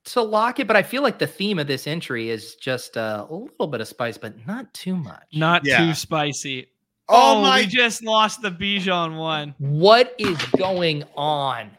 [0.04, 3.34] to Lockett, but I feel like the theme of this entry is just uh, a
[3.34, 5.22] little bit of spice, but not too much.
[5.32, 5.78] Not Yeah.
[5.78, 6.66] too spicy.
[7.08, 9.54] Oh, Oh, my we just lost the Bijan one.
[9.58, 11.70] What is going on?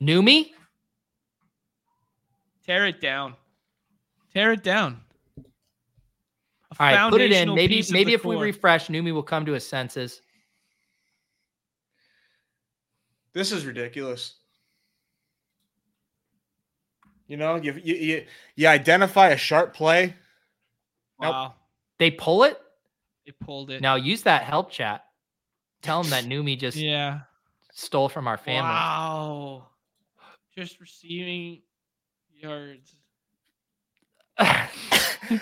[0.00, 0.52] Neumy?
[2.66, 3.34] Tear it down.
[4.34, 5.00] Tear it down.
[5.38, 5.42] A
[6.82, 7.54] All right, put it in.
[7.54, 10.20] Maybe maybe the if we refresh, Neumy will come to his senses.
[13.32, 14.34] This is ridiculous.
[17.28, 18.24] You know, you you you,
[18.56, 20.14] you identify a sharp play.
[21.20, 21.32] Nope.
[21.32, 21.54] wow,
[21.98, 22.60] They pull it.
[23.24, 23.80] they pulled it.
[23.80, 25.04] Now use that help chat.
[25.82, 27.20] Tell him that Neumy just yeah.
[27.72, 28.60] stole from our family.
[28.62, 29.66] Wow.
[30.54, 31.62] Just receiving
[32.36, 32.94] yards.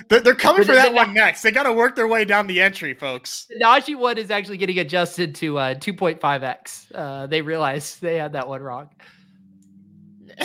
[0.09, 1.43] They're, they're coming for that one next.
[1.43, 3.47] They got to work their way down the entry, folks.
[3.51, 6.87] The Najee one is actually getting adjusted to uh, 2.5x.
[6.95, 8.89] Uh, they realized they had that one wrong.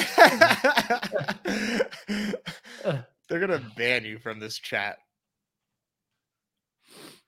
[3.29, 4.97] They're gonna ban you from this chat.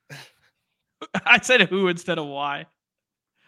[1.26, 2.66] I said who instead of why.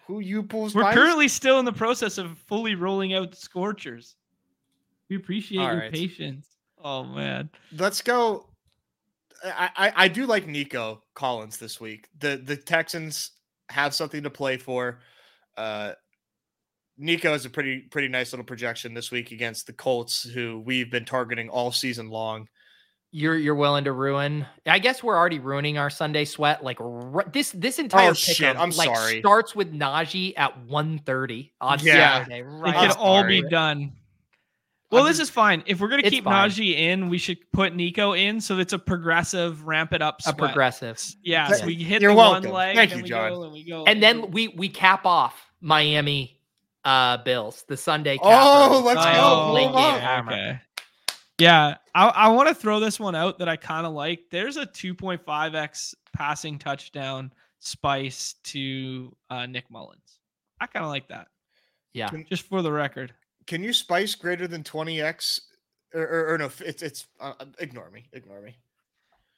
[0.08, 0.76] Who you pulls?
[0.76, 4.16] We're currently still in the process of fully rolling out Scorchers.
[5.14, 5.92] We appreciate All your right.
[5.92, 6.48] patience.
[6.84, 7.52] Oh man.
[7.78, 8.50] Let's go.
[9.46, 12.08] I, I I do like Nico Collins this week.
[12.18, 13.30] The the Texans
[13.70, 15.02] have something to play for.
[15.56, 15.92] Uh,
[16.98, 20.90] Nico is a pretty pretty nice little projection this week against the Colts, who we've
[20.90, 22.48] been targeting all season long.
[23.12, 24.48] You're you're willing to ruin.
[24.66, 26.64] I guess we're already ruining our Sunday sweat.
[26.64, 29.20] Like r- this this entire Oh, shit, I'm like sorry.
[29.20, 31.94] starts with Najee at 1:30 on Yeah.
[32.24, 32.40] Saturday.
[32.40, 32.74] It Right.
[32.74, 33.92] can all be done.
[34.94, 35.64] Well, I'm this is fine.
[35.66, 36.50] If we're gonna keep fine.
[36.50, 40.24] Najee in, we should put Nico in so it's a progressive ramp it up a
[40.24, 40.38] sweat.
[40.38, 41.02] progressive.
[41.24, 42.44] Yeah, Th- so we hit you're the welcome.
[42.46, 43.32] one leg, Thank then you, we Jon.
[43.34, 46.40] go and we go, And then we we cap off Miami
[46.86, 48.26] uh Bills, the Sunday cap.
[48.28, 49.54] Oh, let's go.
[49.54, 50.32] Late game hammer.
[50.34, 50.60] Okay.
[51.40, 54.26] Yeah, I, I want to throw this one out that I kind of like.
[54.30, 60.20] There's a 2.5x passing touchdown spice to uh, Nick Mullens.
[60.62, 61.28] I kind of like that,
[61.94, 62.10] Yeah.
[62.30, 63.14] just for the record.
[63.48, 65.42] Can you spice greater than twenty x?
[65.94, 68.56] Or, or, or no, it's it's uh, uh, ignore me, ignore me.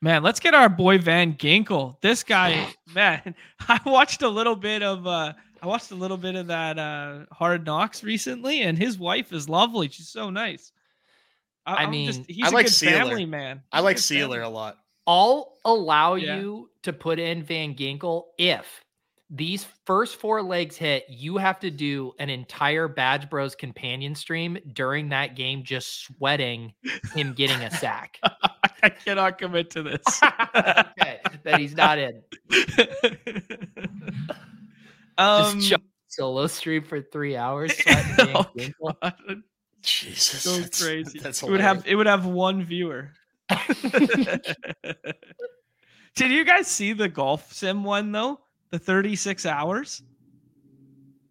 [0.01, 1.99] Man, let's get our boy Van Ginkel.
[2.01, 3.35] This guy, man,
[3.67, 7.25] I watched a little bit of uh I watched a little bit of that uh
[7.31, 9.89] Hard Knocks recently, and his wife is lovely.
[9.89, 10.71] She's so nice.
[11.65, 12.91] I, I I'm mean, just, he's I a like good Sealer.
[12.93, 13.61] family man.
[13.71, 14.77] I He's a like Sealer family- a lot.
[15.07, 16.37] I'll allow Yeah.
[16.39, 18.83] you to put in Van Ginkel if
[19.29, 24.57] these first four legs hit, you have to do an entire Badge Bros companion stream
[24.73, 26.73] during that game, just sweating
[27.15, 28.19] him getting a sack.
[28.83, 30.03] I cannot commit to this.
[30.23, 32.21] okay, that he's not in.
[35.17, 37.75] um, Just Jon solo stream for three hours.
[37.75, 38.45] sweating oh,
[39.81, 41.19] Jesus, so that's- crazy.
[41.19, 43.11] That's it would have it would have one viewer.
[46.15, 48.39] Did you guys see the golf sim one though?
[48.75, 50.01] The 36 hours?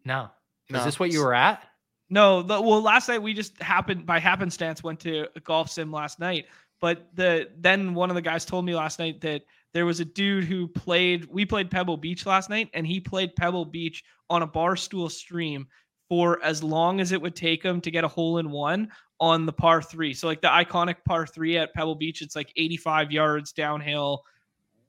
[0.06, 0.30] No.
[0.70, 0.78] No.
[0.78, 1.62] Is this what you were at?
[2.08, 5.92] No, the, well, last night we just happened by happenstance went to a golf sim
[5.92, 6.46] last night.
[6.80, 9.42] But the then one of the guys told me last night that
[9.74, 11.26] there was a dude who played.
[11.30, 15.66] We played Pebble Beach last night, and he played Pebble Beach on a barstool stream
[16.08, 18.90] for as long as it would take him to get a hole in one
[19.20, 20.14] on the par three.
[20.14, 24.22] So like the iconic par three at Pebble Beach, it's like 85 yards downhill,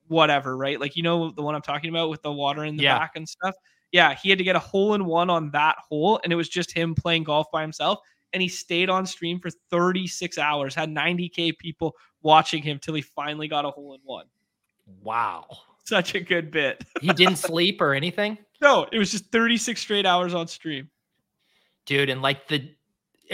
[0.08, 0.80] whatever, right?
[0.80, 2.98] Like you know the one I'm talking about with the water in the Yeah.
[3.00, 3.56] back and stuff.
[3.92, 6.50] Yeah, he had to get a hole in one on that hole, and it was
[6.50, 8.00] just him playing golf by himself.
[8.34, 13.02] And he stayed on stream for 36 hours, had 90k people watching him till he
[13.02, 14.26] finally got a hole in one.
[15.02, 15.46] Wow.
[15.86, 16.84] Such a good bit.
[17.02, 18.38] He didn't sleep or anything?
[18.62, 20.90] No, it was just 36 straight hours on stream.
[21.86, 22.70] dude and like the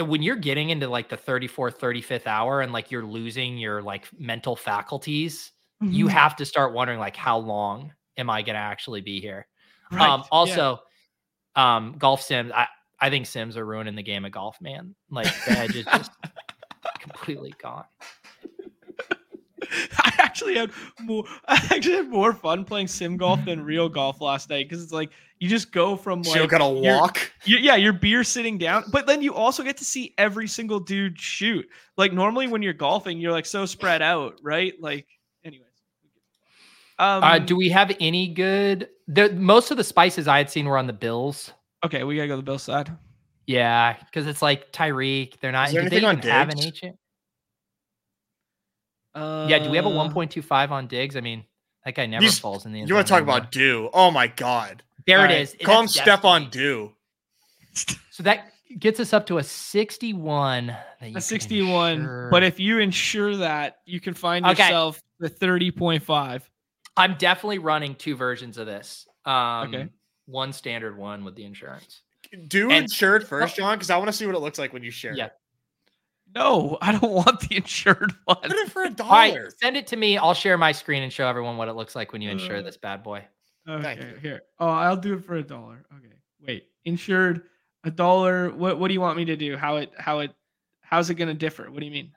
[0.06, 4.08] when you're getting into like the 34th 35th hour and like you're losing your like
[4.20, 5.52] mental faculties
[5.82, 6.12] you Mhm.
[6.12, 9.48] have to start wondering like how long am i going to actually be here
[9.92, 10.28] Right, um yeah.
[10.32, 10.80] also
[11.56, 12.68] um golf sims i
[13.00, 16.12] i think sims are ruining the game of golf man like the edge is just
[17.00, 17.86] completely gone
[19.98, 20.72] I actually had
[21.02, 21.24] more.
[21.48, 24.92] I actually had more fun playing sim golf than real golf last night because it's
[24.92, 27.32] like you just go from like gotta you're- walk.
[27.46, 31.18] yeah, your beer sitting down, but then you also get to see every single dude
[31.20, 31.66] shoot.
[31.96, 34.74] Like normally when you're golfing, you're like so spread out, right?
[34.82, 35.08] Like.
[37.02, 40.66] Um, uh do we have any good the most of the spices i had seen
[40.68, 41.52] were on the bills
[41.84, 42.96] okay, we gotta go to the Bills side.
[43.48, 46.50] yeah because it's like tyreek they're not Is there do they anything on even have
[46.50, 46.96] an agent
[49.14, 51.18] Uh, Yeah, do we have a 1.25 on Diggs?
[51.18, 51.44] I mean,
[51.84, 52.88] that guy never falls in the end.
[52.88, 53.38] You want to talk anymore.
[53.40, 53.90] about do?
[53.94, 54.84] Oh my god.
[55.06, 55.56] There All it right, is.
[55.64, 56.50] Call him That's Stefon destiny.
[56.52, 56.92] Do.
[58.12, 60.68] So that gets us up to a 61.
[61.02, 62.30] that you A 61.
[62.32, 64.64] But if you insure that, you can find Okay.
[64.64, 66.42] yourself the 30.5.
[66.98, 69.08] I'm definitely running two versions of this.
[69.26, 69.90] Um, Okay.
[70.26, 72.02] One standard one with the insurance.
[72.48, 74.84] Do And- insured first, Jon, because I want to see what it looks like when
[74.84, 75.14] you share.
[75.14, 75.26] Yeah.
[75.26, 75.34] it.
[76.34, 78.38] No, I don't want the insured one.
[78.42, 79.50] Put it for a All right, dollar.
[79.62, 80.18] send it to me.
[80.18, 82.62] I'll share my screen and show everyone what it looks like when you insure Uh,
[82.62, 83.26] this bad boy.
[83.68, 84.44] Okay, here.
[84.60, 85.84] Oh, I'll do it for a dollar.
[85.98, 86.14] Okay.
[86.48, 86.68] Wait.
[86.86, 87.44] Insured
[87.84, 88.50] a dollar.
[88.52, 89.58] What what do you want me to do?
[89.58, 90.34] How it how it
[90.82, 91.70] how's it gonna differ?
[91.70, 92.14] What do you mean?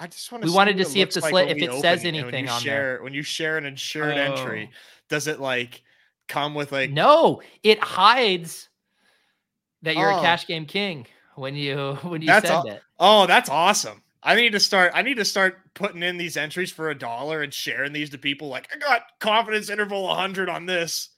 [0.00, 0.50] I just want to.
[0.50, 2.44] We wanted to see if the like slit- when if it says and when anything
[2.46, 3.02] you on share, there.
[3.04, 4.76] When you share an insured entry, Oh.
[5.08, 5.82] does it like
[6.28, 8.68] come with like No, it hides
[9.82, 10.18] that you're Oh.
[10.18, 11.06] a cash game king
[11.36, 12.82] when you when you That's send all- it.
[12.98, 14.02] Oh, that's awesome.
[14.22, 17.42] I need to start I need to start putting in these entries for a dollar
[17.42, 21.10] and sharing these to people like I got confidence interval 100 on this.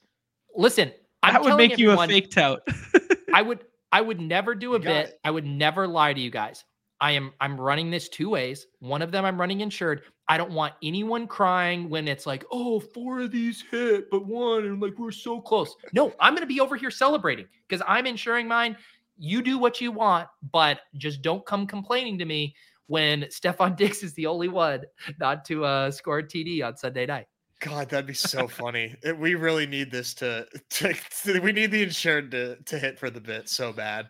[0.55, 0.91] Listen,
[1.23, 2.61] I'm that would telling make you a everyone- fake tout.
[3.33, 5.05] I would I would never do a You bit.
[5.07, 5.19] it.
[5.23, 6.63] I would never lie to you guys.
[6.99, 8.67] I am I'm running this two ways.
[8.79, 10.01] One of them I'm running insured.
[10.27, 14.65] I don't want anyone crying when it's like, oh, four of these hit, but one,
[14.65, 15.75] and like we're so close.
[15.93, 18.75] No, I'm gonna be over here celebrating because I'm insuring mine.
[19.17, 22.55] You do what you want, but just don't come complaining to me
[22.87, 24.81] when Stefan Dix is the only one
[25.19, 27.27] not to uh, score a TD on Sunday night.
[27.59, 28.95] God, that'd be so funny.
[29.17, 30.93] We really need this to, to,
[31.23, 34.09] to- we need the insured to, to hit for the bit so bad.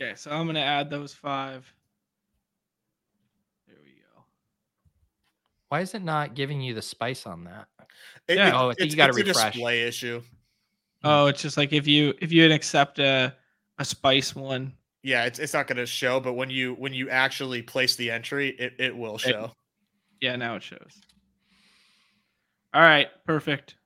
[0.00, 1.70] Okay, so I'm gonna add those five.
[3.66, 4.22] There we go.
[5.68, 7.68] Why is it not giving you the spice on that?
[8.28, 8.48] It- Yeah.
[8.48, 9.52] it- Oh, I think it's, you gotta a refresh.
[9.52, 10.22] display issue.
[11.04, 13.34] Oh, it's just like if you if you accept a
[13.78, 14.72] a spice one.
[15.04, 18.10] Yeah, it's, it's not going to show, but when you when you actually place the
[18.10, 19.52] entry, it, it will show.
[20.20, 21.00] Yeah, now it shows.
[22.74, 23.76] All right, perfect.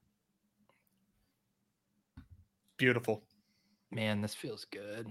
[2.79, 3.23] Beautiful.
[3.91, 5.07] Man, this feels good.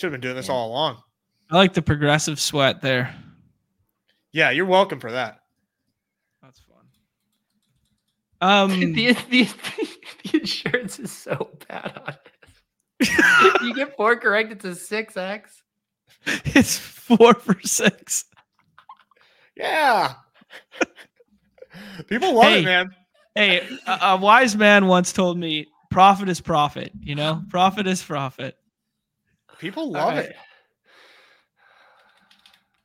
[0.00, 0.54] Should have been doing this Yeah.
[0.54, 1.02] all along.
[1.50, 3.14] I like the progressive sweat there.
[4.32, 5.40] Yeah, you're welcome for that.
[6.42, 6.86] That's fun.
[8.40, 9.42] Um, the, the,
[10.24, 12.14] the insurance is so bad on
[12.98, 13.10] this.
[13.62, 15.62] you get four correct, it's a six X.
[16.26, 18.24] it's four for six.
[19.54, 20.14] Yeah.
[22.06, 22.60] People love Hey.
[22.60, 22.90] it, man.
[23.34, 28.02] Hey, a, a wise man once told me, "Profit is profit." You know, profit is
[28.02, 28.56] profit.
[29.58, 30.34] People love it.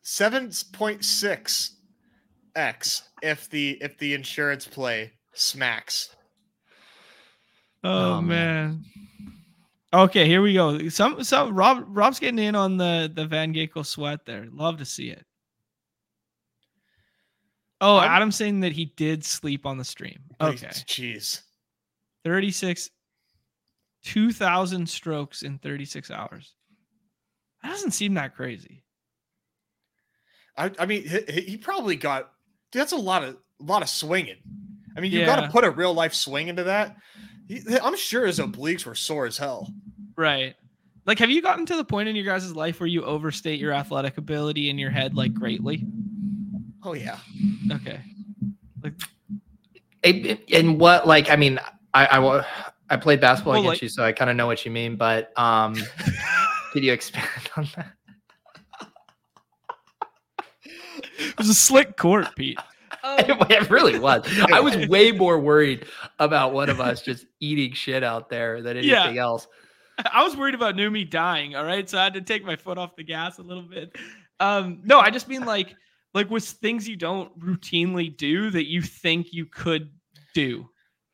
[0.03, 1.69] 7.6
[2.55, 6.15] x if the if the insurance play smacks.
[7.83, 8.83] Oh, Oh, man.
[9.93, 10.89] Okay, here we go.
[10.89, 14.47] Some some Rob Rob's getting in on the the Van Ginkel sweat there.
[14.51, 15.25] Love to see it.
[17.81, 20.19] Oh, I'm- Adam's saying that he did sleep on the stream.
[20.41, 20.67] Okay.
[20.67, 21.41] Jeez.
[22.23, 22.89] 36
[24.05, 26.53] 2000 strokes in 36 hours.
[27.63, 28.83] That doesn't seem that crazy.
[30.57, 32.31] I, I mean, he, he- he probably got.
[32.71, 34.37] Dude, that's a lot of a lot of swinging.
[34.97, 35.45] I mean, you got Yeah.
[35.47, 36.95] to put a real life swing into that.
[37.47, 39.69] He, I'm sure his obliques were sore as hell.
[40.15, 40.55] Right.
[41.05, 43.71] Like have you gotten to the point in your guys' life where you overstate your
[43.73, 45.85] athletic ability in your head like greatly?
[46.83, 47.17] Oh yeah.
[47.71, 47.99] Okay.
[48.83, 48.93] Like,
[50.03, 51.59] it- and what like I mean
[51.93, 52.45] I I, wa-
[52.89, 54.95] I played basketball Well, against like- you, so I kind of know what you mean.
[54.95, 55.75] But um,
[56.71, 57.91] could you expand on that?
[61.19, 62.59] It was a slick court, Pete.
[63.07, 64.23] It, it really was.
[64.51, 65.85] I was way more worried
[66.17, 69.03] about one of us just eating shit out there than Yeah.
[69.03, 69.47] anything else.
[70.11, 71.55] I was worried about Neumy dying.
[71.55, 73.95] All right, so I had to take my foot off the gas a little bit.
[74.39, 75.75] Um, no, I just mean like
[76.15, 79.91] like with things you don't routinely do that you think you could
[80.33, 80.67] do.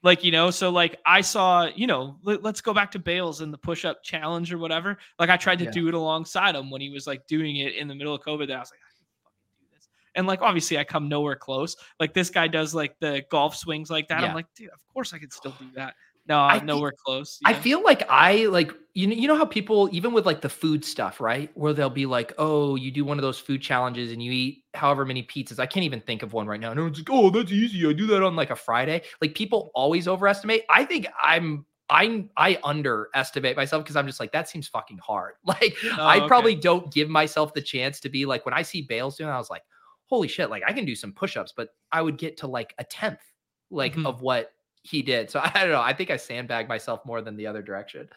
[0.03, 3.41] Like you know, so like I saw, you know, let, us go back to Bales
[3.41, 4.98] and the push-up challenge or whatever.
[5.19, 5.72] Like I tried to Yeah.
[5.72, 8.48] do it alongside him when he was like doing it in the middle of COVID.
[8.48, 9.90] That I was like, I can fucking do this.
[10.15, 11.76] And like obviously I come nowhere close.
[11.99, 14.22] Like this guy does like the golf swings like that.
[14.22, 14.30] Yeah.
[14.30, 15.94] I'm like, dude, of course I can still do that.
[16.32, 17.40] No, I nowhere close.
[17.45, 20.49] I feel like I like you know you know how people even with like the
[20.49, 24.12] food stuff right where they'll be like oh you do one of those food challenges
[24.12, 26.84] and you eat however many pizzas I can't even think of one right now no
[26.84, 30.08] one's like oh that's easy I do that on like a Friday like people always
[30.08, 34.99] overestimate I think I'm I I underestimate myself because I'm just like that seems fucking
[34.99, 36.28] hard like Oh, I okay.
[36.28, 39.38] probably don't give myself the chance to be like when I see Bales doing I
[39.38, 39.64] was like
[40.06, 42.84] holy shit like I can do some push-ups but I would get to like a
[42.84, 43.22] tenth
[43.70, 44.06] like Mhm.
[44.06, 44.52] of what
[44.84, 47.62] he did so I don't know I think I sandbagged myself more than the other
[47.62, 48.08] direction.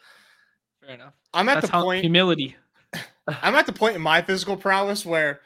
[0.81, 1.13] Fair enough.
[1.33, 2.01] I'm at That's the how- point.
[2.03, 2.55] humility.
[3.27, 5.41] I'm at the point in my physical prowess where,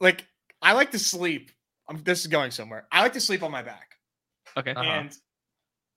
[0.00, 0.24] like,
[0.62, 1.50] I like to sleep.
[1.88, 2.86] I'm, this is going somewhere.
[2.92, 3.96] I like to sleep on my back,
[4.56, 4.72] Okay.
[4.72, 4.88] Uh-huh.
[4.88, 5.16] and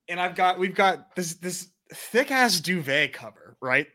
[0.08, 3.86] and I've got we've got this this thick ass duvet cover, right?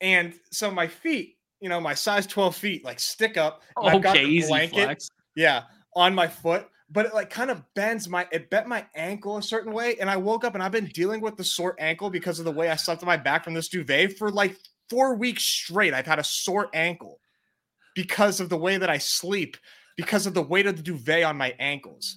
[0.00, 3.62] And so my feet, you know, my size 12 feet, like stick up.
[3.76, 5.08] and I've got okay, the easy blanket, flex.
[5.36, 5.62] yeah,
[5.94, 9.42] on my foot, but it like kind of bends my it bent my ankle a
[9.42, 12.38] certain way, and I woke up and I've been dealing with the sore ankle because
[12.38, 14.56] of the way I slept on my back from this duvet for like
[14.88, 15.92] four weeks straight.
[15.92, 17.18] I've had a sore ankle
[17.96, 19.56] because of the way that I sleep,
[19.96, 22.16] because of the weight of the duvet on my ankles.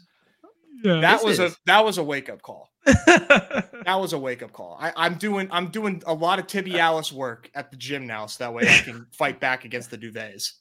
[0.84, 1.02] Yeah.
[1.02, 2.70] That was is- a that was a wake up call.
[2.86, 4.78] That was a wake up call.
[4.80, 7.18] I, I'm doing I'm doing a lot of tibialis uh.
[7.18, 10.52] work at the gym now, so that way I can fight back against the duvets.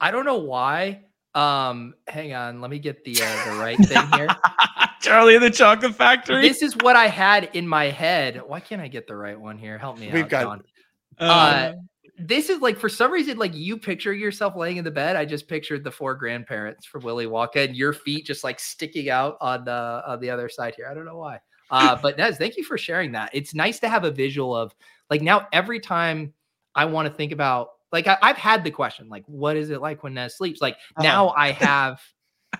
[0.00, 1.02] I don't know why.
[1.34, 4.28] Um, hang on, let me get the uh, the right thing here.
[5.00, 6.42] Charlie and the Chocolate Factory.
[6.42, 8.42] this is what I had in my head.
[8.46, 9.78] Why can't I get the right one here?
[9.78, 10.62] Help me We've out, got- Jon.
[11.18, 11.72] Uh, uh,
[12.18, 15.16] This is like for some reason, like you picture yourself laying in the bed.
[15.16, 19.08] I just pictured the four grandparents from Willy Wonka and your feet just like sticking
[19.08, 20.88] out on the on the other side here.
[20.90, 21.38] I don't know why.
[21.70, 23.30] Uh, but Nez, thank you for sharing that.
[23.32, 24.74] It's nice to have a visual of
[25.08, 26.34] like now every time
[26.74, 29.80] I want to think about like I, I've had the question like what is it
[29.80, 30.60] like when Nez sleeps?
[30.60, 31.02] Like Uh-huh.
[31.02, 32.00] now I have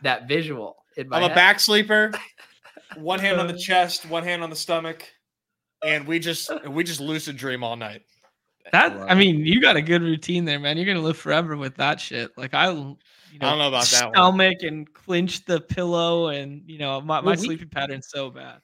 [0.02, 2.12] that visual in my I'm a back sleeper.
[2.97, 5.09] One hand on the chest, one hand on the stomach,
[5.85, 8.02] and we just we just lucid dream all night.
[8.73, 10.77] that I mean, you got a good routine there, man.
[10.77, 12.36] You're gonna live forever with that shit.
[12.36, 12.97] Like I, you know,
[13.43, 14.15] I don't know about that one.
[14.15, 18.28] stomach and clinch the pillow, and you know, my, my Well, we- sleeping pattern's so
[18.31, 18.61] bad.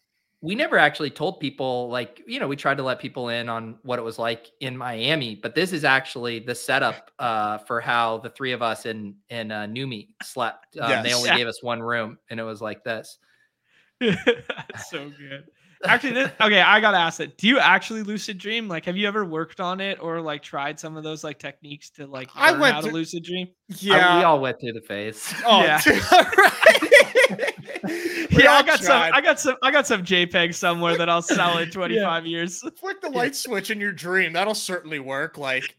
[0.46, 3.78] We never actually told people like you know we tried to let people in on
[3.82, 8.18] what it was like in miami but this is actually the setup uh for how
[8.18, 11.36] the three of us in in uh Neumy slept um, they only Yeah.
[11.38, 13.18] gave us one room and it was like this
[14.00, 15.44] That's so good.
[15.84, 17.36] Actually, this, okay, I gotta ask it.
[17.36, 18.66] Do you actually lucid dream?
[18.66, 21.90] Like, have you ever worked on it or like tried some of those like techniques
[21.90, 23.48] to like I learn went how to through- lucid dream?
[23.70, 24.18] I- Yeah.
[24.18, 25.80] we all went through the phase oh, Yeah.
[28.36, 29.02] We yeah, I all got some.
[29.14, 29.56] I got some.
[29.62, 32.62] I got some JPEGs somewhere that I'll sell in 25 years.
[32.78, 34.32] Flick the light switch in your dream.
[34.34, 35.38] That'll certainly work.
[35.38, 35.74] Like,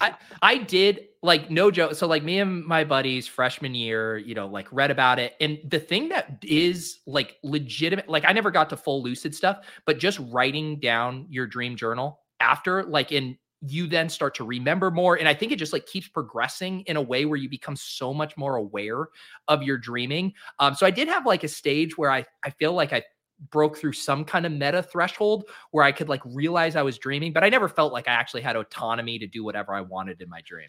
[0.00, 1.94] I I did like no joke.
[1.94, 5.34] So like me and my buddies freshman year, you know, like read about it.
[5.40, 9.66] And the thing that is like legitimate, like I never got to full lucid stuff,
[9.86, 14.90] but just writing down your dream journal after, like in you then start to remember
[14.90, 15.16] more.
[15.16, 18.12] And I think it just like keeps progressing in a way where you become so
[18.12, 19.08] much more aware
[19.48, 20.34] of your dreaming.
[20.58, 23.02] Um, so I did have like a stage where I I feel like I
[23.50, 27.32] broke through some kind of meta threshold where I could like realize I was dreaming,
[27.32, 30.28] but I never felt like I actually had autonomy to do whatever I wanted in
[30.28, 30.68] my dream.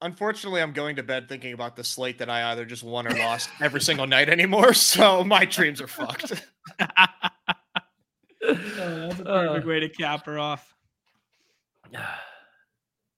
[0.00, 3.16] Unfortunately, I'm going to bed thinking about the slate that I either just won or
[3.16, 4.74] lost every single night anymore.
[4.74, 6.32] So my dreams are fucked.
[6.80, 6.90] oh,
[8.42, 10.74] that's a perfect uh, way to cap her off.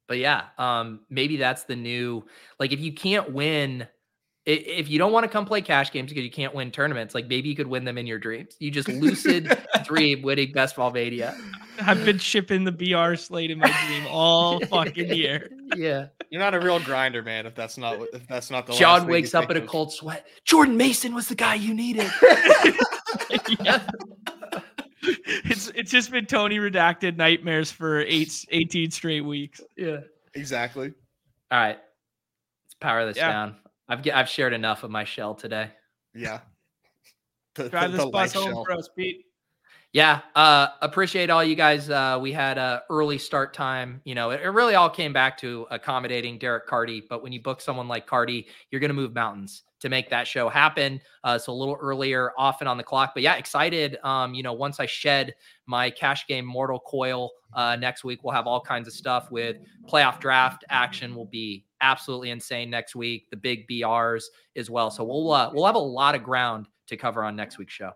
[0.09, 2.25] But yeah, um, maybe that's the new
[2.61, 3.89] like if you can't win
[4.47, 7.27] if you don't want to come play cash games because you can't win tournaments, like
[7.27, 8.55] maybe you could win them in your dreams.
[8.61, 11.37] You just lucid dream winning Best Ball Mania.
[11.81, 15.51] I've been shipping the BR slate in my dream all fucking year.
[15.75, 17.45] Yeah, you're not a real grinder, man.
[17.45, 20.27] If that's not if that's not the Jon wakes up in a cold sweat.
[20.45, 22.11] Jordan Mason was the guy you needed.
[23.59, 23.85] yeah.
[25.03, 29.61] It's it's just been Tony redacted nightmares for eight, 18 straight weeks.
[29.77, 29.99] Yeah,
[30.35, 30.93] exactly.
[31.51, 33.31] All right, let's power this yeah.
[33.31, 33.57] down.
[33.89, 35.71] I've I've shared enough of my shell today.
[36.15, 36.41] Yeah.
[37.55, 38.65] The, Drive the, this bus home shell.
[38.67, 39.25] for us, Pete.
[39.93, 41.89] Yeah, uh, appreciate all you guys.
[41.89, 44.03] Uh, we had a early start time.
[44.05, 47.03] You know, it, it, really all came back to accommodating Derek Carty.
[47.09, 50.27] But when you book someone like Carty, you're going to move mountains to make that
[50.27, 51.01] show happen.
[51.25, 53.13] Uh, so a little earlier, often on the clock.
[53.15, 53.97] But yeah, excited.
[54.03, 55.35] Um, you know, once I shed
[55.67, 59.57] my cash game mortal coil uh, next week, we'll have all kinds of stuff with
[59.89, 61.15] playoff draft action.
[61.15, 63.29] Will be absolutely insane next week.
[63.31, 64.25] The big BRs
[64.57, 64.91] as well.
[64.91, 67.93] So we'll uh, we'll have a lot of ground to cover on next week's show.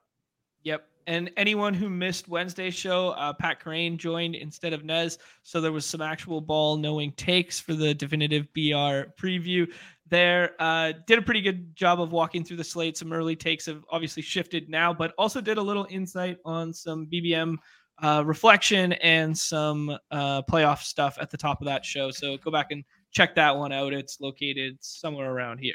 [0.65, 0.87] Yep.
[1.07, 5.19] And anyone who missed Wednesday's show, uh, Pat Kerrane joined instead of Nez.
[5.43, 9.67] So there was some actual ball knowing takes for the definitive BR preview
[10.09, 10.55] there.
[10.59, 12.97] Uh, did a pretty good job of walking through the slate.
[12.97, 17.07] Some early takes have obviously shifted now, but also did a little insight on some
[17.07, 17.57] BBM
[18.03, 22.11] uh, reflection and some uh, playoff stuff at the top of that show.
[22.11, 23.93] So go back and check that one out.
[23.93, 25.75] It's located somewhere around here.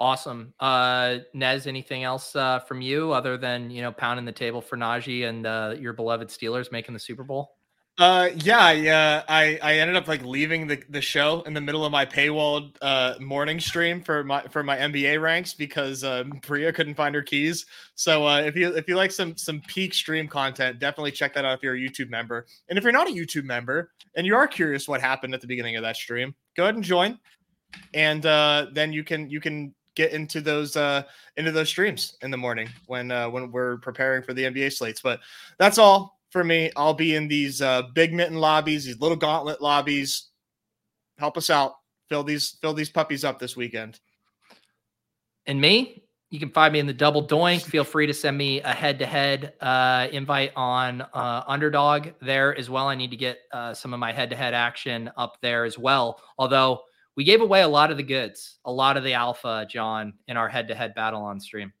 [0.00, 0.52] Awesome.
[0.58, 4.76] Uh, Nez, anything else uh, from you other than, you know, pounding the table for
[4.76, 7.56] Najee and uh, your beloved Steelers making the Super Bowl?
[7.96, 9.22] Uh, yeah, yeah.
[9.28, 12.76] I, I ended up like leaving the, the show in the middle of my paywalled
[12.82, 17.22] uh, morning stream for my for my NBA ranks because uh, Priya couldn't find her
[17.22, 17.66] keys.
[17.94, 21.44] So uh, if you if you like some some peak stream content, definitely check that
[21.44, 22.46] out if you're a YouTube member.
[22.68, 25.46] And if you're not a YouTube member and you are curious what happened at the
[25.46, 27.16] beginning of that stream, go ahead and join,
[27.92, 31.04] and uh, then you can you can get into those uh
[31.36, 35.00] into those streams in the morning when uh when we're preparing for the NBA slates.
[35.00, 35.20] But
[35.58, 36.72] that's all for me.
[36.74, 40.30] I'll be in these uh big mitten lobbies, these little gauntlet lobbies.
[41.16, 41.74] Help us out.
[42.08, 44.00] Fill these fill these puppies up this weekend.
[45.46, 47.62] And me, you can find me in the double doink.
[47.62, 49.52] Feel free to send me a head to head
[50.12, 52.88] invite on uh, Underdog there as well.
[52.88, 55.78] I need to get uh, some of my head to head action up there as
[55.78, 56.20] well.
[56.36, 56.80] Although
[57.16, 60.36] we gave away a lot of the goods, a lot of the alpha, Jon, in
[60.36, 61.72] our head-to-head battle on stream.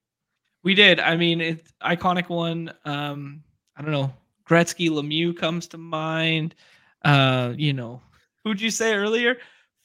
[0.62, 1.00] We did.
[1.00, 2.72] I mean, it's iconic one.
[2.84, 3.42] Um,
[3.76, 4.12] I don't know.
[4.48, 6.54] Gretzky Lemieux comes to mind.
[7.04, 8.00] Uh, you know,
[8.44, 9.36] who'd you say earlier?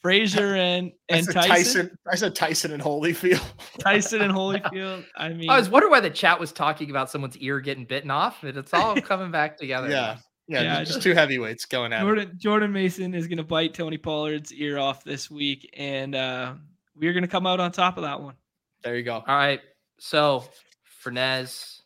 [0.02, 1.50] Frazier and and Tyson?
[1.50, 1.98] Tyson.
[2.08, 3.44] I said Tyson and Holyfield.
[3.80, 5.06] Tyson and Holyfield.
[5.16, 8.12] I mean, I was wondering why the chat was talking about someone's ear getting bitten
[8.12, 9.90] off, but it's all coming back together.
[9.90, 10.18] Yeah,
[10.48, 12.38] yeah, yeah just, two heavyweights going at Jordan, it.
[12.38, 16.54] Jordan Mason is going to bite Tony Pollard's ear off this week, and uh,
[16.96, 18.36] we're going to come out on top of that one.
[18.84, 19.16] There you go.
[19.16, 19.60] All right.
[20.00, 20.46] So
[20.84, 21.79] for Nez,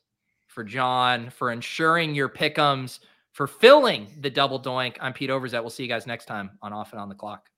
[0.54, 3.00] for Jon, for ensuring your pickums,
[3.32, 4.98] for filling the double doink.
[5.02, 5.62] I'm Pete Overzet.
[5.62, 7.50] We'll see you guys next time on Off and On the Clock.